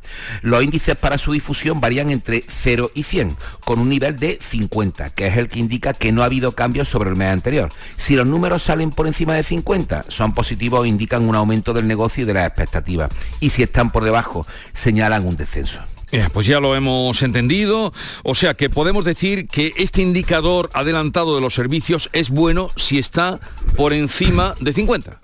Los 0.43 0.63
índices 0.63 0.97
para 0.97 1.19
su 1.19 1.33
difusión 1.33 1.81
varían 1.81 2.11
entre 2.11 2.45
0 2.47 2.91
y 2.95 3.03
100, 3.03 3.37
con 3.65 3.79
un 3.79 3.89
nivel 3.89 4.17
de 4.17 4.39
50, 4.41 5.11
que 5.11 5.27
es 5.27 5.37
el 5.37 5.49
que 5.49 5.59
indica 5.59 5.93
que 5.93 6.13
no 6.13 6.23
ha 6.23 6.27
habido 6.27 6.53
cambios 6.53 6.89
sobre 6.89 7.11
el 7.11 7.17
mes 7.17 7.31
anterior. 7.31 7.71
Si 7.97 8.17
los 8.17 8.27
números 8.27 8.63
salen 8.63 8.91
por 8.91 9.07
encima 9.07 9.35
de 9.35 9.43
50, 9.43 10.07
son 10.09 10.35
positivos 10.35 10.81
o 10.81 10.87
indican 10.87 11.29
un 11.29 11.35
aumento 11.35 11.73
del 11.73 11.87
negocio 11.87 12.25
y 12.25 12.27
de 12.27 12.35
las 12.35 12.47
expectativas. 12.47 13.11
Y 13.41 13.51
si 13.51 13.63
están 13.63 13.91
por 13.91 14.05
debajo, 14.05 14.47
señalan 14.73 15.27
un 15.27 15.37
descenso. 15.37 15.81
pues 16.33 16.47
ya 16.47 16.61
lo 16.61 16.75
hemos 16.75 17.23
entendido. 17.23 17.93
O 18.23 18.35
sea 18.35 18.55
que 18.55 18.71
podemos 18.71 19.05
decir 19.05 19.47
que 19.47 19.73
este 19.77 20.01
indicador 20.03 20.71
adelantado 20.73 21.35
de 21.35 21.41
los 21.41 21.55
servicios 21.55 22.09
es 22.13 22.31
bueno 22.31 22.71
si 22.77 22.99
está 22.99 23.41
por 23.77 23.93
encima 23.93 24.55
de 24.61 24.73
50. 24.73 25.21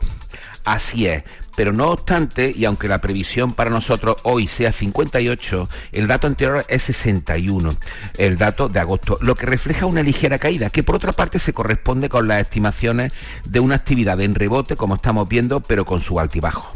Así 0.65 1.07
es, 1.07 1.25
pero 1.57 1.73
no 1.73 1.91
obstante, 1.91 2.53
y 2.57 2.65
aunque 2.65 2.89
la 2.89 3.01
previsión 3.01 3.53
para 3.53 3.69
nosotros 3.69 4.17
hoy 4.23 4.49
sea 4.49 4.73
58, 4.73 5.69
el 5.93 6.07
dato 6.07 6.27
anterior 6.27 6.65
es 6.69 6.85
61, 6.85 7.77
el 8.17 8.39
dato 8.39 8.71
de 8.71 8.81
agosto, 8.81 9.19
lo 9.21 9.35
que 9.35 9.45
refleja 9.45 9.85
una 9.85 10.03
ligera 10.03 10.39
caída, 10.39 10.71
que 10.71 10.83
por 10.83 10.97
otra 10.97 11.13
parte 11.13 11.39
se 11.39 11.53
corresponde 11.53 12.09
con 12.09 12.29
las 12.29 12.41
estimaciones 12.41 13.13
de 13.45 13.61
una 13.61 13.75
actividad 13.75 14.21
en 14.23 14.35
rebote, 14.35 14.75
como 14.75 14.95
estamos 14.95 15.29
viendo, 15.29 15.61
pero 15.61 15.85
con 15.85 16.01
su 16.01 16.19
altibajo. 16.19 16.73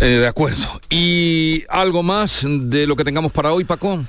Eh, 0.00 0.06
de 0.06 0.26
acuerdo. 0.26 0.80
¿Y 0.88 1.64
algo 1.68 2.04
más 2.04 2.46
de 2.48 2.86
lo 2.86 2.94
que 2.94 3.04
tengamos 3.04 3.32
para 3.32 3.52
hoy, 3.52 3.64
Paco? 3.64 4.04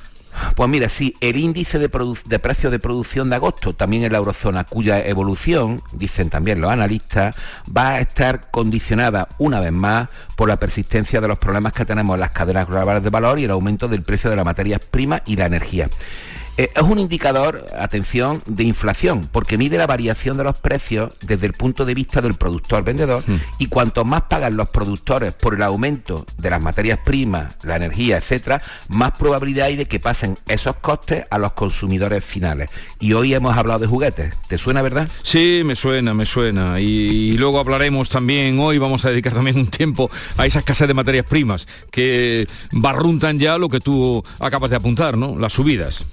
Pues 0.55 0.69
mira, 0.69 0.89
sí, 0.89 1.15
el 1.21 1.37
índice 1.37 1.79
de, 1.79 1.89
de 2.25 2.39
precios 2.39 2.71
de 2.71 2.79
producción 2.79 3.29
de 3.29 3.35
agosto, 3.35 3.73
también 3.73 4.03
en 4.03 4.11
la 4.11 4.17
eurozona, 4.17 4.63
cuya 4.63 5.05
evolución, 5.05 5.81
dicen 5.91 6.29
también 6.29 6.61
los 6.61 6.71
analistas, 6.71 7.35
va 7.75 7.91
a 7.91 7.99
estar 7.99 8.49
condicionada 8.51 9.29
una 9.37 9.59
vez 9.59 9.71
más 9.71 10.09
por 10.35 10.47
la 10.47 10.57
persistencia 10.57 11.21
de 11.21 11.27
los 11.27 11.37
problemas 11.37 11.73
que 11.73 11.85
tenemos 11.85 12.15
en 12.15 12.21
las 12.21 12.31
cadenas 12.31 12.67
globales 12.67 13.03
de 13.03 13.09
valor 13.09 13.39
y 13.39 13.45
el 13.45 13.51
aumento 13.51 13.87
del 13.87 14.03
precio 14.03 14.29
de 14.29 14.35
las 14.35 14.45
materias 14.45 14.81
primas 14.89 15.21
y 15.25 15.35
la 15.35 15.45
energía. 15.45 15.89
Eh, 16.59 16.73
es 16.75 16.83
un 16.83 16.99
indicador, 16.99 17.67
atención, 17.79 18.43
de 18.45 18.65
inflación, 18.65 19.29
porque 19.31 19.57
mide 19.57 19.77
la 19.77 19.87
variación 19.87 20.35
de 20.35 20.43
los 20.43 20.57
precios 20.57 21.09
desde 21.21 21.45
el 21.45 21.53
punto 21.53 21.85
de 21.85 21.93
vista 21.93 22.19
del 22.19 22.33
productor 22.33 22.83
vendedor 22.83 23.23
hmm. 23.25 23.37
y 23.59 23.67
cuanto 23.67 24.03
más 24.03 24.23
pagan 24.23 24.57
los 24.57 24.67
productores 24.67 25.31
por 25.31 25.53
el 25.53 25.61
aumento 25.61 26.25
de 26.37 26.49
las 26.49 26.61
materias 26.61 26.99
primas, 27.05 27.55
la 27.63 27.77
energía, 27.77 28.17
etcétera, 28.17 28.61
más 28.89 29.13
probabilidad 29.17 29.67
hay 29.67 29.77
de 29.77 29.85
que 29.85 30.01
pasen 30.01 30.37
esos 30.49 30.75
costes 30.75 31.23
a 31.29 31.37
los 31.37 31.53
consumidores 31.53 32.25
finales. 32.25 32.69
Y 32.99 33.13
hoy 33.13 33.33
hemos 33.33 33.55
hablado 33.55 33.79
de 33.79 33.87
juguetes. 33.87 34.33
¿Te 34.49 34.57
suena, 34.57 34.81
verdad? 34.81 35.07
Sí, 35.23 35.61
me 35.63 35.77
suena, 35.77 36.13
me 36.13 36.25
suena. 36.25 36.77
Y, 36.81 37.37
luego 37.37 37.61
hablaremos 37.61 38.09
también, 38.09 38.59
hoy 38.59 38.79
vamos 38.79 39.05
a 39.05 39.11
dedicar 39.11 39.33
también 39.33 39.55
un 39.55 39.67
tiempo 39.67 40.11
a 40.35 40.45
esa 40.45 40.59
escasez 40.59 40.89
de 40.89 40.93
materias 40.93 41.25
primas 41.25 41.65
que 41.89 42.49
barruntan 42.73 43.39
ya 43.39 43.57
lo 43.57 43.69
que 43.69 43.79
tú 43.79 44.21
acabas 44.39 44.71
de 44.71 44.75
apuntar, 44.75 45.17
¿no? 45.17 45.39
Las 45.39 45.53
subidas. 45.53 46.05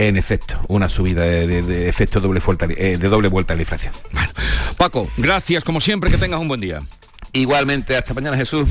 En 0.00 0.16
efecto, 0.16 0.58
una 0.68 0.88
subida 0.88 1.24
de, 1.24 1.86
efecto 1.86 2.20
doble 2.20 2.40
vuelta, 2.40 2.66
eh, 2.74 2.96
de 2.96 3.08
doble 3.10 3.28
vuelta 3.28 3.52
a 3.52 3.56
la 3.56 3.60
inflación. 3.60 3.92
Bueno, 4.12 4.30
Paco, 4.78 5.10
gracias 5.18 5.62
como 5.62 5.78
siempre, 5.78 6.10
que 6.10 6.16
tengas 6.16 6.40
un 6.40 6.48
buen 6.48 6.62
día. 6.62 6.80
Igualmente, 7.34 7.94
hasta 7.94 8.14
mañana 8.14 8.34
Jesús. 8.38 8.70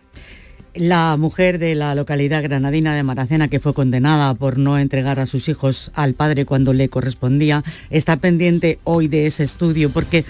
La 0.79 1.17
mujer 1.17 1.59
de 1.59 1.75
la 1.75 1.97
localidad 1.97 2.41
granadina 2.41 2.95
de 2.95 3.03
Maracena, 3.03 3.49
que 3.49 3.59
fue 3.59 3.75
condenada 3.75 4.35
por 4.35 4.59
no 4.59 4.79
entregar 4.79 5.19
a 5.19 5.27
sus 5.27 5.49
hijos 5.49 5.91
al 5.95 6.15
padre 6.15 6.45
cuando 6.45 6.73
le 6.73 6.89
correspondía, 6.89 7.65
está 7.91 8.19
pendiente 8.19 8.79
hoy 8.85 9.09
de 9.09 9.27
ese 9.27 9.43
estudio 9.43 9.91
porque 9.91 10.25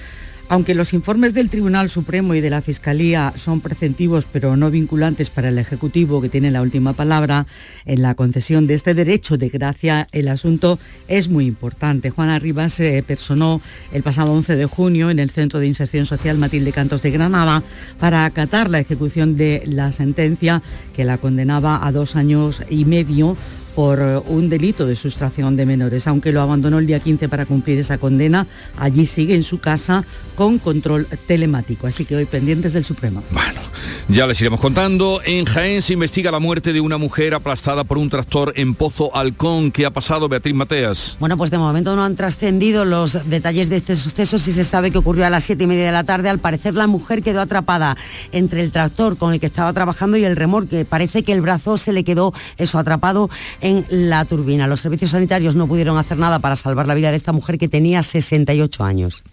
aunque 0.48 0.74
los 0.74 0.92
informes 0.92 1.34
del 1.34 1.50
Tribunal 1.50 1.90
Supremo 1.90 2.34
y 2.34 2.40
de 2.40 2.50
la 2.50 2.62
Fiscalía 2.62 3.32
son 3.36 3.60
preceptivos 3.60 4.26
pero 4.30 4.56
no 4.56 4.70
vinculantes 4.70 5.30
para 5.30 5.50
el 5.50 5.58
Ejecutivo, 5.58 6.20
que 6.20 6.28
tiene 6.28 6.50
la 6.50 6.62
última 6.62 6.94
palabra 6.94 7.46
en 7.84 8.02
la 8.02 8.14
concesión 8.14 8.66
de 8.66 8.74
este 8.74 8.94
derecho 8.94 9.36
de 9.36 9.48
gracia, 9.48 10.08
el 10.12 10.28
asunto 10.28 10.78
es 11.06 11.28
muy 11.28 11.46
importante. 11.46 12.10
Juana 12.10 12.38
Rivas 12.38 12.72
se 12.72 13.02
personó 13.02 13.60
el 13.92 14.02
pasado 14.02 14.32
11 14.32 14.56
de 14.56 14.66
junio 14.66 15.10
en 15.10 15.18
el 15.18 15.30
Centro 15.30 15.60
de 15.60 15.66
Inserción 15.66 16.06
Social 16.06 16.38
Matilde 16.38 16.72
Cantos 16.72 17.02
de 17.02 17.10
Granada 17.10 17.62
para 17.98 18.24
acatar 18.24 18.70
la 18.70 18.80
ejecución 18.80 19.36
de 19.36 19.62
la 19.66 19.92
sentencia 19.92 20.62
que 20.94 21.04
la 21.04 21.18
condenaba 21.18 21.86
a 21.86 21.92
dos 21.92 22.16
años 22.16 22.62
y 22.70 22.84
medio 22.84 23.36
por 23.78 24.00
eh, 24.00 24.20
un 24.26 24.50
delito 24.50 24.86
de 24.86 24.96
sustracción 24.96 25.56
de 25.56 25.64
menores. 25.64 26.08
Aunque 26.08 26.32
lo 26.32 26.40
abandonó 26.40 26.80
el 26.80 26.86
día 26.88 26.98
15 26.98 27.28
para 27.28 27.46
cumplir 27.46 27.78
esa 27.78 27.96
condena, 27.96 28.48
allí 28.76 29.06
sigue 29.06 29.36
en 29.36 29.44
su 29.44 29.60
casa 29.60 30.04
con 30.34 30.58
control 30.58 31.06
telemático. 31.28 31.86
Así 31.86 32.04
que 32.04 32.16
hoy 32.16 32.24
pendientes 32.24 32.72
del 32.72 32.84
Supremo. 32.84 33.22
Bueno, 33.30 33.60
ya 34.08 34.26
les 34.26 34.40
iremos 34.40 34.58
contando. 34.58 35.20
En 35.24 35.44
Jaén 35.44 35.80
se 35.82 35.92
investiga 35.92 36.32
la 36.32 36.40
muerte 36.40 36.72
de 36.72 36.80
una 36.80 36.98
mujer 36.98 37.34
aplastada 37.34 37.84
por 37.84 37.98
un 37.98 38.10
tractor 38.10 38.52
en 38.56 38.74
Pozo 38.74 39.14
Halcón. 39.14 39.70
¿Qué 39.70 39.86
ha 39.86 39.92
pasado, 39.92 40.28
Beatriz 40.28 40.56
Mateas? 40.56 41.16
Bueno, 41.20 41.36
pues 41.36 41.52
de 41.52 41.58
momento 41.58 41.94
no 41.94 42.02
han 42.02 42.16
trascendido 42.16 42.84
los 42.84 43.30
detalles 43.30 43.68
de 43.68 43.76
este 43.76 43.94
suceso. 43.94 44.38
Si 44.38 44.50
se 44.50 44.64
sabe 44.64 44.90
que 44.90 44.98
ocurrió 44.98 45.24
a 45.24 45.30
las 45.30 45.44
siete 45.44 45.62
y 45.62 45.66
media 45.68 45.86
de 45.86 45.92
la 45.92 46.02
tarde. 46.02 46.28
Al 46.28 46.40
parecer 46.40 46.74
la 46.74 46.88
mujer 46.88 47.22
quedó 47.22 47.40
atrapada 47.40 47.96
entre 48.32 48.62
el 48.62 48.72
tractor 48.72 49.16
con 49.18 49.34
el 49.34 49.38
que 49.38 49.46
estaba 49.46 49.72
trabajando 49.72 50.16
y 50.16 50.24
el 50.24 50.34
remolque. 50.34 50.84
Parece 50.84 51.22
que 51.22 51.32
el 51.32 51.42
brazo 51.42 51.76
se 51.76 51.92
le 51.92 52.02
quedó 52.02 52.34
eso 52.56 52.80
atrapado 52.80 53.30
en 53.67 53.67
la 53.88 54.24
turbina. 54.24 54.66
Los 54.66 54.80
servicios 54.80 55.12
sanitarios 55.12 55.54
no 55.54 55.66
pudieron 55.66 55.98
hacer 55.98 56.18
nada 56.18 56.38
para 56.38 56.56
salvar 56.56 56.86
la 56.86 56.94
vida 56.94 57.10
de 57.10 57.16
esta 57.16 57.32
mujer 57.32 57.58
que 57.58 57.68
tenía 57.68 58.02
68 58.02 58.84
años. 58.84 59.24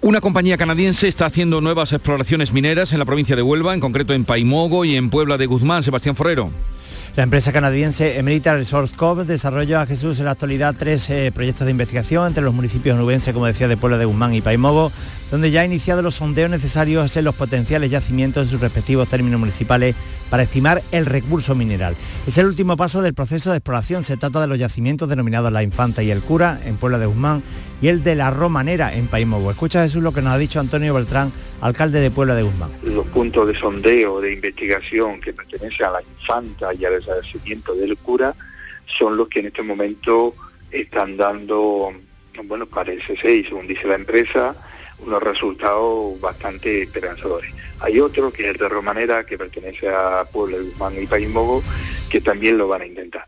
Una 0.00 0.20
compañía 0.20 0.56
canadiense 0.56 1.06
está 1.06 1.26
haciendo 1.26 1.60
nuevas 1.60 1.92
exploraciones 1.92 2.52
mineras 2.52 2.92
en 2.92 2.98
la 2.98 3.04
provincia 3.04 3.36
de 3.36 3.42
Huelva, 3.42 3.72
en 3.72 3.80
concreto 3.80 4.14
en 4.14 4.24
Paimogo 4.24 4.84
y 4.84 4.96
en 4.96 5.10
Puebla 5.10 5.38
de 5.38 5.46
Guzmán. 5.46 5.84
Sebastián 5.84 6.16
Forero. 6.16 6.50
La 7.14 7.24
empresa 7.24 7.52
canadiense 7.52 8.18
Emerita 8.18 8.54
Resource 8.54 8.96
Corp 8.96 9.26
desarrolla 9.26 9.82
a 9.82 9.86
Jesús 9.86 10.18
en 10.18 10.24
la 10.24 10.30
actualidad 10.30 10.74
tres 10.78 11.10
eh, 11.10 11.30
proyectos 11.30 11.66
de 11.66 11.70
investigación 11.70 12.26
entre 12.26 12.42
los 12.42 12.54
municipios 12.54 12.96
nubenses, 12.96 13.34
como 13.34 13.44
decía, 13.44 13.68
de 13.68 13.76
Puebla 13.76 13.98
de 13.98 14.06
Guzmán 14.06 14.32
y 14.32 14.40
Paimogo, 14.40 14.90
donde 15.30 15.50
ya 15.50 15.60
ha 15.60 15.66
iniciado 15.66 16.00
los 16.00 16.14
sondeos 16.14 16.48
necesarios 16.48 17.14
en 17.18 17.26
los 17.26 17.34
potenciales 17.34 17.90
yacimientos 17.90 18.44
en 18.44 18.50
sus 18.50 18.62
respectivos 18.62 19.08
términos 19.08 19.38
municipales 19.38 19.94
para 20.30 20.44
estimar 20.44 20.80
el 20.90 21.04
recurso 21.04 21.54
mineral. 21.54 21.96
Es 22.26 22.38
el 22.38 22.46
último 22.46 22.78
paso 22.78 23.02
del 23.02 23.12
proceso 23.12 23.50
de 23.50 23.58
exploración. 23.58 24.04
Se 24.04 24.16
trata 24.16 24.40
de 24.40 24.46
los 24.46 24.58
yacimientos 24.58 25.06
denominados 25.06 25.52
La 25.52 25.62
Infanta 25.62 26.02
y 26.02 26.10
el 26.10 26.22
Cura 26.22 26.60
en 26.64 26.78
Puebla 26.78 26.98
de 26.98 27.04
Guzmán 27.04 27.42
y 27.82 27.88
el 27.88 28.02
de 28.04 28.14
La 28.14 28.30
Romanera 28.30 28.94
en 28.94 29.08
Paimogo. 29.08 29.50
Escucha 29.50 29.82
Jesús 29.82 30.02
lo 30.02 30.12
que 30.12 30.22
nos 30.22 30.32
ha 30.32 30.38
dicho 30.38 30.60
Antonio 30.60 30.94
Beltrán, 30.94 31.32
alcalde 31.60 32.00
de 32.00 32.10
Puebla 32.10 32.36
de 32.36 32.44
Guzmán. 32.44 32.70
Los 32.84 33.06
puntos 33.08 33.48
de 33.48 33.54
sondeo, 33.54 34.20
de 34.20 34.32
investigación 34.32 35.20
que 35.20 35.32
pertenecen 35.32 35.86
a 35.86 35.90
La 35.90 36.02
Infanta 36.02 36.72
y 36.72 36.84
al 36.84 37.04
yacimiento 37.04 37.74
del 37.74 37.96
Cura 37.96 38.34
son 38.86 39.16
los 39.16 39.28
que 39.28 39.40
en 39.40 39.46
este 39.46 39.62
momento 39.62 40.34
están 40.70 41.16
dando, 41.16 41.92
bueno, 42.44 42.66
parece 42.66 43.16
ser, 43.16 43.44
según 43.44 43.66
dice 43.66 43.88
la 43.88 43.96
empresa, 43.96 44.54
unos 45.04 45.22
resultados 45.22 46.20
bastante 46.20 46.82
esperanzadores. 46.82 47.52
Hay 47.80 47.98
otro 48.00 48.32
que 48.32 48.44
es 48.44 48.50
el 48.50 48.56
de 48.56 48.68
Romanera, 48.68 49.24
que 49.24 49.36
pertenece 49.36 49.88
a 49.88 50.24
Puebla 50.32 50.58
Guzmán 50.58 51.02
y 51.02 51.06
Paimogo, 51.06 51.62
que 52.08 52.20
también 52.20 52.58
lo 52.58 52.68
van 52.68 52.82
a 52.82 52.86
intentar. 52.86 53.26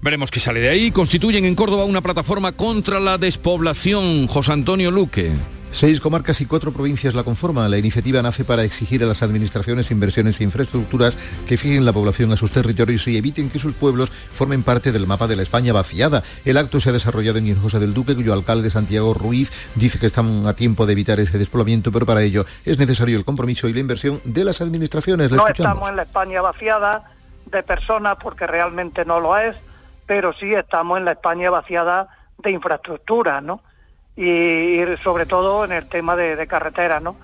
Veremos 0.00 0.30
qué 0.30 0.40
sale 0.40 0.60
de 0.60 0.68
ahí. 0.68 0.90
Constituyen 0.90 1.44
en 1.44 1.54
Córdoba 1.54 1.84
una 1.84 2.00
plataforma 2.00 2.52
contra 2.52 3.00
la 3.00 3.18
despoblación. 3.18 4.26
José 4.28 4.52
Antonio 4.52 4.90
Luque. 4.90 5.32
Seis 5.70 6.00
comarcas 6.00 6.40
y 6.40 6.46
cuatro 6.46 6.72
provincias 6.72 7.14
la 7.14 7.24
conforman. 7.24 7.70
La 7.70 7.78
iniciativa 7.78 8.22
nace 8.22 8.44
para 8.44 8.64
exigir 8.64 9.04
a 9.04 9.06
las 9.06 9.22
administraciones 9.22 9.90
inversiones 9.90 10.40
e 10.40 10.44
infraestructuras 10.44 11.16
que 11.46 11.58
fijen 11.58 11.84
la 11.84 11.92
población 11.92 12.32
a 12.32 12.36
sus 12.36 12.50
territorios 12.50 13.06
y 13.06 13.16
eviten 13.16 13.50
que 13.50 13.58
sus 13.58 13.74
pueblos 13.74 14.10
formen 14.10 14.62
parte 14.62 14.92
del 14.92 15.06
mapa 15.06 15.26
de 15.26 15.36
la 15.36 15.42
España 15.42 15.72
vaciada. 15.72 16.22
El 16.44 16.56
acto 16.56 16.80
se 16.80 16.88
ha 16.90 16.92
desarrollado 16.92 17.38
en 17.38 17.46
Hinojosa 17.46 17.78
del 17.78 17.94
Duque, 17.94 18.14
cuyo 18.14 18.32
alcalde 18.32 18.70
Santiago 18.70 19.14
Ruiz 19.14 19.52
dice 19.74 19.98
que 19.98 20.06
están 20.06 20.46
a 20.46 20.54
tiempo 20.54 20.86
de 20.86 20.92
evitar 20.92 21.20
ese 21.20 21.38
despoblamiento, 21.38 21.92
pero 21.92 22.06
para 22.06 22.22
ello 22.22 22.46
es 22.64 22.78
necesario 22.78 23.16
el 23.16 23.24
compromiso 23.24 23.68
y 23.68 23.74
la 23.74 23.80
inversión 23.80 24.20
de 24.24 24.44
las 24.44 24.60
administraciones. 24.60 25.30
no 25.30 25.46
estamos 25.46 25.90
en 25.90 25.96
la 25.96 26.02
España 26.02 26.40
vaciada 26.40 27.12
de 27.46 27.62
personas 27.62 28.16
porque 28.20 28.46
realmente 28.46 29.04
no 29.04 29.20
lo 29.20 29.36
es, 29.36 29.54
pero 30.06 30.32
sí 30.32 30.54
estamos 30.54 30.98
en 30.98 31.04
la 31.04 31.12
España 31.12 31.50
vaciada 31.50 32.08
de 32.38 32.50
infraestructura, 32.50 33.40
¿no? 33.40 33.62
Y, 34.18 34.80
sobre 35.04 35.26
todo 35.26 35.64
en 35.64 35.70
el 35.70 35.88
tema 35.88 36.16
de, 36.16 36.44
carreteras, 36.48 37.00
¿no? 37.00 37.14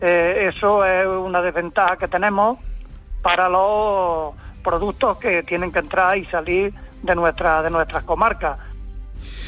Eh, 0.00 0.50
eso 0.54 0.84
es 0.84 1.04
una 1.06 1.42
desventaja 1.42 1.96
que 1.96 2.06
tenemos 2.06 2.58
para 3.22 3.48
los 3.48 4.34
productos 4.62 5.18
que 5.18 5.42
tienen 5.42 5.72
que 5.72 5.80
entrar 5.80 6.16
y 6.16 6.24
salir 6.26 6.72
de, 7.02 7.14
nuestra, 7.16 7.62
de 7.62 7.70
nuestras 7.70 8.04
comarcas. 8.04 8.58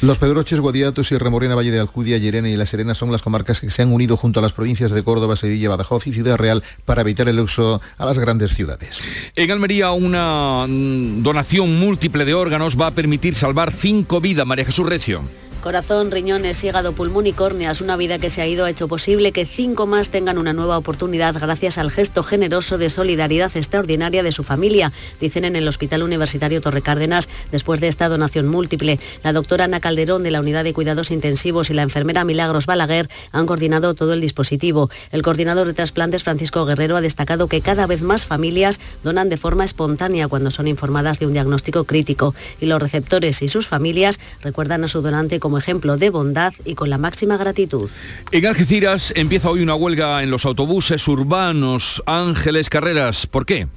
Los 0.01 0.19
Pedroches, 0.19 0.59
Guadiatos 0.59 1.11
y 1.11 1.17
Remorena, 1.17 1.55
Valle 1.55 1.71
de 1.71 1.79
Alcudia, 1.79 2.19
Llerena 2.19 2.49
y 2.49 2.55
La 2.55 2.67
Serena 2.67 2.93
son 2.93 3.11
las 3.11 3.23
comarcas 3.23 3.59
que 3.59 3.71
se 3.71 3.81
han 3.81 3.91
unido 3.91 4.15
junto 4.15 4.39
a 4.39 4.43
las 4.43 4.53
provincias 4.53 4.91
de 4.91 5.03
Córdoba, 5.03 5.35
Sevilla, 5.35 5.69
Badajoz 5.69 6.05
y 6.05 6.13
Ciudad 6.13 6.37
Real 6.37 6.63
para 6.85 7.01
evitar 7.01 7.27
el 7.29 7.39
uso 7.39 7.81
a 7.97 8.05
las 8.05 8.19
grandes 8.19 8.53
ciudades. 8.53 8.99
En 9.35 9.49
Almería 9.49 9.91
una 9.91 10.65
mm, 10.67 11.23
donación 11.23 11.79
múltiple 11.79 12.25
de 12.25 12.35
órganos 12.35 12.79
va 12.79 12.87
a 12.87 12.91
permitir 12.91 13.33
salvar 13.33 13.73
cinco 13.73 14.21
vidas. 14.21 14.45
María 14.45 14.65
Jesús 14.65 14.87
Recio. 14.87 15.23
Corazón, 15.67 16.11
riñones, 16.11 16.63
hígado, 16.63 16.93
pulmón 16.93 17.27
y 17.27 17.33
córneas, 17.33 17.81
una 17.81 17.97
vida 17.97 18.19
que 18.19 18.29
se 18.29 18.41
ha 18.41 18.47
ido 18.47 18.63
ha 18.63 18.69
hecho 18.69 18.87
posible 18.87 19.33
que 19.33 19.45
cinco 19.45 19.85
más 19.85 20.09
tengan 20.09 20.37
una 20.37 20.53
nueva 20.53 20.77
oportunidad 20.77 21.37
gracias 21.37 21.77
al 21.77 21.91
gesto 21.91 22.23
generoso 22.23 22.77
de 22.77 22.89
solidaridad 22.89 23.51
extraordinaria 23.53 24.23
de 24.23 24.31
su 24.31 24.45
familia, 24.45 24.93
dicen 25.19 25.43
en 25.43 25.57
el 25.57 25.67
Hospital 25.67 26.03
Universitario 26.03 26.61
Torre 26.61 26.81
Cárdenas 26.81 27.27
después 27.51 27.81
de 27.81 27.89
esta 27.89 28.07
donación 28.07 28.47
múltiple. 28.47 28.97
La 29.23 29.33
doctora 29.33 29.65
Ana 29.65 29.81
Calderón 29.81 30.23
de 30.23 30.31
la 30.31 30.39
Unidad 30.39 30.63
de 30.63 30.71
Cuidados 30.71 31.11
Intensivos 31.11 31.69
y 31.69 31.73
la 31.73 31.81
enfermera 31.81 32.23
Milagros 32.23 32.65
Balaguer 32.65 33.09
han 33.33 33.45
coordinado 33.45 33.93
todo 33.93 34.13
el 34.13 34.21
dispositivo. 34.21 34.89
El 35.11 35.21
coordinador 35.21 35.67
de 35.67 35.73
trasplantes 35.73 36.23
Francisco 36.23 36.63
Guerrero 36.63 36.95
ha 36.95 37.01
destacado 37.01 37.49
que 37.49 37.59
cada 37.59 37.87
vez 37.87 38.01
más 38.01 38.25
familias 38.25 38.79
donan 39.03 39.27
de 39.27 39.35
forma 39.35 39.65
espontánea 39.65 40.29
cuando 40.29 40.49
son 40.49 40.69
informadas 40.69 41.19
de 41.19 41.25
un 41.25 41.33
diagnóstico 41.33 41.83
crítico 41.83 42.33
y 42.61 42.67
los 42.67 42.81
receptores 42.81 43.41
y 43.41 43.49
sus 43.49 43.67
familias 43.67 44.21
recuerdan 44.41 44.85
a 44.85 44.87
su 44.87 45.01
donante 45.01 45.41
como 45.41 45.56
ejemplo 45.57 45.97
de 45.97 46.09
bondad 46.09 46.53
y 46.65 46.75
con 46.75 46.89
la 46.89 46.97
máxima 46.97 47.37
gratitud. 47.37 47.89
En 48.31 48.45
Algeciras 48.45 49.13
empieza 49.15 49.49
hoy 49.49 49.61
una 49.61 49.75
huelga 49.75 50.23
en 50.23 50.31
los 50.31 50.45
autobuses 50.45 51.07
urbanos. 51.07 52.03
Ángeles 52.05 52.69
Carreras, 52.69 53.27
¿por 53.27 53.45
qué? 53.45 53.67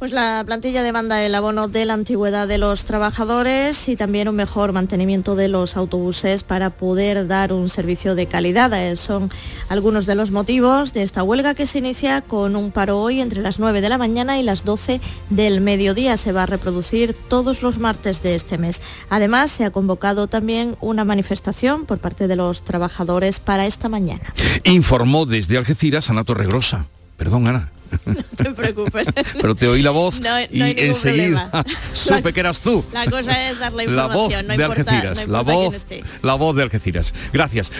Pues 0.00 0.12
la 0.12 0.42
plantilla 0.46 0.82
demanda 0.82 1.22
el 1.26 1.34
abono 1.34 1.68
de 1.68 1.84
la 1.84 1.92
antigüedad 1.92 2.48
de 2.48 2.56
los 2.56 2.86
trabajadores 2.86 3.86
y 3.86 3.96
también 3.96 4.28
un 4.28 4.34
mejor 4.34 4.72
mantenimiento 4.72 5.36
de 5.36 5.48
los 5.48 5.76
autobuses 5.76 6.42
para 6.42 6.70
poder 6.70 7.26
dar 7.26 7.52
un 7.52 7.68
servicio 7.68 8.14
de 8.14 8.24
calidad. 8.24 8.72
Eh, 8.72 8.96
son 8.96 9.30
algunos 9.68 10.06
de 10.06 10.14
los 10.14 10.30
motivos 10.30 10.94
de 10.94 11.02
esta 11.02 11.22
huelga 11.22 11.52
que 11.52 11.66
se 11.66 11.80
inicia 11.80 12.22
con 12.22 12.56
un 12.56 12.72
paro 12.72 12.98
hoy 12.98 13.20
entre 13.20 13.42
las 13.42 13.58
9 13.58 13.82
de 13.82 13.90
la 13.90 13.98
mañana 13.98 14.38
y 14.38 14.42
las 14.42 14.64
12 14.64 15.02
del 15.28 15.60
mediodía. 15.60 16.16
Se 16.16 16.32
va 16.32 16.44
a 16.44 16.46
reproducir 16.46 17.14
todos 17.28 17.60
los 17.60 17.78
martes 17.78 18.22
de 18.22 18.36
este 18.36 18.56
mes. 18.56 18.80
Además, 19.10 19.50
se 19.50 19.66
ha 19.66 19.70
convocado 19.70 20.28
también 20.28 20.78
una 20.80 21.04
manifestación 21.04 21.84
por 21.84 21.98
parte 21.98 22.26
de 22.26 22.36
los 22.36 22.62
trabajadores 22.62 23.38
para 23.38 23.66
esta 23.66 23.90
mañana. 23.90 24.32
Informó 24.64 25.26
desde 25.26 25.58
Algeciras 25.58 26.08
Ana 26.08 26.24
Torregrosa. 26.24 26.86
Perdón, 27.18 27.48
Ana. 27.48 27.70
No 28.06 28.14
te 28.36 28.50
preocupes. 28.52 29.06
Pero 29.40 29.54
te 29.54 29.68
oí 29.68 29.82
la 29.82 29.90
voz 29.90 30.20
No- 30.20 30.28
no 30.30 30.40
y 30.50 30.74
enseguida 30.78 31.50
supe 31.94 32.32
que 32.32 32.40
eras 32.40 32.60
tú. 32.60 32.84
La 32.92 33.06
cosa 33.06 33.50
es 33.50 33.58
dar 33.58 33.72
la 33.72 33.84
La 33.84 34.06
voz 34.06 34.32
información, 34.32 34.46
no 34.46 34.56
de 34.56 34.62
importa, 34.64 34.92
Algeciras, 34.92 35.28
la 35.28 35.40
voz, 35.42 35.86
la 36.22 36.34
voz 36.34 36.56
de 36.56 36.62
Algeciras. 36.62 37.12
Gracias. 37.32 37.70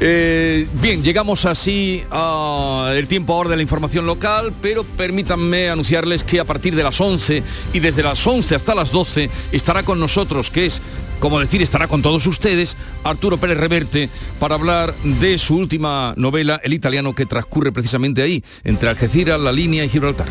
Eh, 0.00 0.66
bien, 0.74 1.02
llegamos 1.02 1.44
así 1.44 2.02
al 2.10 3.06
tiempo 3.08 3.34
ahora 3.34 3.50
de 3.50 3.56
la 3.56 3.62
información 3.62 4.06
local, 4.06 4.52
pero 4.60 4.84
permítanme 4.84 5.68
anunciarles 5.68 6.24
que 6.24 6.40
a 6.40 6.44
partir 6.44 6.74
de 6.74 6.82
las 6.82 7.00
11 7.00 7.42
y 7.72 7.80
desde 7.80 8.02
las 8.02 8.26
11 8.26 8.54
hasta 8.54 8.74
las 8.74 8.90
12 8.90 9.30
estará 9.52 9.82
con 9.82 10.00
nosotros, 10.00 10.50
que 10.50 10.66
es 10.66 10.80
como 11.20 11.40
decir, 11.40 11.62
estará 11.62 11.88
con 11.88 12.02
todos 12.02 12.26
ustedes 12.26 12.76
Arturo 13.04 13.38
Pérez 13.38 13.58
Reverte 13.58 14.08
para 14.38 14.54
hablar 14.54 14.94
de 15.02 15.38
su 15.38 15.56
última 15.56 16.14
novela, 16.16 16.60
El 16.62 16.74
italiano, 16.74 17.14
que 17.14 17.26
transcurre 17.26 17.72
precisamente 17.72 18.22
ahí, 18.22 18.44
entre 18.64 18.88
Algeciras, 18.88 19.40
La 19.40 19.52
Línea 19.52 19.84
y 19.84 19.88
Gibraltar. 19.88 20.28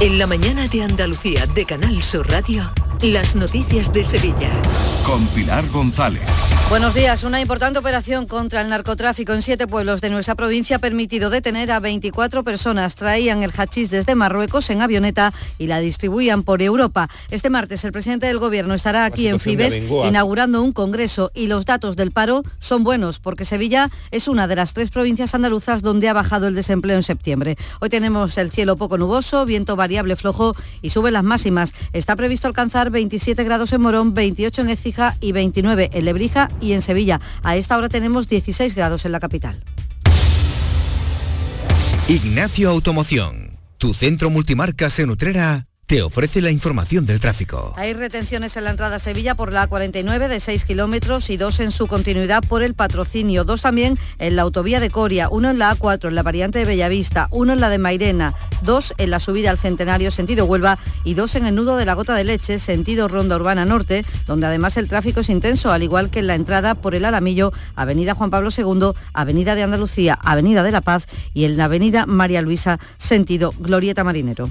En 0.00 0.18
la 0.18 0.28
mañana 0.28 0.68
de 0.68 0.84
Andalucía 0.84 1.46
de 1.46 1.64
Canal 1.64 2.04
Sur 2.04 2.28
Radio, 2.30 2.70
las 3.02 3.36
noticias 3.36 3.92
de 3.92 4.04
Sevilla. 4.04 4.50
Con 5.06 5.24
Pilar 5.28 5.64
González. 5.68 6.22
Buenos 6.68 6.94
días. 6.94 7.22
Una 7.22 7.40
importante 7.40 7.78
operación 7.78 8.26
contra 8.26 8.60
el 8.60 8.68
narcotráfico 8.68 9.32
en 9.32 9.40
siete 9.40 9.66
pueblos 9.66 10.00
de 10.00 10.10
nuestra 10.10 10.34
provincia 10.34 10.76
ha 10.76 10.78
permitido 10.80 11.30
detener 11.30 11.70
a 11.70 11.80
24 11.80 12.42
personas. 12.44 12.96
Traían 12.96 13.42
el 13.42 13.52
hachís 13.56 13.88
desde 13.88 14.14
Marruecos 14.14 14.68
en 14.68 14.82
avioneta 14.82 15.32
y 15.58 15.68
la 15.68 15.78
distribuían 15.78 16.42
por 16.42 16.60
Europa. 16.60 17.08
Este 17.30 17.50
martes 17.50 17.84
el 17.84 17.92
presidente 17.92 18.26
del 18.26 18.38
gobierno 18.38 18.74
estará 18.74 19.04
aquí 19.04 19.28
en 19.28 19.38
Fibes 19.38 19.80
inaugurando 20.04 20.62
un 20.62 20.72
congreso 20.72 21.30
y 21.34 21.46
los 21.46 21.64
datos 21.64 21.96
del 21.96 22.10
paro 22.10 22.42
son 22.58 22.84
buenos 22.84 23.18
porque 23.18 23.44
Sevilla 23.44 23.90
es 24.10 24.28
una 24.28 24.46
de 24.46 24.56
las 24.56 24.74
tres 24.74 24.90
provincias 24.90 25.34
andaluzas 25.34 25.82
donde 25.82 26.08
ha 26.08 26.12
bajado 26.12 26.48
el 26.48 26.54
desempleo 26.54 26.96
en 26.96 27.02
septiembre. 27.02 27.56
Hoy 27.80 27.88
tenemos 27.88 28.36
el 28.36 28.50
cielo 28.50 28.76
poco 28.76 28.98
nuboso, 28.98 29.46
viento 29.46 29.76
variable 29.76 30.16
flojo 30.16 30.54
y 30.82 30.90
suben 30.90 31.14
las 31.14 31.24
máximas. 31.24 31.72
Está 31.92 32.14
previsto 32.16 32.46
alcanzar 32.48 32.87
27 32.90 33.42
grados 33.44 33.72
en 33.72 33.80
Morón, 33.80 34.14
28 34.14 34.62
en 34.62 34.70
Écija 34.70 35.16
y 35.20 35.32
29 35.32 35.90
en 35.92 36.04
Lebrija 36.04 36.48
y 36.60 36.72
en 36.72 36.82
Sevilla. 36.82 37.20
A 37.42 37.56
esta 37.56 37.76
hora 37.76 37.88
tenemos 37.88 38.28
16 38.28 38.74
grados 38.74 39.04
en 39.04 39.12
la 39.12 39.20
capital. 39.20 39.62
Ignacio 42.08 42.70
Automoción, 42.70 43.50
tu 43.76 43.92
centro 43.92 44.30
multimarcas 44.30 44.98
en 44.98 45.10
Utrera, 45.10 45.66
te 45.88 46.02
ofrece 46.02 46.42
la 46.42 46.50
información 46.50 47.06
del 47.06 47.18
tráfico. 47.18 47.72
Hay 47.78 47.94
retenciones 47.94 48.54
en 48.58 48.64
la 48.64 48.72
entrada 48.72 48.96
a 48.96 48.98
Sevilla 48.98 49.34
por 49.34 49.54
la 49.54 49.66
A49 49.66 50.28
de 50.28 50.38
6 50.38 50.66
kilómetros 50.66 51.30
y 51.30 51.38
dos 51.38 51.60
en 51.60 51.70
su 51.70 51.86
continuidad 51.86 52.42
por 52.46 52.62
el 52.62 52.74
patrocinio. 52.74 53.44
Dos 53.44 53.62
también 53.62 53.98
en 54.18 54.36
la 54.36 54.42
autovía 54.42 54.80
de 54.80 54.90
Coria, 54.90 55.30
uno 55.30 55.48
en 55.48 55.58
la 55.58 55.74
A4 55.74 56.08
en 56.08 56.14
la 56.14 56.22
variante 56.22 56.58
de 56.58 56.66
Bellavista, 56.66 57.28
uno 57.30 57.54
en 57.54 57.60
la 57.60 57.70
de 57.70 57.78
Mairena, 57.78 58.34
dos 58.60 58.92
en 58.98 59.10
la 59.10 59.18
subida 59.18 59.50
al 59.50 59.56
Centenario 59.56 60.10
sentido 60.10 60.44
Huelva 60.44 60.78
y 61.04 61.14
dos 61.14 61.34
en 61.36 61.46
el 61.46 61.54
nudo 61.54 61.78
de 61.78 61.86
la 61.86 61.94
Gota 61.94 62.14
de 62.14 62.24
Leche 62.24 62.58
sentido 62.58 63.08
Ronda 63.08 63.36
Urbana 63.36 63.64
Norte, 63.64 64.04
donde 64.26 64.46
además 64.46 64.76
el 64.76 64.88
tráfico 64.88 65.20
es 65.20 65.30
intenso, 65.30 65.72
al 65.72 65.82
igual 65.82 66.10
que 66.10 66.18
en 66.18 66.26
la 66.26 66.34
entrada 66.34 66.74
por 66.74 66.94
el 66.94 67.06
Alamillo, 67.06 67.50
Avenida 67.76 68.14
Juan 68.14 68.28
Pablo 68.28 68.50
II, 68.54 68.92
Avenida 69.14 69.54
de 69.54 69.62
Andalucía, 69.62 70.18
Avenida 70.22 70.62
de 70.62 70.70
la 70.70 70.82
Paz 70.82 71.06
y 71.32 71.46
en 71.46 71.56
la 71.56 71.64
Avenida 71.64 72.04
María 72.04 72.42
Luisa 72.42 72.78
sentido 72.98 73.54
Glorieta 73.58 74.04
Marinero. 74.04 74.50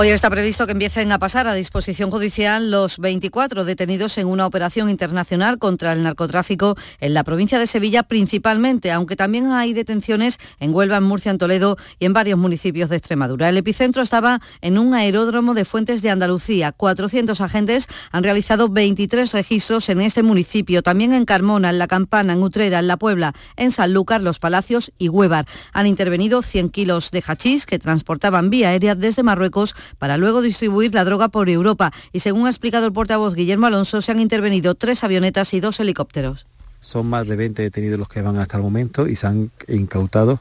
Hoy 0.00 0.10
está 0.10 0.30
previsto 0.30 0.64
que 0.64 0.70
empiecen 0.70 1.10
a 1.10 1.18
pasar 1.18 1.48
a 1.48 1.54
disposición 1.54 2.12
judicial 2.12 2.70
los 2.70 2.98
24 2.98 3.64
detenidos 3.64 4.16
en 4.18 4.28
una 4.28 4.46
operación 4.46 4.90
internacional 4.90 5.58
contra 5.58 5.92
el 5.92 6.04
narcotráfico 6.04 6.76
en 7.00 7.14
la 7.14 7.24
provincia 7.24 7.58
de 7.58 7.66
Sevilla 7.66 8.04
principalmente, 8.04 8.92
aunque 8.92 9.16
también 9.16 9.50
hay 9.50 9.72
detenciones 9.72 10.38
en 10.60 10.72
Huelva, 10.72 10.98
en 10.98 11.02
Murcia, 11.02 11.32
en 11.32 11.38
Toledo 11.38 11.78
y 11.98 12.04
en 12.04 12.12
varios 12.12 12.38
municipios 12.38 12.88
de 12.90 12.96
Extremadura. 12.96 13.48
El 13.48 13.56
epicentro 13.56 14.00
estaba 14.00 14.40
en 14.60 14.78
un 14.78 14.94
aeródromo 14.94 15.52
de 15.52 15.64
Fuentes 15.64 16.00
de 16.00 16.10
Andalucía. 16.10 16.70
400 16.70 17.40
agentes 17.40 17.88
han 18.12 18.22
realizado 18.22 18.68
23 18.68 19.32
registros 19.32 19.88
en 19.88 20.00
este 20.00 20.22
municipio, 20.22 20.84
también 20.84 21.12
en 21.12 21.24
Carmona, 21.24 21.70
en 21.70 21.78
La 21.80 21.88
Campana, 21.88 22.34
en 22.34 22.42
Utrera, 22.44 22.78
en 22.78 22.86
La 22.86 22.98
Puebla, 22.98 23.34
en 23.56 23.72
Sanlúcar, 23.72 24.22
Los 24.22 24.38
Palacios 24.38 24.92
y 24.96 25.08
Huevar. 25.08 25.48
Han 25.72 25.88
intervenido 25.88 26.42
100 26.42 26.70
kilos 26.70 27.10
de 27.10 27.20
hachís 27.26 27.66
que 27.66 27.80
transportaban 27.80 28.48
vía 28.48 28.68
aérea 28.68 28.94
desde 28.94 29.24
Marruecos 29.24 29.74
para 29.98 30.16
luego 30.16 30.42
distribuir 30.42 30.94
la 30.94 31.04
droga 31.04 31.28
por 31.28 31.48
Europa. 31.48 31.92
Y 32.12 32.20
según 32.20 32.46
ha 32.46 32.50
explicado 32.50 32.86
el 32.86 32.92
portavoz 32.92 33.34
Guillermo 33.34 33.66
Alonso, 33.66 34.02
se 34.02 34.12
han 34.12 34.20
intervenido 34.20 34.74
tres 34.74 35.04
avionetas 35.04 35.54
y 35.54 35.60
dos 35.60 35.80
helicópteros. 35.80 36.46
Son 36.80 37.06
más 37.06 37.26
de 37.26 37.36
20 37.36 37.62
detenidos 37.62 37.98
los 37.98 38.08
que 38.08 38.22
van 38.22 38.38
hasta 38.38 38.56
el 38.56 38.62
momento 38.62 39.08
y 39.08 39.16
se 39.16 39.26
han 39.26 39.50
incautado, 39.66 40.40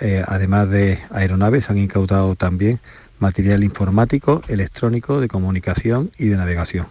eh, 0.00 0.22
además 0.26 0.70
de 0.70 0.98
aeronaves, 1.10 1.66
se 1.66 1.72
han 1.72 1.78
incautado 1.78 2.34
también 2.34 2.80
material 3.18 3.62
informático, 3.62 4.42
electrónico, 4.48 5.20
de 5.20 5.28
comunicación 5.28 6.10
y 6.18 6.26
de 6.26 6.36
navegación. 6.36 6.86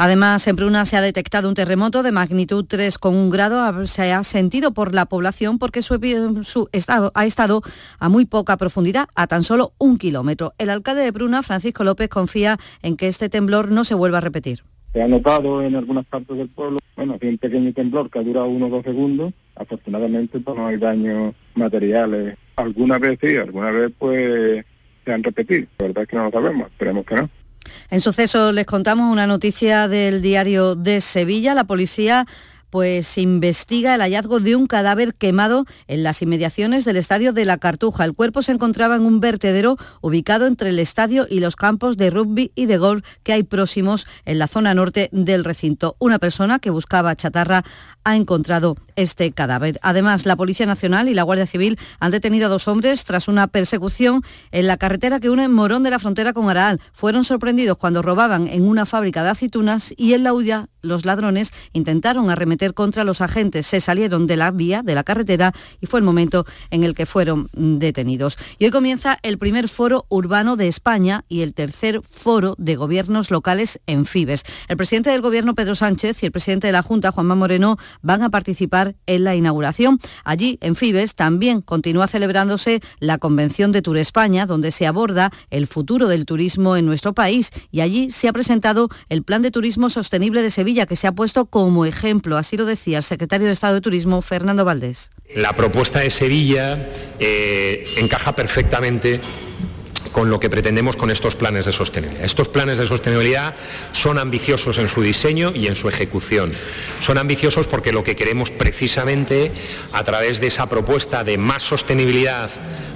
Además, 0.00 0.46
en 0.46 0.54
Pruna 0.54 0.84
se 0.84 0.96
ha 0.96 1.00
detectado 1.00 1.48
un 1.48 1.56
terremoto 1.56 2.04
de 2.04 2.12
magnitud 2.12 2.64
3,1 2.64 3.32
grado. 3.32 3.84
Se 3.88 4.12
ha 4.12 4.22
sentido 4.22 4.72
por 4.72 4.94
la 4.94 5.06
población 5.06 5.58
porque 5.58 5.82
su, 5.82 6.68
estado 6.70 7.10
ha 7.16 7.26
estado 7.26 7.62
a 7.98 8.08
muy 8.08 8.24
poca 8.24 8.56
profundidad, 8.56 9.08
a 9.16 9.26
tan 9.26 9.42
solo 9.42 9.72
un 9.76 9.98
kilómetro. 9.98 10.54
El 10.56 10.70
alcalde 10.70 11.02
de 11.02 11.12
Pruna, 11.12 11.42
Francisco 11.42 11.82
López, 11.82 12.08
confía 12.08 12.58
en 12.80 12.96
que 12.96 13.08
este 13.08 13.28
temblor 13.28 13.72
no 13.72 13.82
se 13.82 13.96
vuelva 13.96 14.18
a 14.18 14.20
repetir. 14.20 14.62
Se 14.92 15.02
ha 15.02 15.08
notado 15.08 15.62
en 15.62 15.74
algunas 15.74 16.06
partes 16.06 16.36
del 16.36 16.48
pueblo, 16.48 16.78
bueno, 16.94 17.18
un 17.20 17.38
pequeño 17.38 17.72
temblor 17.72 18.08
que 18.08 18.20
ha 18.20 18.22
durado 18.22 18.46
uno 18.46 18.66
o 18.66 18.70
dos 18.70 18.84
segundos. 18.84 19.34
Afortunadamente 19.56 20.38
pues, 20.38 20.56
no 20.56 20.68
hay 20.68 20.76
daños 20.76 21.34
materiales. 21.56 22.38
Alguna 22.54 23.00
vez 23.00 23.18
sí, 23.20 23.36
alguna 23.36 23.72
vez 23.72 23.90
pues 23.98 24.64
se 25.04 25.12
han 25.12 25.24
repetido. 25.24 25.66
La 25.78 25.86
verdad 25.88 26.02
es 26.04 26.08
que 26.08 26.16
no 26.16 26.24
lo 26.26 26.30
sabemos, 26.30 26.68
esperemos 26.68 27.04
que 27.04 27.16
no. 27.16 27.28
En 27.90 28.00
suceso 28.00 28.52
les 28.52 28.66
contamos 28.66 29.10
una 29.10 29.26
noticia 29.26 29.88
del 29.88 30.22
diario 30.22 30.74
de 30.74 31.00
Sevilla. 31.00 31.54
La 31.54 31.64
policía 31.64 32.26
pues 32.70 33.16
investiga 33.18 33.94
el 33.94 34.02
hallazgo 34.02 34.40
de 34.40 34.56
un 34.56 34.66
cadáver 34.66 35.14
quemado 35.14 35.64
en 35.86 36.02
las 36.02 36.20
inmediaciones 36.22 36.84
del 36.84 36.96
estadio 36.96 37.32
de 37.32 37.44
la 37.44 37.58
Cartuja. 37.58 38.04
El 38.04 38.14
cuerpo 38.14 38.42
se 38.42 38.52
encontraba 38.52 38.96
en 38.96 39.02
un 39.02 39.20
vertedero 39.20 39.76
ubicado 40.00 40.46
entre 40.46 40.70
el 40.70 40.78
estadio 40.78 41.26
y 41.28 41.40
los 41.40 41.56
campos 41.56 41.96
de 41.96 42.10
rugby 42.10 42.52
y 42.54 42.66
de 42.66 42.78
golf 42.78 43.04
que 43.22 43.32
hay 43.32 43.42
próximos 43.42 44.06
en 44.24 44.38
la 44.38 44.48
zona 44.48 44.74
norte 44.74 45.08
del 45.12 45.44
recinto. 45.44 45.96
Una 45.98 46.18
persona 46.18 46.58
que 46.58 46.70
buscaba 46.70 47.16
chatarra 47.16 47.64
ha 48.08 48.16
encontrado 48.16 48.76
este 48.96 49.32
cadáver. 49.32 49.78
Además, 49.82 50.24
la 50.24 50.34
Policía 50.34 50.64
Nacional 50.64 51.08
y 51.08 51.14
la 51.14 51.24
Guardia 51.24 51.46
Civil 51.46 51.78
han 52.00 52.10
detenido 52.10 52.46
a 52.46 52.48
dos 52.48 52.66
hombres 52.66 53.04
tras 53.04 53.28
una 53.28 53.46
persecución 53.46 54.22
en 54.50 54.66
la 54.66 54.78
carretera 54.78 55.20
que 55.20 55.28
une 55.28 55.46
Morón 55.48 55.82
de 55.82 55.90
la 55.90 55.98
Frontera 55.98 56.32
con 56.32 56.48
Araal. 56.48 56.80
Fueron 56.94 57.22
sorprendidos 57.22 57.76
cuando 57.76 58.00
robaban 58.00 58.48
en 58.48 58.66
una 58.66 58.86
fábrica 58.86 59.22
de 59.22 59.30
aceitunas 59.30 59.92
y 59.96 60.14
en 60.14 60.24
la 60.24 60.32
huida 60.32 60.68
los 60.80 61.04
ladrones 61.04 61.52
intentaron 61.72 62.30
arremeter 62.30 62.72
contra 62.72 63.04
los 63.04 63.20
agentes. 63.20 63.66
Se 63.66 63.80
salieron 63.80 64.26
de 64.26 64.36
la 64.36 64.50
vía, 64.50 64.82
de 64.82 64.94
la 64.94 65.04
carretera, 65.04 65.52
y 65.80 65.86
fue 65.86 66.00
el 66.00 66.04
momento 66.04 66.46
en 66.70 66.84
el 66.84 66.94
que 66.94 67.04
fueron 67.04 67.48
detenidos. 67.52 68.38
Y 68.58 68.64
hoy 68.64 68.70
comienza 68.70 69.18
el 69.22 69.38
primer 69.38 69.68
foro 69.68 70.06
urbano 70.08 70.56
de 70.56 70.68
España 70.68 71.24
y 71.28 71.42
el 71.42 71.52
tercer 71.52 72.00
foro 72.02 72.54
de 72.58 72.76
gobiernos 72.76 73.30
locales 73.30 73.80
en 73.86 74.06
Fibes. 74.06 74.44
El 74.68 74.76
presidente 74.76 75.10
del 75.10 75.20
gobierno, 75.20 75.54
Pedro 75.54 75.74
Sánchez, 75.74 76.22
y 76.22 76.26
el 76.26 76.32
presidente 76.32 76.68
de 76.68 76.72
la 76.72 76.82
Junta, 76.82 77.12
Juanma 77.12 77.34
Moreno, 77.34 77.76
van 78.02 78.22
a 78.22 78.30
participar 78.30 78.94
en 79.06 79.24
la 79.24 79.34
inauguración. 79.34 80.00
Allí, 80.24 80.58
en 80.60 80.76
Fibes, 80.76 81.14
también 81.14 81.60
continúa 81.60 82.08
celebrándose 82.08 82.80
la 83.00 83.18
Convención 83.18 83.72
de 83.72 83.82
Tour 83.82 83.98
España, 83.98 84.46
donde 84.46 84.70
se 84.70 84.86
aborda 84.86 85.30
el 85.50 85.66
futuro 85.66 86.08
del 86.08 86.24
turismo 86.24 86.76
en 86.76 86.86
nuestro 86.86 87.14
país 87.14 87.50
y 87.70 87.80
allí 87.80 88.10
se 88.10 88.28
ha 88.28 88.32
presentado 88.32 88.88
el 89.08 89.22
Plan 89.22 89.42
de 89.42 89.50
Turismo 89.50 89.90
Sostenible 89.90 90.42
de 90.42 90.50
Sevilla, 90.50 90.86
que 90.86 90.96
se 90.96 91.06
ha 91.06 91.12
puesto 91.12 91.46
como 91.46 91.84
ejemplo, 91.84 92.36
así 92.36 92.56
lo 92.56 92.66
decía 92.66 92.98
el 92.98 93.04
secretario 93.04 93.46
de 93.46 93.52
Estado 93.52 93.74
de 93.74 93.80
Turismo, 93.80 94.22
Fernando 94.22 94.64
Valdés. 94.64 95.10
La 95.34 95.52
propuesta 95.52 96.00
de 96.00 96.10
Sevilla 96.10 96.88
eh, 97.18 97.86
encaja 97.98 98.34
perfectamente 98.34 99.20
con 100.12 100.30
lo 100.30 100.40
que 100.40 100.50
pretendemos 100.50 100.96
con 100.96 101.10
estos 101.10 101.36
planes 101.36 101.66
de 101.66 101.72
sostenibilidad. 101.72 102.24
Estos 102.24 102.48
planes 102.48 102.78
de 102.78 102.86
sostenibilidad 102.86 103.54
son 103.92 104.18
ambiciosos 104.18 104.78
en 104.78 104.88
su 104.88 105.02
diseño 105.02 105.52
y 105.54 105.66
en 105.66 105.76
su 105.76 105.88
ejecución. 105.88 106.52
Son 107.00 107.18
ambiciosos 107.18 107.66
porque 107.66 107.92
lo 107.92 108.04
que 108.04 108.16
queremos 108.16 108.50
precisamente 108.50 109.52
a 109.92 110.04
través 110.04 110.40
de 110.40 110.48
esa 110.48 110.68
propuesta 110.68 111.24
de 111.24 111.38
más 111.38 111.62
sostenibilidad, 111.62 112.50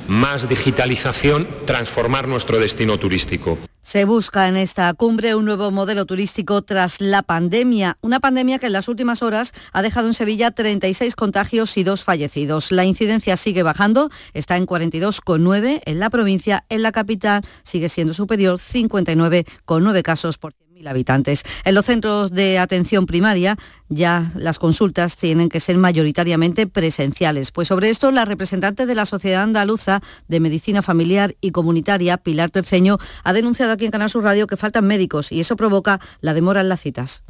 más 0.08 0.48
digitalización, 0.48 1.46
transformar 1.66 2.28
nuestro 2.28 2.58
destino 2.58 2.98
turístico. 2.98 3.58
Se 3.84 4.04
busca 4.04 4.46
en 4.46 4.56
esta 4.56 4.94
cumbre 4.94 5.34
un 5.34 5.44
nuevo 5.44 5.72
modelo 5.72 6.06
turístico 6.06 6.62
tras 6.62 7.00
la 7.00 7.22
pandemia, 7.22 7.98
una 8.00 8.20
pandemia 8.20 8.60
que 8.60 8.66
en 8.66 8.72
las 8.72 8.86
últimas 8.86 9.22
horas 9.22 9.52
ha 9.72 9.82
dejado 9.82 10.06
en 10.06 10.14
Sevilla 10.14 10.52
36 10.52 11.16
contagios 11.16 11.76
y 11.76 11.82
dos 11.82 12.04
fallecidos. 12.04 12.70
La 12.70 12.84
incidencia 12.84 13.36
sigue 13.36 13.64
bajando, 13.64 14.10
está 14.34 14.56
en 14.56 14.66
42,9 14.66 15.82
en 15.84 15.98
la 15.98 16.10
provincia, 16.10 16.64
en 16.68 16.82
la 16.82 16.92
capital 16.92 17.42
sigue 17.64 17.88
siendo 17.88 18.14
superior, 18.14 18.60
59,9 18.60 20.02
casos 20.02 20.38
por 20.38 20.54
habitantes. 20.90 21.44
En 21.64 21.74
los 21.74 21.86
centros 21.86 22.30
de 22.30 22.58
atención 22.58 23.06
primaria 23.06 23.56
ya 23.88 24.30
las 24.34 24.58
consultas 24.58 25.16
tienen 25.16 25.48
que 25.48 25.60
ser 25.60 25.76
mayoritariamente 25.76 26.66
presenciales. 26.66 27.50
Pues 27.50 27.68
sobre 27.68 27.90
esto 27.90 28.10
la 28.10 28.24
representante 28.24 28.86
de 28.86 28.94
la 28.94 29.06
Sociedad 29.06 29.42
Andaluza 29.42 30.00
de 30.28 30.40
Medicina 30.40 30.82
Familiar 30.82 31.36
y 31.40 31.50
Comunitaria, 31.50 32.16
Pilar 32.16 32.50
Terceño, 32.50 32.98
ha 33.24 33.32
denunciado 33.32 33.72
aquí 33.72 33.84
en 33.84 33.90
Canal 33.90 34.10
Sur 34.10 34.24
Radio 34.24 34.46
que 34.46 34.56
faltan 34.56 34.86
médicos 34.86 35.32
y 35.32 35.40
eso 35.40 35.56
provoca 35.56 36.00
la 36.20 36.34
demora 36.34 36.62
en 36.62 36.68
las 36.68 36.80
citas 36.80 37.24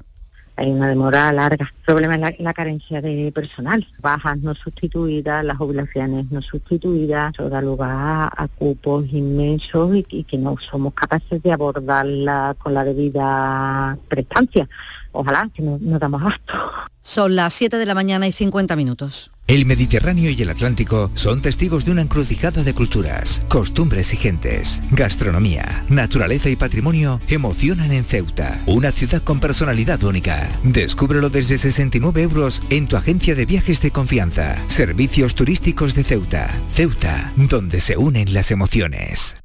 hay 0.62 0.70
una 0.70 0.88
demora 0.88 1.32
larga. 1.32 1.72
El 1.78 1.84
problema 1.84 2.14
es 2.28 2.38
la, 2.38 2.54
carencia 2.54 3.00
de 3.00 3.32
personal. 3.34 3.84
Bajas 4.00 4.38
no 4.38 4.54
sustituidas, 4.54 5.44
las 5.44 5.56
jubilaciones 5.56 6.30
no 6.30 6.40
sustituidas, 6.40 7.34
eso 7.34 7.48
da 7.48 7.60
lugar 7.60 8.30
a, 8.36 8.46
cupos 8.46 9.06
inmensos 9.10 9.96
y, 10.08 10.22
que 10.22 10.38
no 10.38 10.56
somos 10.58 10.94
capaces 10.94 11.42
de 11.42 11.52
abordarla 11.52 12.54
con 12.58 12.74
la 12.74 12.84
debida 12.84 13.98
prestancia. 14.06 14.68
Ojalá 15.12 15.48
que 15.54 15.62
no, 15.62 15.78
no 15.80 15.98
damos 15.98 16.22
gasto. 16.22 16.52
Son 17.00 17.34
las 17.34 17.52
7 17.54 17.78
de 17.78 17.86
la 17.86 17.94
mañana 17.94 18.26
y 18.26 18.32
50 18.32 18.76
minutos. 18.76 19.30
El 19.48 19.66
Mediterráneo 19.66 20.30
y 20.30 20.40
el 20.40 20.50
Atlántico 20.50 21.10
son 21.14 21.42
testigos 21.42 21.84
de 21.84 21.90
una 21.90 22.02
encrucijada 22.02 22.62
de 22.62 22.74
culturas, 22.74 23.42
costumbres 23.48 24.14
y 24.14 24.16
gentes. 24.16 24.80
Gastronomía, 24.92 25.84
naturaleza 25.88 26.48
y 26.48 26.56
patrimonio 26.56 27.20
emocionan 27.28 27.92
en 27.92 28.04
Ceuta, 28.04 28.60
una 28.66 28.92
ciudad 28.92 29.20
con 29.22 29.40
personalidad 29.40 30.02
única. 30.04 30.48
Descúbrelo 30.62 31.28
desde 31.28 31.58
69 31.58 32.22
euros 32.22 32.62
en 32.70 32.86
tu 32.86 32.96
agencia 32.96 33.34
de 33.34 33.44
viajes 33.44 33.82
de 33.82 33.90
confianza. 33.90 34.56
Servicios 34.68 35.34
turísticos 35.34 35.94
de 35.96 36.04
Ceuta. 36.04 36.48
Ceuta, 36.70 37.32
donde 37.36 37.80
se 37.80 37.96
unen 37.96 38.32
las 38.32 38.52
emociones. 38.52 39.36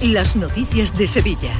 Las 0.00 0.36
noticias 0.36 0.96
de 0.96 1.06
Sevilla. 1.06 1.52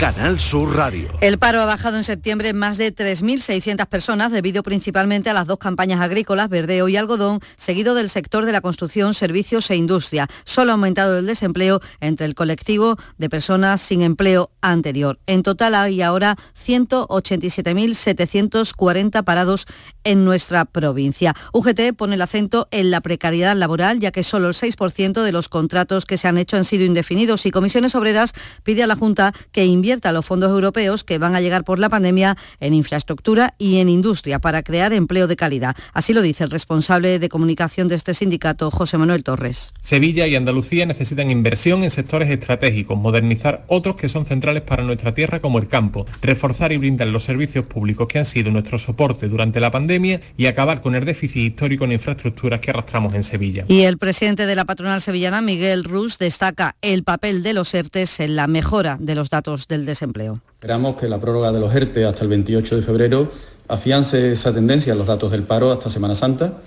Canal 0.00 0.40
Sur 0.40 0.74
Radio. 0.76 1.10
El 1.20 1.36
paro 1.36 1.60
ha 1.60 1.66
bajado 1.66 1.98
en 1.98 2.04
septiembre 2.04 2.48
en 2.48 2.56
más 2.56 2.78
de 2.78 2.96
3.600 2.96 3.86
personas 3.86 4.32
debido 4.32 4.62
principalmente 4.62 5.28
a 5.28 5.34
las 5.34 5.46
dos 5.46 5.58
campañas 5.58 6.00
agrícolas, 6.00 6.48
verdeo 6.48 6.88
y 6.88 6.96
algodón, 6.96 7.40
seguido 7.58 7.94
del 7.94 8.08
sector 8.08 8.46
de 8.46 8.52
la 8.52 8.62
construcción, 8.62 9.12
servicios 9.12 9.70
e 9.70 9.76
industria. 9.76 10.26
Solo 10.44 10.70
ha 10.70 10.76
aumentado 10.76 11.18
el 11.18 11.26
desempleo 11.26 11.82
entre 12.00 12.24
el 12.24 12.34
colectivo 12.34 12.96
de 13.18 13.28
personas 13.28 13.82
sin 13.82 14.00
empleo 14.00 14.50
anterior. 14.62 15.18
En 15.26 15.42
total 15.42 15.74
hay 15.74 16.00
ahora 16.00 16.38
187.740 16.58 19.22
parados 19.22 19.66
en 20.02 20.24
nuestra 20.24 20.64
provincia. 20.64 21.36
UGT 21.52 21.92
pone 21.94 22.14
el 22.14 22.22
acento 22.22 22.68
en 22.70 22.90
la 22.90 23.02
precariedad 23.02 23.54
laboral, 23.54 24.00
ya 24.00 24.12
que 24.12 24.24
solo 24.24 24.48
el 24.48 24.54
6% 24.54 25.22
de 25.22 25.32
los 25.32 25.50
contratos 25.50 26.06
que 26.06 26.16
se 26.16 26.26
han 26.26 26.38
hecho 26.38 26.56
han 26.56 26.64
sido 26.64 26.86
indefinidos 26.86 27.44
y 27.44 27.50
Comisiones 27.50 27.94
Obreras 27.94 28.32
pide 28.62 28.82
a 28.82 28.86
la 28.86 28.96
Junta 28.96 29.34
que 29.52 29.66
invierta 29.66 29.89
los 30.12 30.24
fondos 30.24 30.50
europeos 30.50 31.04
que 31.04 31.18
van 31.18 31.34
a 31.34 31.40
llegar 31.40 31.64
por 31.64 31.78
la 31.78 31.88
pandemia 31.88 32.36
en 32.60 32.74
infraestructura 32.74 33.54
y 33.58 33.78
en 33.78 33.88
industria 33.88 34.38
para 34.38 34.62
crear 34.62 34.92
empleo 34.92 35.26
de 35.26 35.36
calidad. 35.36 35.76
Así 35.92 36.12
lo 36.12 36.22
dice 36.22 36.44
el 36.44 36.50
responsable 36.50 37.18
de 37.18 37.28
comunicación 37.28 37.88
de 37.88 37.96
este 37.96 38.14
sindicato, 38.14 38.70
José 38.70 38.98
Manuel 38.98 39.24
Torres. 39.24 39.72
Sevilla 39.80 40.26
y 40.26 40.36
Andalucía 40.36 40.86
necesitan 40.86 41.30
inversión 41.30 41.82
en 41.82 41.90
sectores 41.90 42.30
estratégicos, 42.30 42.98
modernizar 42.98 43.64
otros 43.68 43.96
que 43.96 44.08
son 44.08 44.26
centrales 44.26 44.62
para 44.62 44.84
nuestra 44.84 45.14
tierra 45.14 45.40
como 45.40 45.58
el 45.58 45.68
campo, 45.68 46.06
reforzar 46.22 46.72
y 46.72 46.78
brindar 46.78 47.08
los 47.08 47.24
servicios 47.24 47.64
públicos 47.66 48.06
que 48.08 48.18
han 48.18 48.24
sido 48.24 48.50
nuestro 48.50 48.78
soporte 48.78 49.28
durante 49.28 49.60
la 49.60 49.70
pandemia 49.70 50.20
y 50.36 50.46
acabar 50.46 50.80
con 50.80 50.94
el 50.94 51.04
déficit 51.04 51.52
histórico 51.52 51.84
en 51.84 51.92
infraestructuras 51.92 52.60
que 52.60 52.70
arrastramos 52.70 53.14
en 53.14 53.24
Sevilla. 53.24 53.64
Y 53.68 53.82
el 53.82 53.98
presidente 53.98 54.46
de 54.46 54.54
la 54.54 54.64
patronal 54.64 55.02
sevillana, 55.02 55.40
Miguel 55.40 55.84
Rus, 55.84 56.18
destaca 56.18 56.76
el 56.82 57.04
papel 57.04 57.42
de 57.42 57.54
los 57.54 57.74
ERTES 57.74 58.20
en 58.20 58.36
la 58.36 58.46
mejora 58.46 58.96
de 59.00 59.14
los 59.14 59.30
datos 59.30 59.68
del 59.68 59.79
desempleo. 59.86 60.40
Esperamos 60.54 60.96
que 60.96 61.08
la 61.08 61.20
prórroga 61.20 61.52
de 61.52 61.60
los 61.60 61.74
ERTE 61.74 62.04
hasta 62.04 62.22
el 62.22 62.28
28 62.28 62.76
de 62.76 62.82
febrero 62.82 63.30
afiance 63.68 64.32
esa 64.32 64.52
tendencia 64.52 64.92
en 64.92 64.98
los 64.98 65.06
datos 65.06 65.30
del 65.30 65.44
paro 65.44 65.70
hasta 65.70 65.88
Semana 65.90 66.14
Santa, 66.14 66.58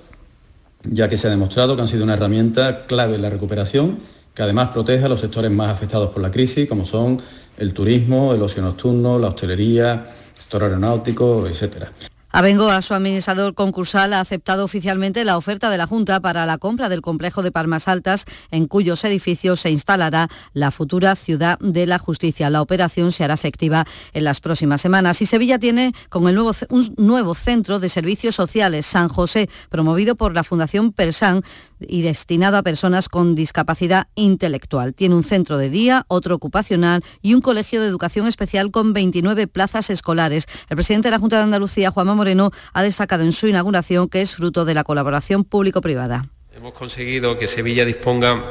ya 0.84 1.10
que 1.10 1.18
se 1.18 1.28
ha 1.28 1.30
demostrado 1.30 1.76
que 1.76 1.82
han 1.82 1.88
sido 1.88 2.04
una 2.04 2.14
herramienta 2.14 2.86
clave 2.86 3.16
en 3.16 3.22
la 3.22 3.30
recuperación, 3.30 4.00
que 4.34 4.42
además 4.42 4.70
protege 4.70 5.06
a 5.06 5.10
los 5.10 5.20
sectores 5.20 5.52
más 5.52 5.70
afectados 5.70 6.10
por 6.10 6.22
la 6.22 6.32
crisis, 6.32 6.68
como 6.68 6.86
son 6.86 7.22
el 7.58 7.74
turismo, 7.74 8.34
el 8.34 8.42
ocio 8.42 8.62
nocturno, 8.62 9.20
la 9.20 9.28
hostelería, 9.28 9.94
el 10.36 10.42
sector 10.42 10.64
aeronáutico, 10.64 11.46
etcétera. 11.48 11.92
Abengoa, 12.36 12.82
su 12.82 12.96
administrador 12.96 13.54
concursal, 13.54 14.12
ha 14.12 14.20
aceptado 14.20 14.64
oficialmente 14.64 15.24
la 15.24 15.38
oferta 15.38 15.70
de 15.70 15.78
la 15.78 15.86
Junta 15.86 16.20
para 16.20 16.48
la 16.48 16.58
compra 16.58 16.90
del 16.90 17.04
complejo 17.04 17.44
de 17.44 17.52
Palmas 17.52 17.88
Altas, 17.88 18.26
en 18.50 18.66
cuyos 18.66 19.04
edificios 19.04 19.60
se 19.60 19.70
instalará 19.70 20.30
la 20.52 20.72
futura 20.72 21.16
ciudad 21.16 21.60
de 21.60 21.86
la 21.86 22.00
justicia. 22.00 22.50
La 22.50 22.64
operación 22.64 23.12
se 23.12 23.24
hará 23.24 23.36
efectiva 23.36 23.86
en 24.14 24.24
las 24.24 24.42
próximas 24.42 24.82
semanas. 24.82 25.22
Y 25.22 25.28
Sevilla 25.28 25.60
tiene 25.60 25.94
con 26.10 26.28
el 26.28 26.34
nuevo, 26.34 26.54
un 26.70 26.96
nuevo 26.98 27.36
centro 27.36 27.80
de 27.80 27.88
servicios 27.88 28.34
sociales, 28.34 28.88
San 28.88 29.10
José, 29.10 29.48
promovido 29.70 30.16
por 30.16 30.34
la 30.34 30.44
Fundación 30.44 30.92
Persan 30.92 31.44
y 31.80 32.02
destinado 32.02 32.58
a 32.58 32.64
personas 32.64 33.10
con 33.10 33.36
discapacidad 33.36 34.08
intelectual. 34.16 34.96
Tiene 34.96 35.14
un 35.14 35.24
centro 35.24 35.60
de 35.60 35.70
día, 35.70 36.06
otro 36.08 36.34
ocupacional 36.34 37.04
y 37.22 37.36
un 37.36 37.42
colegio 37.42 37.80
de 37.80 37.88
educación 37.88 38.26
especial 38.26 38.72
con 38.72 38.92
29 38.92 39.46
plazas 39.46 39.92
escolares. 39.92 40.48
El 40.70 40.78
presidente 40.78 41.10
de 41.10 41.12
la 41.12 41.20
Junta 41.20 41.38
de 41.38 41.44
Andalucía, 41.44 41.92
Juanma 41.92 42.23
Moreno, 42.24 42.52
ha 42.72 42.84
destacado 42.84 43.26
en 43.26 43.34
su 43.34 43.48
inauguración 43.48 44.08
que 44.08 44.22
es 44.22 44.34
fruto 44.34 44.64
de 44.64 44.74
la 44.74 44.86
colaboración 44.86 45.44
público-privada. 45.44 46.30
Hemos 46.56 46.72
conseguido 46.72 47.38
que 47.38 47.48
Sevilla 47.48 47.84
disponga 47.84 48.42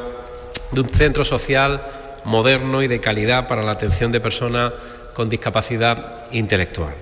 de 0.72 0.80
un 0.82 0.90
centro 0.90 1.24
social 1.24 1.80
moderno 2.26 2.82
y 2.82 2.86
de 2.86 3.00
calidad 3.00 3.48
para 3.48 3.62
la 3.62 3.70
atención 3.70 4.12
de 4.12 4.20
personas 4.20 4.74
con 5.14 5.30
discapacidad 5.30 6.30
intelectual 6.32 6.92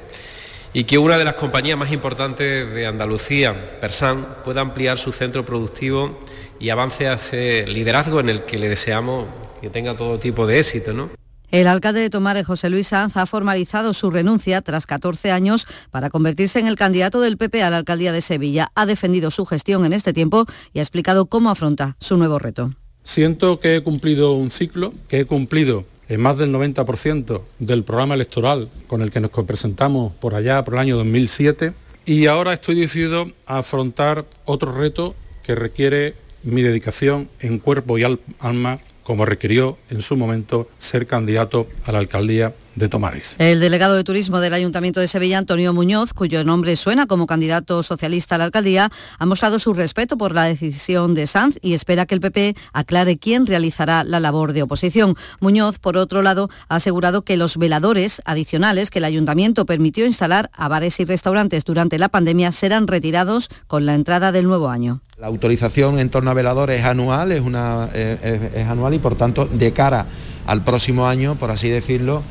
y 0.73 0.85
que 0.85 0.99
una 0.99 1.19
de 1.19 1.25
las 1.25 1.35
compañías 1.35 1.77
más 1.77 1.91
importantes 1.91 2.73
de 2.73 2.87
Andalucía, 2.87 3.81
Persan, 3.81 4.37
pueda 4.45 4.61
ampliar 4.61 4.97
su 4.97 5.11
centro 5.11 5.45
productivo 5.45 6.21
y 6.61 6.71
avance 6.71 7.09
hacia 7.09 7.65
el 7.65 7.75
liderazgo 7.75 8.21
en 8.21 8.29
el 8.29 8.43
que 8.45 8.59
le 8.59 8.69
deseamos 8.69 9.27
que 9.61 9.71
tenga 9.71 9.97
todo 9.97 10.21
tipo 10.21 10.47
de 10.47 10.61
éxito. 10.61 10.93
¿no? 10.93 11.11
El 11.51 11.67
alcalde 11.67 12.01
de 12.01 12.11
Tomares, 12.11 12.47
José 12.47 12.71
Luis 12.71 12.89
Sanz, 12.89 13.17
ha 13.17 13.27
formalizado 13.27 13.93
su 13.93 14.11
renuncia 14.11 14.63
tras 14.63 14.87
14 14.87 15.33
años 15.33 15.67
para 15.91 16.09
convertirse 16.09 16.61
en 16.61 16.69
el 16.69 16.77
candidato 16.77 17.21
del 17.21 17.37
PP 17.37 17.63
a 17.65 17.71
la 17.71 17.79
alcaldía 17.79 18.13
de 18.13 18.21
Sevilla. 18.21 18.71
Ha 18.77 18.87
defendido 18.87 19.33
su 19.33 19.45
gestión 19.45 19.85
en 19.85 19.93
este 19.93 20.13
tiempo 20.13 20.47
y 20.73 20.79
ha 20.79 20.83
explicado 20.83 21.27
cómo 21.27 21.51
afronta 21.51 21.97
su 21.99 22.17
nuevo 22.17 22.39
reto. 22.39 22.71
Siento 23.03 23.59
que 23.59 23.77
he 23.77 23.83
cumplido 23.83 24.33
un 24.33 24.53
ciclo, 24.53 24.95
que 25.09 25.21
he 25.21 25.25
cumplido 25.25 25.87
en 26.09 26.21
más 26.21 26.39
del 26.39 26.53
90% 26.53 27.43
del 27.59 27.83
programa 27.83 28.15
electoral 28.15 28.69
con 28.87 29.03
el 29.03 29.11
que 29.11 29.21
nos 29.21 29.31
presentamos 29.31 30.13
por 30.15 30.37
allá, 30.37 30.63
por 30.63 30.75
el 30.75 30.81
año 30.81 30.97
2007, 30.99 31.73
y 32.05 32.27
ahora 32.27 32.53
estoy 32.53 32.77
decidido 32.77 33.31
a 33.47 33.59
afrontar 33.59 34.25
otro 34.45 34.73
reto 34.73 35.17
que 35.43 35.57
requiere 35.57 36.15
mi 36.43 36.63
dedicación 36.63 37.29
en 37.41 37.59
cuerpo 37.59 37.99
y 37.99 38.05
alma, 38.39 38.79
como 39.03 39.25
requirió 39.25 39.79
en 39.91 40.03
su 40.03 40.17
momento 40.17 40.69
ser 40.79 41.07
candidato 41.07 41.67
a 41.85 41.93
la 41.93 41.99
alcaldía 41.99 42.55
de 42.77 42.89
Tomares. 42.89 43.37
El 43.39 43.61
delegado 43.61 43.95
de 43.95 44.05
turismo 44.05 44.41
del 44.41 44.55
Ayuntamiento 44.55 45.01
de 45.01 45.09
Sevilla, 45.09 45.39
Antonio 45.39 45.73
Muñoz, 45.73 46.13
cuyo 46.13 46.45
nombre 46.45 46.77
suena 46.77 47.07
como 47.07 47.27
candidato 47.27 47.83
socialista 47.83 48.37
a 48.37 48.39
la 48.39 48.45
alcaldía, 48.45 48.91
ha 49.19 49.27
mostrado 49.27 49.59
su 49.59 49.75
respeto 49.75 50.17
por 50.17 50.35
la 50.35 50.45
decisión 50.45 51.15
de 51.15 51.27
Sanz 51.27 51.59
y 51.61 51.75
espera 51.75 52.07
que 52.07 52.15
el 52.15 52.21
PP 52.21 52.55
aclare 52.73 53.19
quién 53.19 53.47
realizará 53.47 54.05
la 54.05 54.21
labor 54.21 54.53
de 54.53 54.63
oposición. 54.63 55.17
Muñoz, 55.41 55.79
por 55.79 55.97
otro 55.97 56.23
lado, 56.23 56.49
ha 56.69 56.77
asegurado 56.77 57.23
que 57.23 57.37
los 57.37 57.57
veladores 57.57 58.23
adicionales 58.25 58.91
que 58.91 58.99
el 58.99 59.05
ayuntamiento 59.05 59.67
permitió 59.67 60.07
instalar 60.07 60.51
a 60.55 60.69
bares 60.69 61.01
y 61.01 61.05
restaurantes 61.05 61.65
durante 61.65 61.99
la 61.99 62.09
pandemia 62.09 62.53
serán 62.53 62.87
retirados 62.87 63.49
con 63.67 63.87
la 63.87 63.95
entrada 63.95 64.33
del 64.33 64.47
nuevo 64.47 64.69
año. 64.69 65.01
La 65.19 65.27
autorización 65.27 65.99
en 65.99 66.09
torno 66.09 66.31
a 66.31 66.35
veladores 66.35 66.81
es 66.81 66.87
anual, 66.87 67.31
es, 67.33 67.43
una, 67.43 67.91
es, 67.93 68.23
es 68.23 68.67
anual 68.67 68.90
y 68.95 68.99
por 68.99 69.17
tanto 69.17 69.47
de 69.47 69.73
cara 69.73 70.07
al 70.47 70.63
próximo 70.63 71.07
año, 71.07 71.37
por 71.37 71.51
así 71.51 71.69
decirlo, 71.69 72.23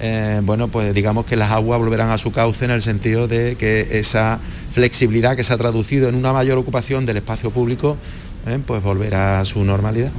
eh, 0.00 0.40
bueno, 0.44 0.68
pues 0.68 0.94
digamos 0.94 1.26
que 1.26 1.36
las 1.36 1.50
aguas 1.50 1.80
volverán 1.80 2.10
a 2.10 2.18
su 2.18 2.32
cauce 2.32 2.64
en 2.64 2.70
el 2.70 2.82
sentido 2.82 3.26
de 3.26 3.56
que 3.56 3.98
esa 3.98 4.38
flexibilidad 4.72 5.36
que 5.36 5.44
se 5.44 5.52
ha 5.52 5.58
traducido 5.58 6.08
en 6.08 6.14
una 6.14 6.32
mayor 6.32 6.58
ocupación 6.58 7.06
del 7.06 7.16
espacio 7.16 7.50
público, 7.50 7.96
eh, 8.46 8.58
pues 8.64 8.82
volverá 8.82 9.40
a 9.40 9.44
su 9.44 9.64
normalidad. 9.64 10.12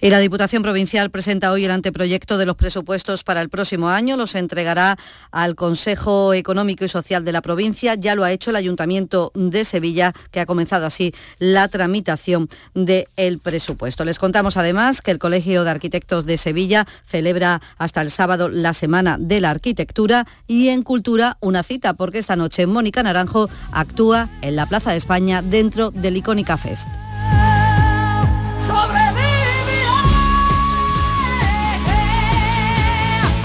Y 0.00 0.10
la 0.10 0.20
Diputación 0.20 0.62
Provincial 0.62 1.10
presenta 1.10 1.50
hoy 1.50 1.64
el 1.64 1.72
anteproyecto 1.72 2.38
de 2.38 2.46
los 2.46 2.54
presupuestos 2.54 3.24
para 3.24 3.42
el 3.42 3.48
próximo 3.48 3.88
año. 3.88 4.16
Los 4.16 4.36
entregará 4.36 4.96
al 5.32 5.56
Consejo 5.56 6.34
Económico 6.34 6.84
y 6.84 6.88
Social 6.88 7.24
de 7.24 7.32
la 7.32 7.42
provincia. 7.42 7.96
Ya 7.96 8.14
lo 8.14 8.22
ha 8.22 8.30
hecho 8.30 8.50
el 8.50 8.56
Ayuntamiento 8.56 9.32
de 9.34 9.64
Sevilla, 9.64 10.14
que 10.30 10.38
ha 10.38 10.46
comenzado 10.46 10.86
así 10.86 11.12
la 11.40 11.66
tramitación 11.66 12.48
del 12.74 13.40
presupuesto. 13.42 14.04
Les 14.04 14.20
contamos 14.20 14.56
además 14.56 15.00
que 15.00 15.10
el 15.10 15.18
Colegio 15.18 15.64
de 15.64 15.70
Arquitectos 15.70 16.26
de 16.26 16.38
Sevilla 16.38 16.86
celebra 17.04 17.60
hasta 17.76 18.00
el 18.00 18.12
sábado 18.12 18.48
la 18.48 18.74
Semana 18.74 19.16
de 19.18 19.40
la 19.40 19.50
Arquitectura 19.50 20.28
y 20.46 20.68
en 20.68 20.84
Cultura 20.84 21.38
una 21.40 21.64
cita, 21.64 21.94
porque 21.94 22.18
esta 22.18 22.36
noche 22.36 22.68
Mónica 22.68 23.02
Naranjo 23.02 23.50
actúa 23.72 24.28
en 24.42 24.54
la 24.54 24.66
Plaza 24.66 24.92
de 24.92 24.98
España 24.98 25.42
dentro 25.42 25.90
del 25.90 26.16
Icónica 26.16 26.56
Fest. 26.56 26.86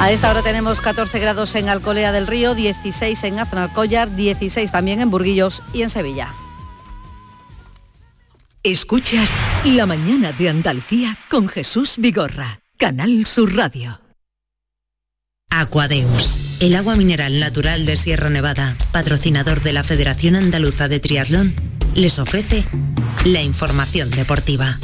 A 0.03 0.11
esta 0.11 0.29
hora 0.29 0.41
tenemos 0.41 0.81
14 0.81 1.17
grados 1.17 1.55
en 1.55 1.69
Alcolea 1.69 2.11
del 2.11 2.27
Río, 2.27 2.55
16 2.55 3.23
en 3.23 3.39
Aznalcóllar, 3.39 4.13
16 4.13 4.69
también 4.69 4.99
en 4.99 5.09
Burguillos 5.09 5.63
y 5.71 5.81
en 5.81 5.89
Sevilla. 5.89 6.33
Escuchas 8.63 9.29
La 9.63 9.85
mañana 9.85 10.33
de 10.33 10.49
Andalucía 10.49 11.17
con 11.29 11.47
Jesús 11.47 11.93
Vigorra, 11.99 12.59
Canal 12.75 13.25
Sur 13.25 13.55
Radio. 13.55 14.01
Aquadeus, 15.49 16.37
el 16.59 16.75
agua 16.75 16.97
mineral 16.97 17.39
natural 17.39 17.85
de 17.85 17.95
Sierra 17.95 18.29
Nevada, 18.29 18.75
patrocinador 18.91 19.61
de 19.61 19.71
la 19.71 19.85
Federación 19.85 20.35
Andaluza 20.35 20.89
de 20.89 20.99
Triatlón, 20.99 21.53
les 21.95 22.19
ofrece 22.19 22.65
la 23.23 23.41
información 23.41 24.11
deportiva. 24.11 24.79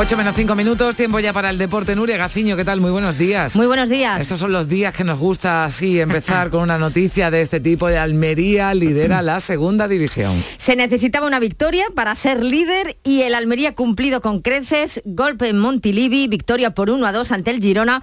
8 0.00 0.16
menos 0.16 0.34
5 0.34 0.54
minutos, 0.54 0.96
tiempo 0.96 1.20
ya 1.20 1.34
para 1.34 1.50
el 1.50 1.58
deporte. 1.58 1.94
Nuria 1.94 2.16
Gaciño, 2.16 2.56
¿qué 2.56 2.64
tal? 2.64 2.80
Muy 2.80 2.90
buenos 2.90 3.18
días. 3.18 3.54
Muy 3.54 3.66
buenos 3.66 3.90
días. 3.90 4.18
Estos 4.18 4.40
son 4.40 4.50
los 4.50 4.66
días 4.66 4.94
que 4.94 5.04
nos 5.04 5.18
gusta 5.18 5.66
así 5.66 6.00
empezar 6.00 6.48
con 6.48 6.62
una 6.62 6.78
noticia 6.78 7.30
de 7.30 7.42
este 7.42 7.60
tipo. 7.60 7.86
De 7.86 7.98
Almería 7.98 8.72
lidera 8.72 9.20
la 9.20 9.40
segunda 9.40 9.88
división. 9.88 10.42
Se 10.56 10.74
necesitaba 10.74 11.26
una 11.26 11.38
victoria 11.38 11.84
para 11.94 12.14
ser 12.14 12.42
líder 12.42 12.96
y 13.04 13.20
el 13.20 13.34
Almería 13.34 13.74
cumplido 13.74 14.22
con 14.22 14.40
creces. 14.40 15.02
Golpe 15.04 15.50
en 15.50 15.58
Montilivi, 15.58 16.28
victoria 16.28 16.70
por 16.70 16.88
1 16.88 17.06
a 17.06 17.12
2 17.12 17.32
ante 17.32 17.50
el 17.50 17.60
Girona 17.60 18.00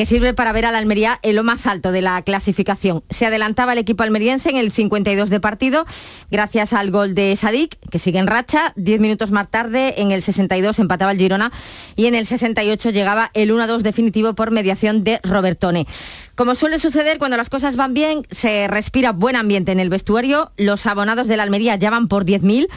que 0.00 0.06
sirve 0.06 0.32
para 0.32 0.52
ver 0.52 0.64
al 0.64 0.76
Almería 0.76 1.18
en 1.20 1.36
lo 1.36 1.44
más 1.44 1.66
alto 1.66 1.92
de 1.92 2.00
la 2.00 2.22
clasificación. 2.22 3.04
Se 3.10 3.26
adelantaba 3.26 3.74
el 3.74 3.78
equipo 3.78 4.02
almeriense 4.02 4.48
en 4.48 4.56
el 4.56 4.72
52 4.72 5.28
de 5.28 5.40
partido 5.40 5.84
gracias 6.30 6.72
al 6.72 6.90
gol 6.90 7.14
de 7.14 7.36
Sadik, 7.36 7.76
que 7.90 7.98
sigue 7.98 8.18
en 8.18 8.26
racha. 8.26 8.72
Diez 8.76 8.98
minutos 8.98 9.30
más 9.30 9.50
tarde, 9.50 10.00
en 10.00 10.10
el 10.10 10.22
62 10.22 10.78
empataba 10.78 11.12
el 11.12 11.18
Girona 11.18 11.52
y 11.96 12.06
en 12.06 12.14
el 12.14 12.24
68 12.24 12.88
llegaba 12.88 13.30
el 13.34 13.50
1-2 13.50 13.80
definitivo 13.80 14.32
por 14.32 14.52
mediación 14.52 15.04
de 15.04 15.20
Robertone. 15.22 15.86
Como 16.34 16.54
suele 16.54 16.78
suceder 16.78 17.18
cuando 17.18 17.36
las 17.36 17.50
cosas 17.50 17.76
van 17.76 17.94
bien, 17.94 18.22
se 18.30 18.66
respira 18.68 19.12
buen 19.12 19.36
ambiente 19.36 19.72
en 19.72 19.80
el 19.80 19.90
vestuario. 19.90 20.52
Los 20.56 20.86
abonados 20.86 21.28
de 21.28 21.36
la 21.36 21.42
Almería 21.42 21.76
ya 21.76 21.90
van 21.90 22.08
por 22.08 22.24
10.000 22.24 22.68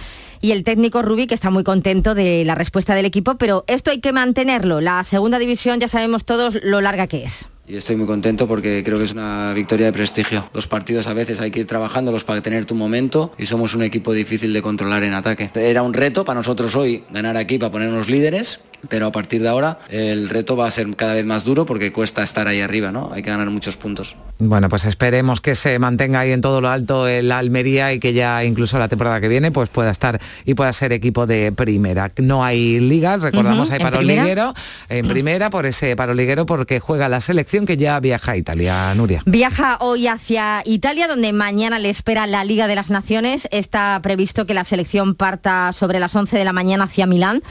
y 0.42 0.52
el 0.52 0.64
técnico 0.64 1.02
Rubí 1.02 1.28
que 1.28 1.36
está 1.36 1.50
muy 1.50 1.64
contento 1.64 2.16
de 2.16 2.44
la 2.46 2.56
respuesta 2.56 2.96
del 2.96 3.06
equipo, 3.06 3.36
pero 3.36 3.64
esto 3.68 3.92
hay 3.92 4.02
que 4.02 4.12
mantenerlo. 4.12 4.82
La 4.82 5.04
segunda 5.06 5.40
división 5.40 5.80
ya 5.80 5.88
sabemos 5.88 6.26
todos 6.26 6.58
lo 6.64 6.82
larga 6.82 7.08
que 7.08 7.24
es. 7.24 7.48
Y 7.66 7.78
estoy 7.78 7.96
muy 7.96 8.08
contento 8.08 8.46
porque 8.46 8.84
creo 8.84 8.98
que 8.98 9.06
es 9.06 9.14
una 9.14 9.54
victoria 9.54 9.86
de 9.86 9.94
prestigio. 9.94 10.50
Los 10.54 10.68
partidos 10.68 11.08
a 11.08 11.14
veces 11.14 11.40
hay 11.40 11.50
que 11.50 11.62
ir 11.62 11.68
trabajándolos 11.68 12.26
para 12.26 12.42
tener 12.42 12.66
tu 12.66 12.76
momento 12.76 13.32
y 13.38 13.46
somos 13.46 13.74
un 13.74 13.84
equipo 13.84 14.12
difícil 14.12 14.52
de 14.52 14.62
controlar 14.62 15.04
en 15.04 15.14
ataque. 15.14 15.50
Era 15.56 15.82
un 15.82 15.94
reto 15.94 16.26
para 16.26 16.40
nosotros 16.40 16.76
hoy 16.76 17.06
ganar 17.10 17.38
aquí 17.38 17.58
para 17.58 17.72
ponernos 17.72 18.10
líderes, 18.10 18.60
pero 18.90 19.08
a 19.08 19.12
partir 19.12 19.42
de 19.42 19.50
ahora 19.50 19.80
el 19.90 20.30
reto 20.30 20.56
va 20.56 20.68
a 20.68 20.72
ser 20.72 20.96
cada 20.96 21.14
vez 21.14 21.26
más 21.26 21.44
duro 21.44 21.66
porque 21.66 21.92
cuesta 21.92 22.24
estar 22.24 22.48
ahí 22.48 22.62
arriba, 22.62 22.92
¿no? 22.92 23.12
Hay 23.14 23.22
que 23.22 23.30
ganar 23.30 23.50
muchos 23.50 23.78
puntos. 23.78 24.16
Bueno, 24.40 24.68
pues 24.68 24.86
esperemos 24.86 25.42
que 25.42 25.56
se 25.56 25.78
mantenga 25.80 26.20
ahí 26.20 26.32
en 26.32 26.42
todo 26.42 26.60
lo 26.60 26.70
alto 26.70 27.08
el 27.08 27.32
Almería 27.32 27.94
y 27.94 28.00
que 28.00 28.14
ya 28.14 28.44
incluso 28.44 28.78
la 28.78 28.88
temporada 28.88 29.22
que 29.22 29.28
viene 29.28 29.52
pues 29.52 29.70
pueda 29.70 29.92
estar 29.92 30.20
y 30.46 30.54
pueda 30.56 30.74
ser 30.74 30.92
equipo 30.92 31.26
de 31.26 31.52
primera. 31.52 32.12
No 32.18 32.44
hay 32.44 32.80
liga, 32.80 33.18
recordamos, 33.18 33.72
hay 33.72 33.80
paro 33.80 34.02
liguero 34.02 34.54
en 34.90 35.08
primera 35.08 35.50
por 35.50 35.66
ese 35.66 35.96
paro 35.96 36.14
liguero 36.14 36.46
porque 36.46 36.80
juega 36.80 37.10
la 37.10 37.22
selección 37.22 37.66
que 37.66 37.78
ya 37.78 38.00
viaja 38.00 38.34
a 38.34 38.38
Italia, 38.38 38.94
Nuria. 38.96 39.22
Viaja 39.26 39.78
hoy 39.80 40.08
hacia 40.08 40.62
Italia 40.66 41.08
donde 41.08 41.32
mañana 41.32 41.80
le 41.80 41.90
espera 41.90 42.28
la 42.28 42.44
Liga 42.44 42.68
de 42.68 42.76
las 42.76 42.90
Naciones. 42.90 43.48
Está 43.52 44.00
previsto 44.02 44.46
que 44.46 44.54
la 44.54 44.64
selección 44.64 45.16
parta 45.16 45.72
sobre 45.74 46.00
las 46.00 46.16
11 46.16 46.38
de 46.38 46.44
la 46.44 46.54
mañana 46.54 46.86
hacia 46.86 47.06
Milán 47.06 47.42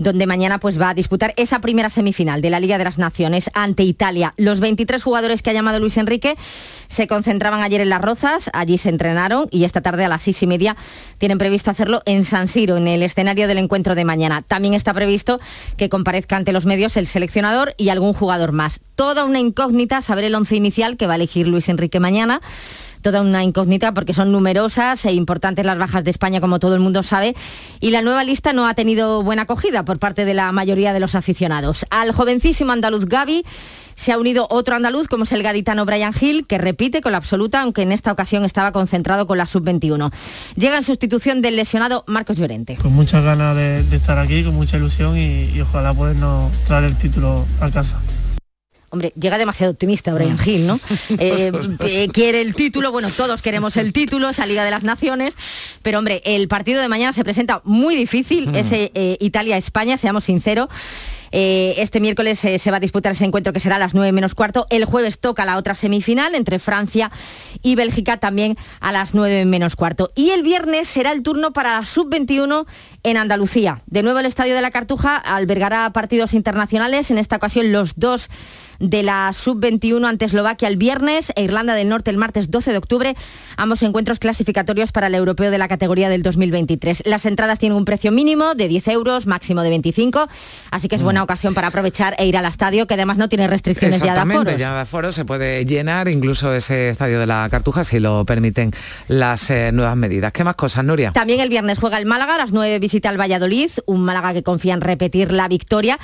donde 0.00 0.26
mañana 0.26 0.58
pues 0.58 0.80
va 0.80 0.88
a 0.88 0.94
disputar 0.94 1.34
esa 1.36 1.60
primera 1.60 1.90
semifinal 1.90 2.40
de 2.40 2.50
la 2.50 2.58
Liga 2.58 2.78
de 2.78 2.84
las 2.84 2.98
Naciones 2.98 3.50
ante 3.54 3.84
Italia. 3.84 4.32
Los 4.38 4.58
23 4.58 5.02
jugadores 5.02 5.42
que 5.42 5.50
ha 5.50 5.52
llamado 5.52 5.78
Luis 5.78 5.98
Enrique 5.98 6.36
se 6.88 7.06
concentraban 7.06 7.60
ayer 7.60 7.82
en 7.82 7.90
Las 7.90 8.00
Rozas, 8.00 8.50
allí 8.54 8.78
se 8.78 8.88
entrenaron 8.88 9.46
y 9.50 9.64
esta 9.64 9.82
tarde 9.82 10.06
a 10.06 10.08
las 10.08 10.22
seis 10.22 10.42
y 10.42 10.46
media 10.46 10.74
tienen 11.18 11.36
previsto 11.36 11.70
hacerlo 11.70 12.02
en 12.06 12.24
San 12.24 12.48
Siro, 12.48 12.78
en 12.78 12.88
el 12.88 13.02
escenario 13.02 13.46
del 13.46 13.58
encuentro 13.58 13.94
de 13.94 14.06
mañana. 14.06 14.40
También 14.40 14.72
está 14.72 14.94
previsto 14.94 15.38
que 15.76 15.90
comparezca 15.90 16.36
ante 16.36 16.52
los 16.52 16.64
medios 16.64 16.96
el 16.96 17.06
seleccionador 17.06 17.74
y 17.76 17.90
algún 17.90 18.14
jugador 18.14 18.52
más. 18.52 18.80
Toda 18.94 19.24
una 19.24 19.38
incógnita 19.38 20.00
saber 20.00 20.24
el 20.24 20.34
once 20.34 20.56
inicial 20.56 20.96
que 20.96 21.06
va 21.06 21.12
a 21.12 21.16
elegir 21.16 21.46
Luis 21.46 21.68
Enrique 21.68 22.00
mañana 22.00 22.40
toda 23.02 23.20
una 23.20 23.44
incógnita 23.44 23.92
porque 23.94 24.14
son 24.14 24.32
numerosas 24.32 25.04
e 25.04 25.12
importantes 25.12 25.64
las 25.64 25.78
bajas 25.78 26.04
de 26.04 26.10
España, 26.10 26.40
como 26.40 26.58
todo 26.58 26.74
el 26.74 26.80
mundo 26.80 27.02
sabe, 27.02 27.34
y 27.80 27.90
la 27.90 28.02
nueva 28.02 28.24
lista 28.24 28.52
no 28.52 28.66
ha 28.66 28.74
tenido 28.74 29.22
buena 29.22 29.42
acogida 29.42 29.84
por 29.84 29.98
parte 29.98 30.24
de 30.24 30.34
la 30.34 30.52
mayoría 30.52 30.92
de 30.92 31.00
los 31.00 31.14
aficionados. 31.14 31.86
Al 31.90 32.12
jovencísimo 32.12 32.72
andaluz 32.72 33.06
Gaby 33.06 33.44
se 33.94 34.12
ha 34.12 34.18
unido 34.18 34.46
otro 34.50 34.74
andaluz, 34.76 35.08
como 35.08 35.24
es 35.24 35.32
el 35.32 35.42
gaditano 35.42 35.84
Brian 35.84 36.14
Hill, 36.18 36.46
que 36.46 36.56
repite 36.56 37.02
con 37.02 37.12
la 37.12 37.18
absoluta, 37.18 37.60
aunque 37.60 37.82
en 37.82 37.92
esta 37.92 38.10
ocasión 38.10 38.46
estaba 38.46 38.72
concentrado 38.72 39.26
con 39.26 39.36
la 39.36 39.44
sub-21. 39.44 40.10
Llega 40.56 40.78
en 40.78 40.84
sustitución 40.84 41.42
del 41.42 41.56
lesionado 41.56 42.04
Marcos 42.06 42.38
Llorente. 42.38 42.76
Con 42.76 42.94
muchas 42.94 43.22
ganas 43.22 43.54
de, 43.56 43.80
estar 43.94 44.18
aquí, 44.18 44.42
con 44.42 44.54
mucha 44.54 44.78
ilusión 44.78 45.18
y, 45.18 45.44
y 45.44 45.60
ojalá 45.60 45.92
podernos 45.92 46.50
traer 46.66 46.84
el 46.84 46.96
título 46.96 47.44
a 47.60 47.70
casa. 47.70 48.00
Hombre, 48.92 49.12
llega 49.18 49.38
demasiado 49.38 49.70
optimista 49.70 50.12
Brian 50.12 50.34
mm. 50.34 50.48
Hill, 50.48 50.66
¿no? 50.66 50.80
Eh, 51.20 51.52
eh, 51.80 52.08
quiere 52.12 52.40
el 52.40 52.54
título, 52.54 52.92
bueno, 52.92 53.08
todos 53.16 53.42
queremos 53.42 53.76
el 53.76 53.92
título, 53.92 54.28
esa 54.30 54.46
Liga 54.46 54.64
de 54.64 54.70
las 54.70 54.82
Naciones, 54.82 55.34
pero 55.82 55.98
hombre, 55.98 56.22
el 56.24 56.48
partido 56.48 56.80
de 56.80 56.88
mañana 56.88 57.12
se 57.12 57.22
presenta 57.24 57.60
muy 57.64 57.94
difícil, 57.94 58.48
mm. 58.48 58.54
ese 58.54 58.90
eh, 58.94 59.16
Italia-España, 59.20 59.98
seamos 59.98 60.24
sinceros. 60.24 60.68
este 61.30 62.00
miércoles 62.00 62.38
se 62.40 62.70
va 62.70 62.78
a 62.78 62.80
disputar 62.80 63.12
ese 63.12 63.24
encuentro 63.24 63.52
que 63.52 63.60
será 63.60 63.76
a 63.76 63.78
las 63.78 63.94
9 63.94 64.10
menos 64.12 64.34
cuarto. 64.34 64.66
El 64.70 64.84
jueves 64.84 65.20
toca 65.20 65.44
la 65.44 65.56
otra 65.56 65.76
semifinal 65.76 66.34
entre 66.34 66.58
Francia 66.58 67.12
y 67.62 67.76
Bélgica 67.76 68.16
también 68.16 68.56
a 68.80 68.90
las 68.90 69.14
9 69.14 69.44
menos 69.44 69.76
cuarto. 69.76 70.10
Y 70.16 70.30
el 70.30 70.42
viernes 70.42 70.88
será 70.88 71.12
el 71.12 71.22
turno 71.22 71.52
para 71.52 71.78
la 71.78 71.86
sub-21 71.86 72.66
en 73.04 73.16
Andalucía. 73.16 73.78
De 73.86 74.02
nuevo 74.02 74.18
el 74.18 74.26
Estadio 74.26 74.56
de 74.56 74.62
la 74.62 74.72
Cartuja 74.72 75.16
albergará 75.16 75.90
partidos 75.92 76.34
internacionales, 76.34 77.10
en 77.12 77.18
esta 77.18 77.36
ocasión 77.36 77.70
los 77.70 77.92
dos 77.96 78.28
de 78.80 79.02
la 79.02 79.32
Sub-21 79.32 80.06
ante 80.06 80.24
Eslovaquia 80.24 80.68
el 80.68 80.76
viernes 80.76 81.32
e 81.36 81.44
Irlanda 81.44 81.74
del 81.74 81.88
Norte 81.88 82.10
el 82.10 82.16
martes 82.16 82.50
12 82.50 82.72
de 82.72 82.78
octubre, 82.78 83.14
ambos 83.56 83.82
encuentros 83.82 84.18
clasificatorios 84.18 84.90
para 84.90 85.06
el 85.06 85.14
europeo 85.14 85.50
de 85.50 85.58
la 85.58 85.68
categoría 85.68 86.08
del 86.08 86.22
2023. 86.22 87.02
Las 87.04 87.26
entradas 87.26 87.58
tienen 87.58 87.76
un 87.76 87.84
precio 87.84 88.10
mínimo 88.10 88.54
de 88.54 88.68
10 88.68 88.88
euros, 88.88 89.26
máximo 89.26 89.62
de 89.62 89.70
25, 89.70 90.28
así 90.70 90.88
que 90.88 90.96
es 90.96 91.02
buena 91.02 91.20
mm. 91.20 91.24
ocasión 91.24 91.54
para 91.54 91.68
aprovechar 91.68 92.14
e 92.18 92.26
ir 92.26 92.36
al 92.36 92.46
estadio, 92.46 92.86
que 92.86 92.94
además 92.94 93.18
no 93.18 93.28
tiene 93.28 93.46
restricciones 93.46 94.00
ya 94.00 94.14
de 94.14 94.20
aforos. 94.20 94.56
ya 94.56 94.74
de 94.74 94.80
aforos, 94.80 95.14
se 95.14 95.24
puede 95.24 95.64
llenar 95.64 96.08
incluso 96.08 96.52
ese 96.54 96.88
estadio 96.88 97.20
de 97.20 97.26
la 97.26 97.46
Cartuja 97.50 97.84
si 97.84 98.00
lo 98.00 98.24
permiten 98.24 98.72
las 99.08 99.50
eh, 99.50 99.70
nuevas 99.72 99.96
medidas. 99.96 100.32
¿Qué 100.32 100.42
más 100.42 100.54
cosas, 100.54 100.84
Nuria? 100.84 101.12
También 101.12 101.40
el 101.40 101.50
viernes 101.50 101.78
juega 101.78 101.98
el 101.98 102.06
Málaga, 102.06 102.36
a 102.36 102.38
las 102.38 102.52
9 102.52 102.78
visita 102.78 103.10
al 103.10 103.20
Valladolid, 103.20 103.70
un 103.84 104.02
Málaga 104.02 104.32
que 104.32 104.42
confía 104.42 104.74
en 104.74 104.80
repetir 104.80 105.32
la 105.32 105.48
victoria 105.48 105.98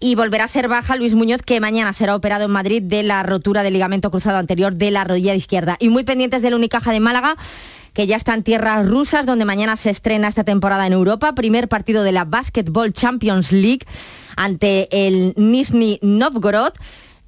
y 0.00 0.14
volverá 0.14 0.44
a 0.44 0.48
ser 0.48 0.66
baja 0.66 0.96
Luis 0.96 1.14
Muñoz, 1.14 1.42
que 1.42 1.60
mañana 1.60 1.92
será 2.00 2.16
operado 2.16 2.46
en 2.46 2.50
Madrid 2.50 2.82
de 2.82 3.02
la 3.02 3.22
rotura 3.22 3.62
del 3.62 3.74
ligamento 3.74 4.10
cruzado 4.10 4.38
anterior 4.38 4.72
de 4.72 4.90
la 4.90 5.04
rodilla 5.04 5.34
izquierda. 5.34 5.76
Y 5.80 5.90
muy 5.90 6.02
pendientes 6.02 6.40
del 6.40 6.54
Unicaja 6.54 6.92
de 6.92 6.98
Málaga, 6.98 7.36
que 7.92 8.06
ya 8.06 8.16
está 8.16 8.32
en 8.32 8.42
tierras 8.42 8.88
rusas, 8.88 9.26
donde 9.26 9.44
mañana 9.44 9.76
se 9.76 9.90
estrena 9.90 10.26
esta 10.26 10.42
temporada 10.42 10.86
en 10.86 10.94
Europa. 10.94 11.34
Primer 11.34 11.68
partido 11.68 12.02
de 12.02 12.12
la 12.12 12.24
Basketball 12.24 12.94
Champions 12.94 13.52
League 13.52 13.84
ante 14.34 14.88
el 14.90 15.34
Nizhny 15.36 15.98
Novgorod. 16.00 16.72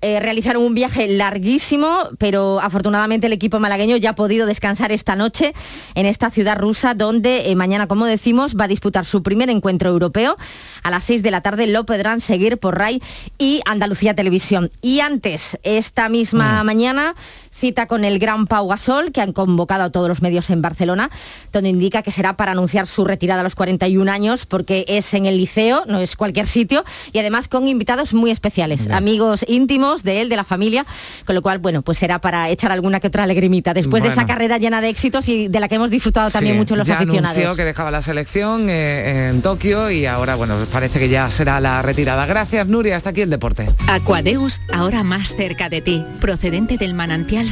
Eh, 0.05 0.19
realizaron 0.19 0.65
un 0.65 0.75
viaje 0.75 1.07
larguísimo, 1.07 2.11
pero 2.19 2.59
afortunadamente 2.61 3.29
el 3.29 3.33
equipo 3.33 3.61
malagueño 3.61 3.97
ya 3.97 4.11
ha 4.11 4.15
podido 4.17 4.47
descansar 4.47 4.91
esta 4.91 5.15
noche 5.15 5.55
en 5.95 6.07
esta 6.07 6.29
ciudad 6.29 6.59
rusa, 6.59 6.95
donde 6.95 7.49
eh, 7.49 7.55
mañana, 7.55 7.87
como 7.87 8.05
decimos, 8.07 8.57
va 8.57 8.65
a 8.65 8.69
disputar 8.69 9.07
su 9.07 9.23
primer 9.23 9.49
encuentro 9.49 9.91
europeo. 9.91 10.37
A 10.83 10.91
las 10.91 11.05
6 11.05 11.23
de 11.23 11.31
la 11.31 11.41
tarde 11.41 11.69
lo 11.69 11.87
podrán 11.87 12.21
seguir 12.21 12.59
por 12.59 12.79
RAI 12.79 13.01
y 13.39 13.61
Andalucía 13.65 14.17
Televisión. 14.17 14.73
Y 14.81 14.99
antes, 14.99 15.57
esta 15.63 16.09
misma 16.09 16.65
mm. 16.65 16.67
mañana, 16.67 17.15
cita 17.63 17.87
con 17.87 18.05
el 18.05 18.19
gran 18.19 18.49
Pau 18.49 18.67
Gasol, 18.67 19.13
que 19.13 19.21
han 19.21 19.33
convocado 19.33 19.85
a 19.85 19.91
todos 19.91 20.09
los 20.09 20.21
medios 20.21 20.51
en 20.51 20.63
Barcelona, 20.63 21.11
donde 21.53 21.69
indica 21.69 22.03
que 22.03 22.11
será 22.11 22.37
para 22.37 22.51
anunciar 22.51 22.89
su 22.89 23.05
retirada 23.05 23.43
a 23.43 23.45
los 23.45 23.55
41 23.55 24.11
años, 24.11 24.47
porque 24.47 24.85
es 24.89 25.15
en 25.15 25.27
el 25.27 25.37
liceo, 25.37 25.85
no 25.87 26.01
es 26.01 26.17
cualquier 26.17 26.49
sitio, 26.49 26.85
y 27.13 27.21
además 27.21 27.47
con 27.47 27.69
invitados 27.69 28.15
muy 28.15 28.33
especiales, 28.33 28.91
amigos 28.91 29.45
íntimos 29.47 30.03
de 30.03 30.23
él, 30.23 30.29
de 30.29 30.35
la 30.35 30.43
familia, 30.43 30.85
con 31.25 31.37
lo 31.37 31.43
cual, 31.43 31.61
bueno, 31.61 31.83
pues 31.83 31.99
será 31.99 32.21
para 32.21 32.51
echar 32.51 32.73
alguna 32.73 32.99
que 32.99 33.07
otra 33.07 33.23
alegrimita, 33.23 33.75
después 33.75 34.03
de 34.03 34.09
esa 34.09 34.27
carrera 34.27 34.59
llena 34.59 34.81
de 34.81 34.89
éxitos 34.89 35.29
y 35.29 35.47
de 35.47 35.61
la 35.61 35.69
que 35.69 35.77
hemos 35.77 35.91
disfrutado 35.91 36.31
también 36.31 36.57
mucho 36.57 36.75
los 36.75 36.89
ya 36.89 36.97
aficionados. 36.97 37.37
Anunció 37.37 37.55
que 37.55 37.63
dejaba 37.63 37.93
la 37.93 38.03
selección 38.03 38.69
eh, 38.71 39.29
en 39.29 39.41
Tokio 39.41 39.89
y 39.89 40.05
ahora, 40.07 40.35
bueno, 40.35 40.57
parece 40.73 40.99
que 40.99 41.09
ya 41.09 41.31
será 41.31 41.61
la 41.61 41.81
retirada. 41.81 42.27
Gracias, 42.27 42.67
Nuria, 42.67 42.97
hasta 42.97 43.11
aquí 43.11 43.21
el 43.21 43.31
deporte. 43.31 43.69
Aquadeus, 43.87 44.61
ahora 44.73 45.05
más 45.05 45.37
cerca 45.37 45.69
de 45.69 45.81
ti, 45.81 46.05
procedente 46.21 46.77
del 46.77 46.95
manantial 46.95 47.52